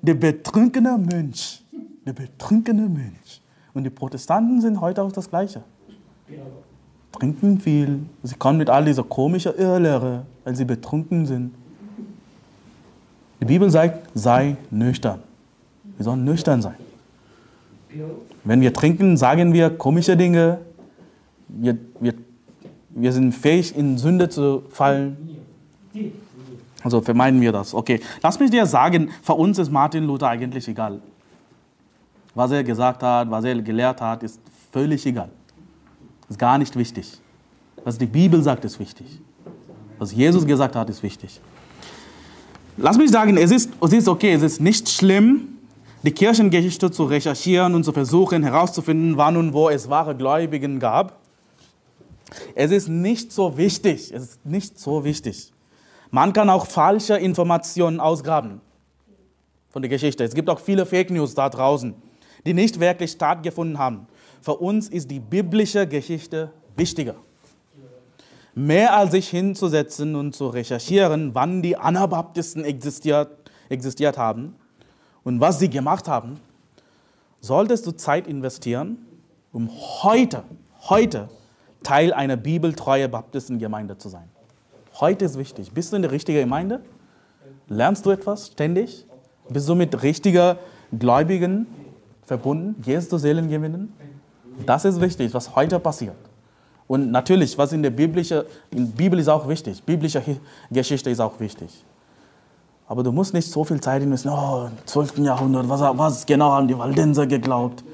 Der 0.03 0.15
betrunkene 0.15 0.97
Mönch. 0.99 1.65
Der 2.07 2.13
betrunkene 2.13 2.89
Mönch. 2.89 3.43
Und 3.75 3.85
die 3.85 3.91
Protestanten 3.91 4.61
sind 4.61 4.81
heute 4.81 5.03
auch 5.03 5.13
das 5.13 5.29
Gleiche. 5.29 5.63
Trinken 7.13 7.59
viel. 7.61 8.01
Sie 8.23 8.35
kommen 8.37 8.59
mit 8.59 8.71
all 8.71 8.85
dieser 8.85 9.03
komischen 9.03 9.55
Irrlehre, 9.57 10.25
weil 10.45 10.55
sie 10.55 10.65
betrunken 10.65 11.27
sind. 11.27 11.53
Die 13.41 13.45
Bibel 13.45 13.71
sagt, 13.71 14.09
sei 14.15 14.57
nüchtern. 14.71 15.23
Wir 15.97 16.05
sollen 16.05 16.25
nüchtern 16.25 16.63
sein. 16.63 16.75
Wenn 18.45 18.61
wir 18.61 18.73
trinken, 18.73 19.17
sagen 19.17 19.53
wir 19.53 19.71
komische 19.71 20.17
Dinge. 20.17 20.59
Wir, 21.49 21.77
wir, 22.01 22.15
wir 22.91 23.13
sind 23.13 23.33
fähig, 23.33 23.77
in 23.77 23.99
Sünde 23.99 24.29
zu 24.29 24.65
fallen. 24.71 25.17
Also 26.83 27.01
vermeiden 27.01 27.41
wir 27.41 27.53
das. 27.53 27.75
Okay, 27.75 28.01
lass 28.23 28.39
mich 28.39 28.51
dir 28.51 28.67
sagen, 28.67 29.11
für 29.23 29.35
uns 29.35 29.59
ist 29.59 29.71
Martin 29.71 30.05
Luther 30.05 30.29
eigentlich 30.29 30.69
egal. 30.69 31.01
Was 32.35 32.51
er 32.51 32.63
gesagt 32.63 33.03
hat, 33.03 33.31
was 33.31 33.45
er 33.45 33.61
gelehrt 33.61 34.01
hat, 34.01 34.23
ist 34.23 34.41
völlig 34.73 35.05
egal. 35.07 35.31
Ist 36.29 36.39
gar 36.39 36.59
nicht 36.59 36.77
wichtig. 36.77 37.19
Was 37.85 37.99
die 37.99 38.07
Bibel 38.07 38.43
sagt, 38.43 38.65
ist 38.65 38.79
wichtig. 38.79 39.21
Was 39.99 40.13
Jesus 40.13 40.47
gesagt 40.47 40.77
hat, 40.77 40.89
ist 40.91 41.03
wichtig. 41.03 41.41
Lass 42.81 42.97
mich 42.97 43.11
sagen, 43.11 43.37
es 43.37 43.51
ist, 43.51 43.71
es 43.81 43.93
ist 43.93 44.07
okay, 44.07 44.35
es 44.35 44.43
ist 44.43 44.61
nicht 44.61 44.89
schlimm, 44.89 45.59
die 46.05 46.13
Kirchengeschichte 46.13 46.93
zu 46.93 47.05
recherchieren 47.05 47.75
und 47.75 47.83
zu 47.83 47.93
versuchen 47.93 48.45
herauszufinden, 48.45 49.17
wann 49.17 49.37
und 49.37 49.53
wo 49.53 49.69
es 49.69 49.91
wahre 49.91 50.15
Gläubigen 50.15 50.79
gab. 50.79 51.19
Es 52.55 52.71
ist 52.71 52.87
nicht 52.87 53.33
so 53.33 53.57
wichtig. 53.57 54.13
Es 54.15 54.23
ist 54.23 54.47
nicht 54.47 54.79
so 54.79 55.03
wichtig. 55.03 55.53
Man 56.13 56.33
kann 56.33 56.49
auch 56.49 56.67
falsche 56.67 57.17
Informationen 57.17 57.99
ausgraben 57.99 58.61
von 59.71 59.83
der 59.83 59.89
Geschichte. 59.89 60.23
Es 60.23 60.35
gibt 60.35 60.49
auch 60.49 60.61
viele 60.61 60.87
Fake 60.87 61.11
News 61.11 61.35
da 61.35 61.49
draußen, 61.49 61.97
die 62.47 62.55
nicht 62.55 62.79
wirklich 62.79 63.11
stattgefunden 63.11 63.77
haben. 63.79 64.07
Für 64.41 64.55
uns 64.55 64.89
ist 64.89 65.11
die 65.11 65.19
biblische 65.19 65.85
Geschichte 65.85 66.53
wichtiger. 66.77 67.17
Mehr 68.59 68.97
als 68.97 69.13
sich 69.13 69.29
hinzusetzen 69.29 70.17
und 70.17 70.35
zu 70.35 70.49
recherchieren, 70.49 71.33
wann 71.33 71.63
die 71.63 71.77
Anabaptisten 71.77 72.65
existiert, 72.65 73.29
existiert 73.69 74.19
haben 74.19 74.57
und 75.23 75.41
was 75.41 75.61
sie 75.61 75.71
gemacht 75.71 76.09
haben, 76.09 76.41
solltest 77.41 77.87
du 77.87 77.93
Zeit 77.93 78.27
investieren, 78.27 78.99
um 79.53 79.71
heute, 80.03 80.43
heute 80.89 81.29
Teil 81.85 82.13
einer 82.13 82.37
bibeltreuen 82.37 83.09
Baptistengemeinde 83.09 83.97
zu 83.97 84.09
sein. 84.09 84.29
Heute 84.99 85.27
ist 85.27 85.39
wichtig. 85.39 85.71
Bist 85.71 85.93
du 85.93 85.97
in 85.97 86.03
der 86.03 86.11
richtigen 86.11 86.41
Gemeinde? 86.41 86.81
Lernst 87.69 88.07
du 88.07 88.11
etwas 88.11 88.49
ständig? 88.49 89.07
Bist 89.49 89.69
du 89.69 89.77
mit 89.77 90.03
richtigen 90.03 90.57
Gläubigen 90.99 91.69
verbunden? 92.25 92.83
Gehst 92.83 93.13
du 93.13 93.19
Seelen 93.19 93.49
gewinnen? 93.49 93.93
Das 94.67 94.85
ist 94.85 95.01
wichtig, 95.01 95.33
was 95.33 95.55
heute 95.55 95.79
passiert. 95.79 96.17
Und 96.89 97.11
natürlich, 97.11 97.57
was 97.57 97.73
in 97.73 97.83
der 97.83 97.91
Biblische, 97.91 98.47
in 98.71 98.91
Bibel 98.91 99.19
ist 99.19 99.29
auch 99.29 99.47
wichtig. 99.47 99.83
Biblische 99.83 100.23
Geschichte 100.71 101.11
ist 101.11 101.21
auch 101.21 101.39
wichtig. 101.39 101.85
Aber 102.89 103.03
du 103.03 103.13
musst 103.13 103.35
nicht 103.35 103.51
so 103.51 103.63
viel 103.63 103.79
Zeit 103.81 104.03
investieren. 104.03 104.35
Oh, 104.35 104.67
im 104.67 104.87
12. 104.87 105.19
Jahrhundert, 105.19 105.69
was, 105.69 105.81
was 105.81 106.25
genau 106.25 106.51
haben 106.53 106.67
die 106.67 106.77
Waldenser 106.77 107.27
geglaubt? 107.27 107.85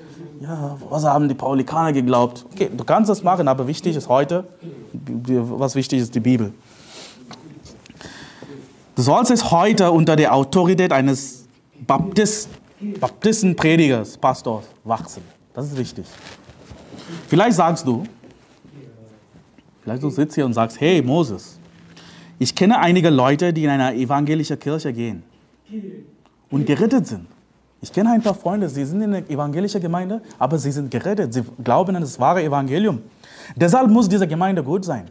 Ja, 0.40 0.76
was 0.88 1.04
haben 1.04 1.28
die 1.28 1.34
Paulikaner 1.34 1.92
geglaubt? 1.92 2.46
Okay, 2.52 2.70
du 2.74 2.84
kannst 2.84 3.10
das 3.10 3.22
machen, 3.22 3.48
aber 3.48 3.66
wichtig 3.66 3.96
ist 3.96 4.08
heute, 4.08 4.44
was 4.92 5.74
wichtig 5.74 6.00
ist, 6.00 6.14
die 6.14 6.20
Bibel. 6.20 6.52
Du 8.94 9.02
solltest 9.02 9.50
heute 9.50 9.90
unter 9.90 10.14
der 10.14 10.32
Autorität 10.32 10.92
eines 10.92 11.46
Baptist, 11.84 12.48
Baptistenpredigers, 13.00 14.16
Pastors 14.18 14.64
wachsen. 14.84 15.22
Das 15.52 15.66
ist 15.66 15.76
wichtig. 15.76 16.06
Vielleicht 17.26 17.56
sagst 17.56 17.86
du, 17.86 18.04
vielleicht 19.84 20.02
du 20.02 20.10
sitzt 20.10 20.34
hier 20.34 20.46
und 20.46 20.54
sagst, 20.54 20.80
hey 20.80 21.02
Moses, 21.02 21.60
ich 22.38 22.54
kenne 22.54 22.78
einige 22.78 23.10
Leute, 23.10 23.52
die 23.52 23.64
in 23.64 23.70
einer 23.70 23.94
evangelischen 23.94 24.58
Kirche 24.58 24.92
gehen 24.92 25.22
und 26.50 26.66
gerettet 26.66 27.06
sind. 27.06 27.26
Ich 27.80 27.92
kenne 27.92 28.10
ein 28.10 28.22
paar 28.22 28.34
Freunde, 28.34 28.68
sie 28.68 28.84
sind 28.84 29.02
in 29.02 29.14
einer 29.14 29.28
evangelischen 29.28 29.80
Gemeinde, 29.80 30.22
aber 30.38 30.58
sie 30.58 30.72
sind 30.72 30.90
gerettet. 30.90 31.34
Sie 31.34 31.42
glauben 31.62 31.94
an 31.94 32.00
das 32.00 32.18
wahre 32.18 32.42
Evangelium. 32.42 33.02
Deshalb 33.54 33.90
muss 33.90 34.08
diese 34.08 34.26
Gemeinde 34.26 34.62
gut 34.62 34.84
sein. 34.84 35.10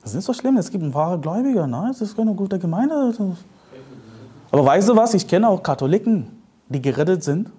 Das 0.00 0.12
ist 0.12 0.16
nicht 0.16 0.24
so 0.24 0.32
schlimm, 0.32 0.56
es 0.56 0.70
gibt 0.70 0.94
wahre 0.94 1.18
Gläubige, 1.18 1.66
ne? 1.66 1.88
es 1.90 2.00
ist 2.00 2.16
keine 2.16 2.32
gute 2.32 2.58
Gemeinde. 2.58 3.12
Aber 4.50 4.64
weißt 4.64 4.88
du 4.88 4.96
was, 4.96 5.12
ich 5.14 5.28
kenne 5.28 5.48
auch 5.48 5.62
Katholiken, 5.62 6.28
die 6.68 6.80
gerettet 6.80 7.22
sind 7.22 7.50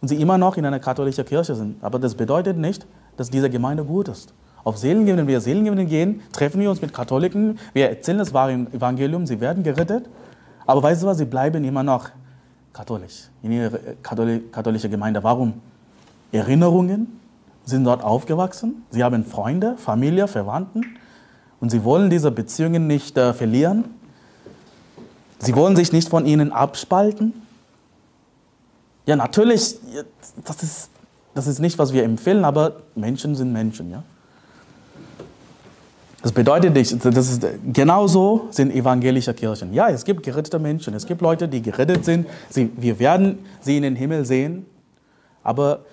und 0.00 0.08
sie 0.08 0.16
immer 0.16 0.38
noch 0.38 0.56
in 0.56 0.64
einer 0.64 0.78
katholischen 0.78 1.24
Kirche 1.24 1.54
sind. 1.54 1.76
Aber 1.82 1.98
das 1.98 2.14
bedeutet 2.14 2.56
nicht, 2.56 2.86
dass 3.16 3.28
diese 3.28 3.50
Gemeinde 3.50 3.84
gut 3.84 4.08
ist. 4.08 4.32
Auf 4.66 4.78
Seelengewinn, 4.78 5.18
wenn 5.18 5.28
wir 5.28 5.40
Seelengewinn 5.40 5.86
gehen, 5.86 6.22
treffen 6.32 6.60
wir 6.60 6.68
uns 6.68 6.82
mit 6.82 6.92
Katholiken, 6.92 7.56
wir 7.72 7.88
erzählen 7.88 8.18
das 8.18 8.34
wahre 8.34 8.52
Evangelium, 8.52 9.24
sie 9.24 9.40
werden 9.40 9.62
gerettet. 9.62 10.08
Aber 10.66 10.82
weißt 10.82 11.04
du 11.04 11.06
was, 11.06 11.18
sie 11.18 11.24
bleiben 11.24 11.62
immer 11.62 11.84
noch 11.84 12.08
katholisch, 12.72 13.28
in 13.44 13.52
ihrer 13.52 13.78
katholischen 14.02 14.90
Gemeinde. 14.90 15.22
Warum? 15.22 15.60
Erinnerungen 16.32 17.20
sind 17.64 17.84
dort 17.84 18.02
aufgewachsen. 18.02 18.84
Sie 18.90 19.04
haben 19.04 19.24
Freunde, 19.24 19.76
Familie, 19.76 20.26
Verwandten 20.26 20.84
und 21.60 21.70
sie 21.70 21.84
wollen 21.84 22.10
diese 22.10 22.32
Beziehungen 22.32 22.88
nicht 22.88 23.16
äh, 23.16 23.34
verlieren. 23.34 23.84
Sie 25.38 25.54
wollen 25.54 25.76
sich 25.76 25.92
nicht 25.92 26.08
von 26.08 26.26
ihnen 26.26 26.50
abspalten. 26.50 27.34
Ja, 29.06 29.14
natürlich, 29.14 29.76
das 30.44 30.64
ist, 30.64 30.90
das 31.36 31.46
ist 31.46 31.60
nicht, 31.60 31.78
was 31.78 31.92
wir 31.92 32.02
empfehlen, 32.02 32.44
aber 32.44 32.82
Menschen 32.96 33.36
sind 33.36 33.52
Menschen. 33.52 33.92
Ja? 33.92 34.02
Das 36.26 36.32
bedeutet 36.32 36.74
nicht, 36.74 37.04
das 37.04 37.30
ist, 37.30 37.46
genauso 37.72 38.48
sind 38.50 38.74
evangelische 38.74 39.32
Kirchen. 39.32 39.72
Ja, 39.72 39.90
es 39.90 40.04
gibt 40.04 40.24
gerettete 40.24 40.58
Menschen, 40.58 40.92
es 40.94 41.06
gibt 41.06 41.20
Leute, 41.20 41.46
die 41.46 41.62
gerettet 41.62 42.04
sind. 42.04 42.26
Sie, 42.50 42.72
wir 42.76 42.98
werden 42.98 43.38
sie 43.60 43.76
in 43.76 43.84
den 43.84 43.94
Himmel 43.94 44.24
sehen. 44.24 44.66
Aber 45.44 45.84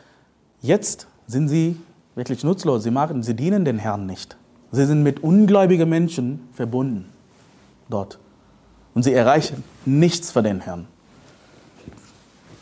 jetzt 0.63 1.05
sind 1.27 1.49
sie 1.49 1.77
wirklich 2.15 2.43
nutzlos. 2.43 2.81
Sie, 2.81 2.89
machen, 2.89 3.21
sie 3.21 3.35
dienen 3.35 3.63
den 3.63 3.77
Herrn 3.77 4.07
nicht. 4.07 4.35
Sie 4.71 4.87
sind 4.87 5.03
mit 5.03 5.21
ungläubigen 5.21 5.87
Menschen 5.87 6.47
verbunden 6.51 7.09
dort. 7.87 8.17
Und 8.95 9.03
sie 9.03 9.13
erreichen 9.13 9.63
nichts 9.85 10.31
für 10.31 10.41
den 10.41 10.61
Herrn. 10.61 10.87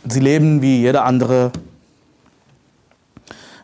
Sie 0.10 0.20
leben 0.20 0.62
wie 0.62 0.82
jeder 0.82 1.06
andere. 1.06 1.54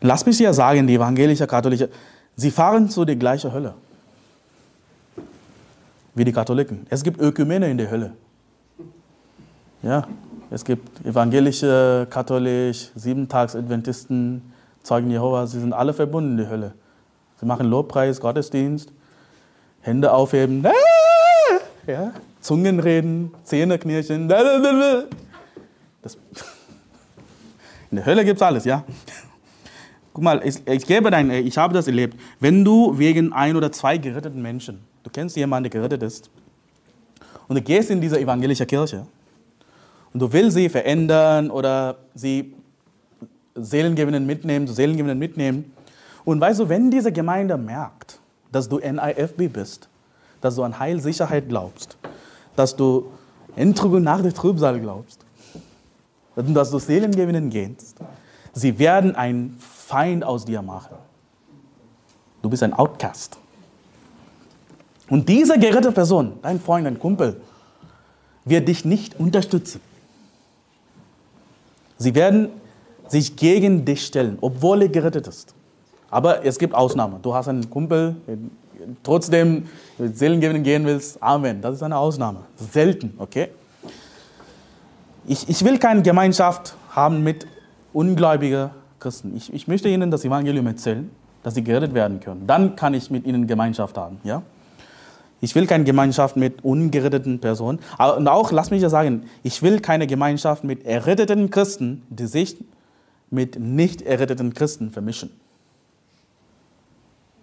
Lass 0.00 0.24
mich 0.24 0.38
dir 0.38 0.54
sagen, 0.54 0.86
die 0.86 0.94
evangelische 0.94 1.46
Katholische, 1.46 1.90
sie 2.36 2.50
fahren 2.50 2.88
zu 2.88 3.04
der 3.04 3.16
gleichen 3.16 3.52
Hölle 3.52 3.74
wie 6.18 6.24
die 6.24 6.32
Katholiken. 6.32 6.86
Es 6.90 7.02
gibt 7.02 7.20
Ökumene 7.20 7.70
in 7.70 7.78
der 7.78 7.90
Hölle. 7.90 8.12
Ja, 9.82 10.06
es 10.50 10.64
gibt 10.64 11.06
evangelische, 11.06 12.06
katholisch, 12.10 12.90
Siebentags-Adventisten, 12.96 14.52
Zeugen 14.82 15.10
Jehovas, 15.10 15.52
sie 15.52 15.60
sind 15.60 15.72
alle 15.72 15.94
verbunden 15.94 16.32
in 16.32 16.36
der 16.38 16.50
Hölle. 16.50 16.74
Sie 17.38 17.46
machen 17.46 17.66
Lobpreis, 17.68 18.20
Gottesdienst, 18.20 18.92
Hände 19.80 20.12
aufheben, 20.12 20.66
ja, 21.86 22.12
Zungen 22.40 22.80
reden, 22.80 23.32
Zähne 23.44 23.78
knirschen. 23.78 24.28
Das, 24.28 24.42
in 27.90 27.96
der 27.96 28.06
Hölle 28.06 28.24
gibt 28.24 28.36
es 28.36 28.42
alles, 28.42 28.64
ja. 28.64 28.84
Guck 30.12 30.24
mal, 30.24 30.40
ich, 30.44 30.66
ich, 30.66 30.86
gebe 30.86 31.10
dein, 31.10 31.30
ich 31.30 31.56
habe 31.56 31.74
das 31.74 31.86
erlebt. 31.86 32.18
Wenn 32.40 32.64
du 32.64 32.98
wegen 32.98 33.32
ein 33.32 33.54
oder 33.54 33.70
zwei 33.70 33.98
geretteten 33.98 34.42
Menschen 34.42 34.80
Du 35.02 35.10
kennst 35.10 35.36
jemanden, 35.36 35.70
der 35.70 35.80
gerettet 35.80 36.02
ist. 36.02 36.30
Und 37.48 37.56
du 37.56 37.62
gehst 37.62 37.90
in 37.90 38.00
diese 38.00 38.20
evangelische 38.20 38.66
Kirche 38.66 39.06
und 40.12 40.20
du 40.20 40.32
willst 40.32 40.56
sie 40.56 40.68
verändern 40.68 41.50
oder 41.50 41.96
sie 42.14 42.54
Seelengewinnen 43.54 44.26
mitnehmen, 44.26 44.66
Seelengewinnen 44.66 45.18
mitnehmen. 45.18 45.72
Und 46.24 46.40
weißt 46.40 46.60
du, 46.60 46.68
wenn 46.68 46.90
diese 46.90 47.10
Gemeinde 47.12 47.56
merkt, 47.56 48.18
dass 48.52 48.68
du 48.68 48.78
NIFB 48.78 49.52
bist, 49.52 49.88
dass 50.40 50.56
du 50.56 50.62
an 50.62 50.78
Heilsicherheit 50.78 51.48
glaubst, 51.48 51.96
dass 52.54 52.76
du 52.76 53.10
Entrübung 53.56 54.02
nach 54.02 54.22
der 54.22 54.32
Trübsal 54.32 54.80
glaubst, 54.80 55.24
dass 56.36 56.70
du 56.70 56.78
Seelengewinnen 56.78 57.50
gehst, 57.50 57.96
sie 58.52 58.78
werden 58.78 59.16
einen 59.16 59.58
Feind 59.58 60.22
aus 60.22 60.44
dir 60.44 60.62
machen. 60.62 60.96
Du 62.42 62.48
bist 62.48 62.62
ein 62.62 62.72
Outcast. 62.72 63.38
Und 65.10 65.28
diese 65.28 65.58
gerettete 65.58 65.92
Person, 65.92 66.34
dein 66.42 66.60
Freund, 66.60 66.86
dein 66.86 66.98
Kumpel, 66.98 67.40
wird 68.44 68.68
dich 68.68 68.84
nicht 68.84 69.18
unterstützen. 69.18 69.80
Sie 71.96 72.14
werden 72.14 72.48
sich 73.08 73.36
gegen 73.36 73.84
dich 73.84 74.04
stellen, 74.04 74.38
obwohl 74.40 74.82
er 74.82 74.88
gerettet 74.88 75.26
ist. 75.26 75.54
Aber 76.10 76.44
es 76.44 76.58
gibt 76.58 76.74
Ausnahmen. 76.74 77.20
Du 77.22 77.34
hast 77.34 77.48
einen 77.48 77.68
Kumpel, 77.68 78.16
trotzdem 79.02 79.64
mit 79.98 80.16
Seelengewinnen 80.16 80.62
gehen 80.62 80.86
willst. 80.86 81.22
Amen. 81.22 81.60
Das 81.60 81.74
ist 81.74 81.82
eine 81.82 81.96
Ausnahme. 81.96 82.40
Selten, 82.56 83.14
okay? 83.18 83.48
Ich, 85.26 85.48
ich 85.48 85.64
will 85.64 85.78
keine 85.78 86.02
Gemeinschaft 86.02 86.74
haben 86.90 87.22
mit 87.22 87.46
ungläubigen 87.92 88.70
Christen. 88.98 89.36
Ich, 89.36 89.52
ich 89.52 89.68
möchte 89.68 89.88
ihnen 89.88 90.10
das 90.10 90.24
Evangelium 90.24 90.66
erzählen, 90.66 91.10
dass 91.42 91.54
sie 91.54 91.62
gerettet 91.62 91.94
werden 91.94 92.20
können. 92.20 92.46
Dann 92.46 92.76
kann 92.76 92.94
ich 92.94 93.10
mit 93.10 93.26
ihnen 93.26 93.46
Gemeinschaft 93.46 93.96
haben, 93.96 94.18
ja? 94.24 94.42
Ich 95.40 95.54
will 95.54 95.66
keine 95.66 95.84
Gemeinschaft 95.84 96.36
mit 96.36 96.64
ungeretteten 96.64 97.40
Personen. 97.40 97.78
Und 98.16 98.28
auch, 98.28 98.50
lass 98.50 98.70
mich 98.70 98.82
ja 98.82 98.88
sagen, 98.88 99.24
ich 99.42 99.62
will 99.62 99.80
keine 99.80 100.06
Gemeinschaft 100.06 100.64
mit 100.64 100.84
erretteten 100.84 101.50
Christen, 101.50 102.02
die 102.10 102.26
sich 102.26 102.56
mit 103.30 103.58
nicht 103.58 104.02
erretteten 104.02 104.54
Christen 104.54 104.90
vermischen. 104.90 105.30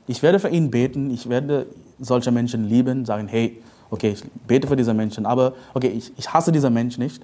Ich 0.07 0.21
werde 0.21 0.39
für 0.39 0.49
ihn 0.49 0.71
beten, 0.71 1.09
ich 1.09 1.29
werde 1.29 1.67
solche 1.99 2.31
Menschen 2.31 2.65
lieben, 2.65 3.05
sagen, 3.05 3.27
hey, 3.27 3.61
Okay, 3.89 4.11
ich 4.11 4.23
bete 4.47 4.67
für 4.67 4.75
diese 4.75 4.93
Menschen, 4.93 5.25
aber 5.25 5.53
okay, 5.73 5.87
ich, 5.87 6.11
ich 6.17 6.33
hasse 6.33 6.51
diesen 6.51 6.73
Mensch 6.73 6.97
nicht, 6.97 7.21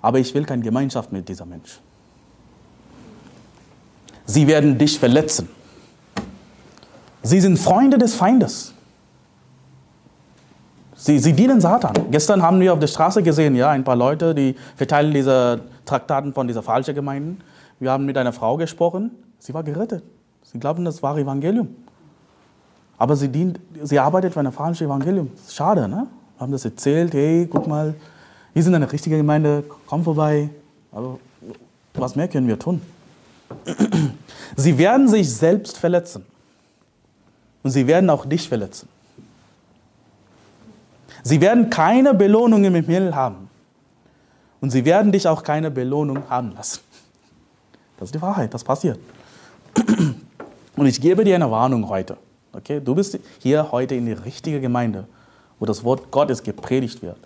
aber 0.00 0.18
ich 0.18 0.34
will 0.34 0.44
keine 0.44 0.62
Gemeinschaft 0.62 1.12
mit 1.12 1.28
diesem 1.28 1.48
Mensch. 1.48 1.80
Sie 4.26 4.46
werden 4.46 4.78
dich 4.78 4.98
verletzen. 4.98 5.48
Sie 7.22 7.40
sind 7.40 7.58
Freunde 7.58 7.98
des 7.98 8.14
Feindes. 8.14 8.74
Sie, 11.02 11.18
sie 11.18 11.32
dienen 11.32 11.60
Satan. 11.60 11.94
Gestern 12.12 12.42
haben 12.42 12.60
wir 12.60 12.72
auf 12.72 12.78
der 12.78 12.86
Straße 12.86 13.24
gesehen, 13.24 13.56
ja, 13.56 13.70
ein 13.70 13.82
paar 13.82 13.96
Leute, 13.96 14.36
die 14.36 14.54
verteilen 14.76 15.12
diese 15.12 15.62
Traktaten 15.84 16.32
von 16.32 16.46
dieser 16.46 16.62
falschen 16.62 16.94
Gemeinden. 16.94 17.40
Wir 17.80 17.90
haben 17.90 18.06
mit 18.06 18.16
einer 18.16 18.32
Frau 18.32 18.56
gesprochen, 18.56 19.10
sie 19.40 19.52
war 19.52 19.64
gerettet. 19.64 20.04
Sie 20.44 20.60
glauben, 20.60 20.84
das 20.84 21.02
wahre 21.02 21.22
Evangelium. 21.22 21.74
Aber 22.98 23.16
sie, 23.16 23.26
dient, 23.26 23.58
sie 23.82 23.98
arbeitet 23.98 24.32
für 24.32 24.38
ein 24.38 24.52
falsches 24.52 24.86
Evangelium. 24.86 25.32
Schade, 25.50 25.88
ne? 25.88 26.06
Wir 26.36 26.40
haben 26.40 26.52
das 26.52 26.64
erzählt, 26.64 27.14
hey, 27.14 27.48
guck 27.50 27.66
mal, 27.66 27.94
wir 28.54 28.62
sind 28.62 28.72
eine 28.72 28.92
richtige 28.92 29.16
Gemeinde, 29.16 29.64
komm 29.88 30.04
vorbei. 30.04 30.50
Aber 30.92 31.18
was 31.94 32.14
mehr 32.14 32.28
können 32.28 32.46
wir 32.46 32.60
tun? 32.60 32.80
Sie 34.56 34.78
werden 34.78 35.08
sich 35.08 35.34
selbst 35.34 35.78
verletzen. 35.78 36.24
Und 37.64 37.72
sie 37.72 37.88
werden 37.88 38.08
auch 38.08 38.24
dich 38.24 38.48
verletzen. 38.48 38.88
Sie 41.22 41.40
werden 41.40 41.70
keine 41.70 42.14
Belohnung 42.14 42.64
im 42.64 42.74
Himmel 42.74 43.14
haben. 43.14 43.48
Und 44.60 44.70
sie 44.70 44.84
werden 44.84 45.12
dich 45.12 45.26
auch 45.26 45.42
keine 45.42 45.70
Belohnung 45.70 46.28
haben 46.28 46.52
lassen. 46.52 46.80
Das 47.98 48.08
ist 48.08 48.14
die 48.14 48.22
Wahrheit, 48.22 48.52
das 48.54 48.64
passiert. 48.64 48.98
Und 50.76 50.86
ich 50.86 51.00
gebe 51.00 51.24
dir 51.24 51.34
eine 51.34 51.50
Warnung 51.50 51.88
heute. 51.88 52.16
Okay? 52.52 52.80
Du 52.80 52.94
bist 52.94 53.18
hier 53.38 53.70
heute 53.72 53.94
in 53.94 54.06
die 54.06 54.12
richtige 54.12 54.60
Gemeinde, 54.60 55.06
wo 55.58 55.66
das 55.66 55.84
Wort 55.84 56.10
Gottes 56.10 56.42
gepredigt 56.42 57.02
wird. 57.02 57.18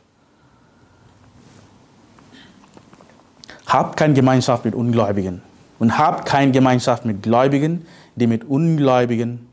Habt 3.66 3.97
keine 3.97 4.14
Gemeinschaft 4.14 4.64
mit 4.64 4.74
Ungläubigen 4.74 5.42
und 5.78 5.99
habt 5.99 6.26
keine 6.26 6.53
Gemeinschaft 6.53 7.05
mit 7.05 7.22
Gläubigen, 7.22 7.86
die 8.14 8.26
mit 8.26 8.44
Ungläubigen 8.44 9.49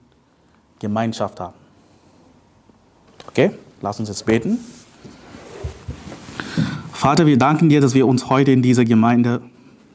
Gemeinschaft 0.79 1.39
haben. 1.39 1.55
Okay? 3.27 3.51
Lass 3.83 3.99
uns 3.99 4.07
jetzt 4.07 4.25
beten. 4.25 4.59
Vater, 6.93 7.25
wir 7.25 7.37
danken 7.37 7.67
dir, 7.67 7.81
dass 7.81 7.93
wir 7.93 8.07
uns 8.07 8.29
heute 8.29 8.53
in 8.53 8.61
dieser 8.61 8.85
Gemeinde, 8.85 9.41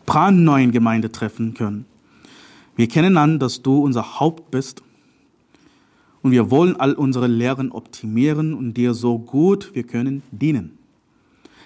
brandneuen 0.04 0.72
Gemeinde 0.72 1.10
treffen 1.10 1.54
können. 1.54 1.86
Wir 2.76 2.86
kennen 2.86 3.16
an, 3.16 3.38
dass 3.38 3.62
du 3.62 3.78
unser 3.78 4.20
Haupt 4.20 4.50
bist 4.50 4.82
und 6.20 6.32
wir 6.32 6.50
wollen 6.50 6.76
all 6.76 6.92
unsere 6.92 7.28
Lehren 7.28 7.72
optimieren 7.72 8.52
und 8.52 8.74
dir 8.74 8.92
so 8.92 9.18
gut 9.18 9.70
wir 9.72 9.84
können 9.84 10.22
dienen. 10.32 10.76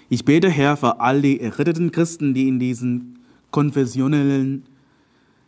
Ich 0.09 0.25
bete, 0.25 0.49
Herr, 0.49 0.77
für 0.77 1.01
all 1.01 1.23
die 1.23 1.41
erretteten 1.41 1.91
Christen, 1.91 2.35
die 2.35 2.47
in 2.47 2.61
diesen 2.61 3.19
konfessionellen 3.51 4.63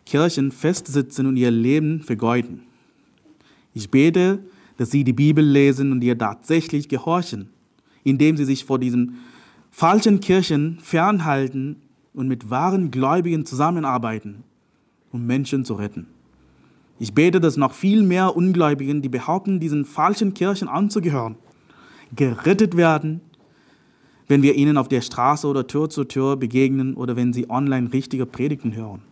Kirchen 0.06 0.50
festsitzen 0.50 1.26
und 1.26 1.36
ihr 1.36 1.52
Leben 1.52 2.02
vergeuden. 2.02 2.62
Ich 3.74 3.92
bete, 3.92 4.40
dass 4.76 4.90
sie 4.90 5.04
die 5.04 5.12
Bibel 5.12 5.44
lesen 5.44 5.92
und 5.92 6.02
ihr 6.02 6.18
tatsächlich 6.18 6.88
gehorchen, 6.88 7.50
indem 8.02 8.36
sie 8.36 8.44
sich 8.44 8.64
vor 8.64 8.78
diesen 8.78 9.18
falschen 9.70 10.20
Kirchen 10.20 10.78
fernhalten 10.80 11.76
und 12.12 12.28
mit 12.28 12.50
wahren 12.50 12.90
Gläubigen 12.90 13.44
zusammenarbeiten, 13.46 14.44
um 15.12 15.26
Menschen 15.26 15.64
zu 15.64 15.74
retten. 15.74 16.06
Ich 16.98 17.12
bete, 17.12 17.40
dass 17.40 17.56
noch 17.56 17.72
viel 17.72 18.02
mehr 18.02 18.36
Ungläubigen, 18.36 19.02
die 19.02 19.08
behaupten, 19.08 19.58
diesen 19.58 19.84
falschen 19.84 20.32
Kirchen 20.32 20.68
anzugehören, 20.68 21.36
gerettet 22.14 22.76
werden, 22.76 23.20
wenn 24.28 24.42
wir 24.42 24.54
ihnen 24.54 24.78
auf 24.78 24.88
der 24.88 25.00
Straße 25.00 25.46
oder 25.46 25.66
Tür 25.66 25.90
zu 25.90 26.04
Tür 26.04 26.36
begegnen 26.36 26.94
oder 26.94 27.16
wenn 27.16 27.32
sie 27.32 27.50
online 27.50 27.92
richtige 27.92 28.26
Predigten 28.26 28.74
hören. 28.74 29.02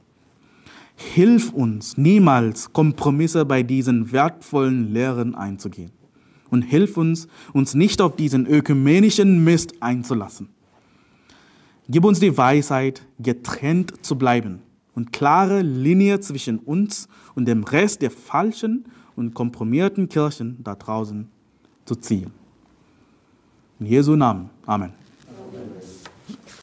Hilf 1.15 1.53
uns 1.53 1.99
niemals 1.99 2.73
Kompromisse 2.73 3.45
bei 3.45 3.63
diesen 3.63 4.13
wertvollen 4.13 4.93
Lehren 4.93 5.35
einzugehen. 5.35 5.91
Und 6.51 6.63
hilf 6.63 6.97
uns, 6.97 7.29
uns 7.53 7.75
nicht 7.75 8.01
auf 8.01 8.17
diesen 8.17 8.47
ökumenischen 8.47 9.43
Mist 9.43 9.75
einzulassen. 9.81 10.49
Gib 11.89 12.05
uns 12.05 12.21
die 12.21 12.37
Weisheit, 12.37 13.07
getrennt 13.19 14.05
zu 14.05 14.17
bleiben 14.17 14.61
und 14.95 15.13
klare 15.13 15.63
Linie 15.63 16.21
zwischen 16.21 16.59
uns 16.59 17.09
und 17.35 17.47
dem 17.47 17.65
Rest 17.65 18.03
der 18.03 18.11
falschen 18.11 18.85
und 19.17 19.35
komprimierten 19.35 20.09
Kirchen 20.09 20.59
da 20.63 20.75
draußen 20.75 21.29
zu 21.85 21.97
ziehen. 21.97 22.31
In 23.81 23.87
Jesu 23.87 24.15
Namen. 24.15 24.51
Amen. 24.65 25.02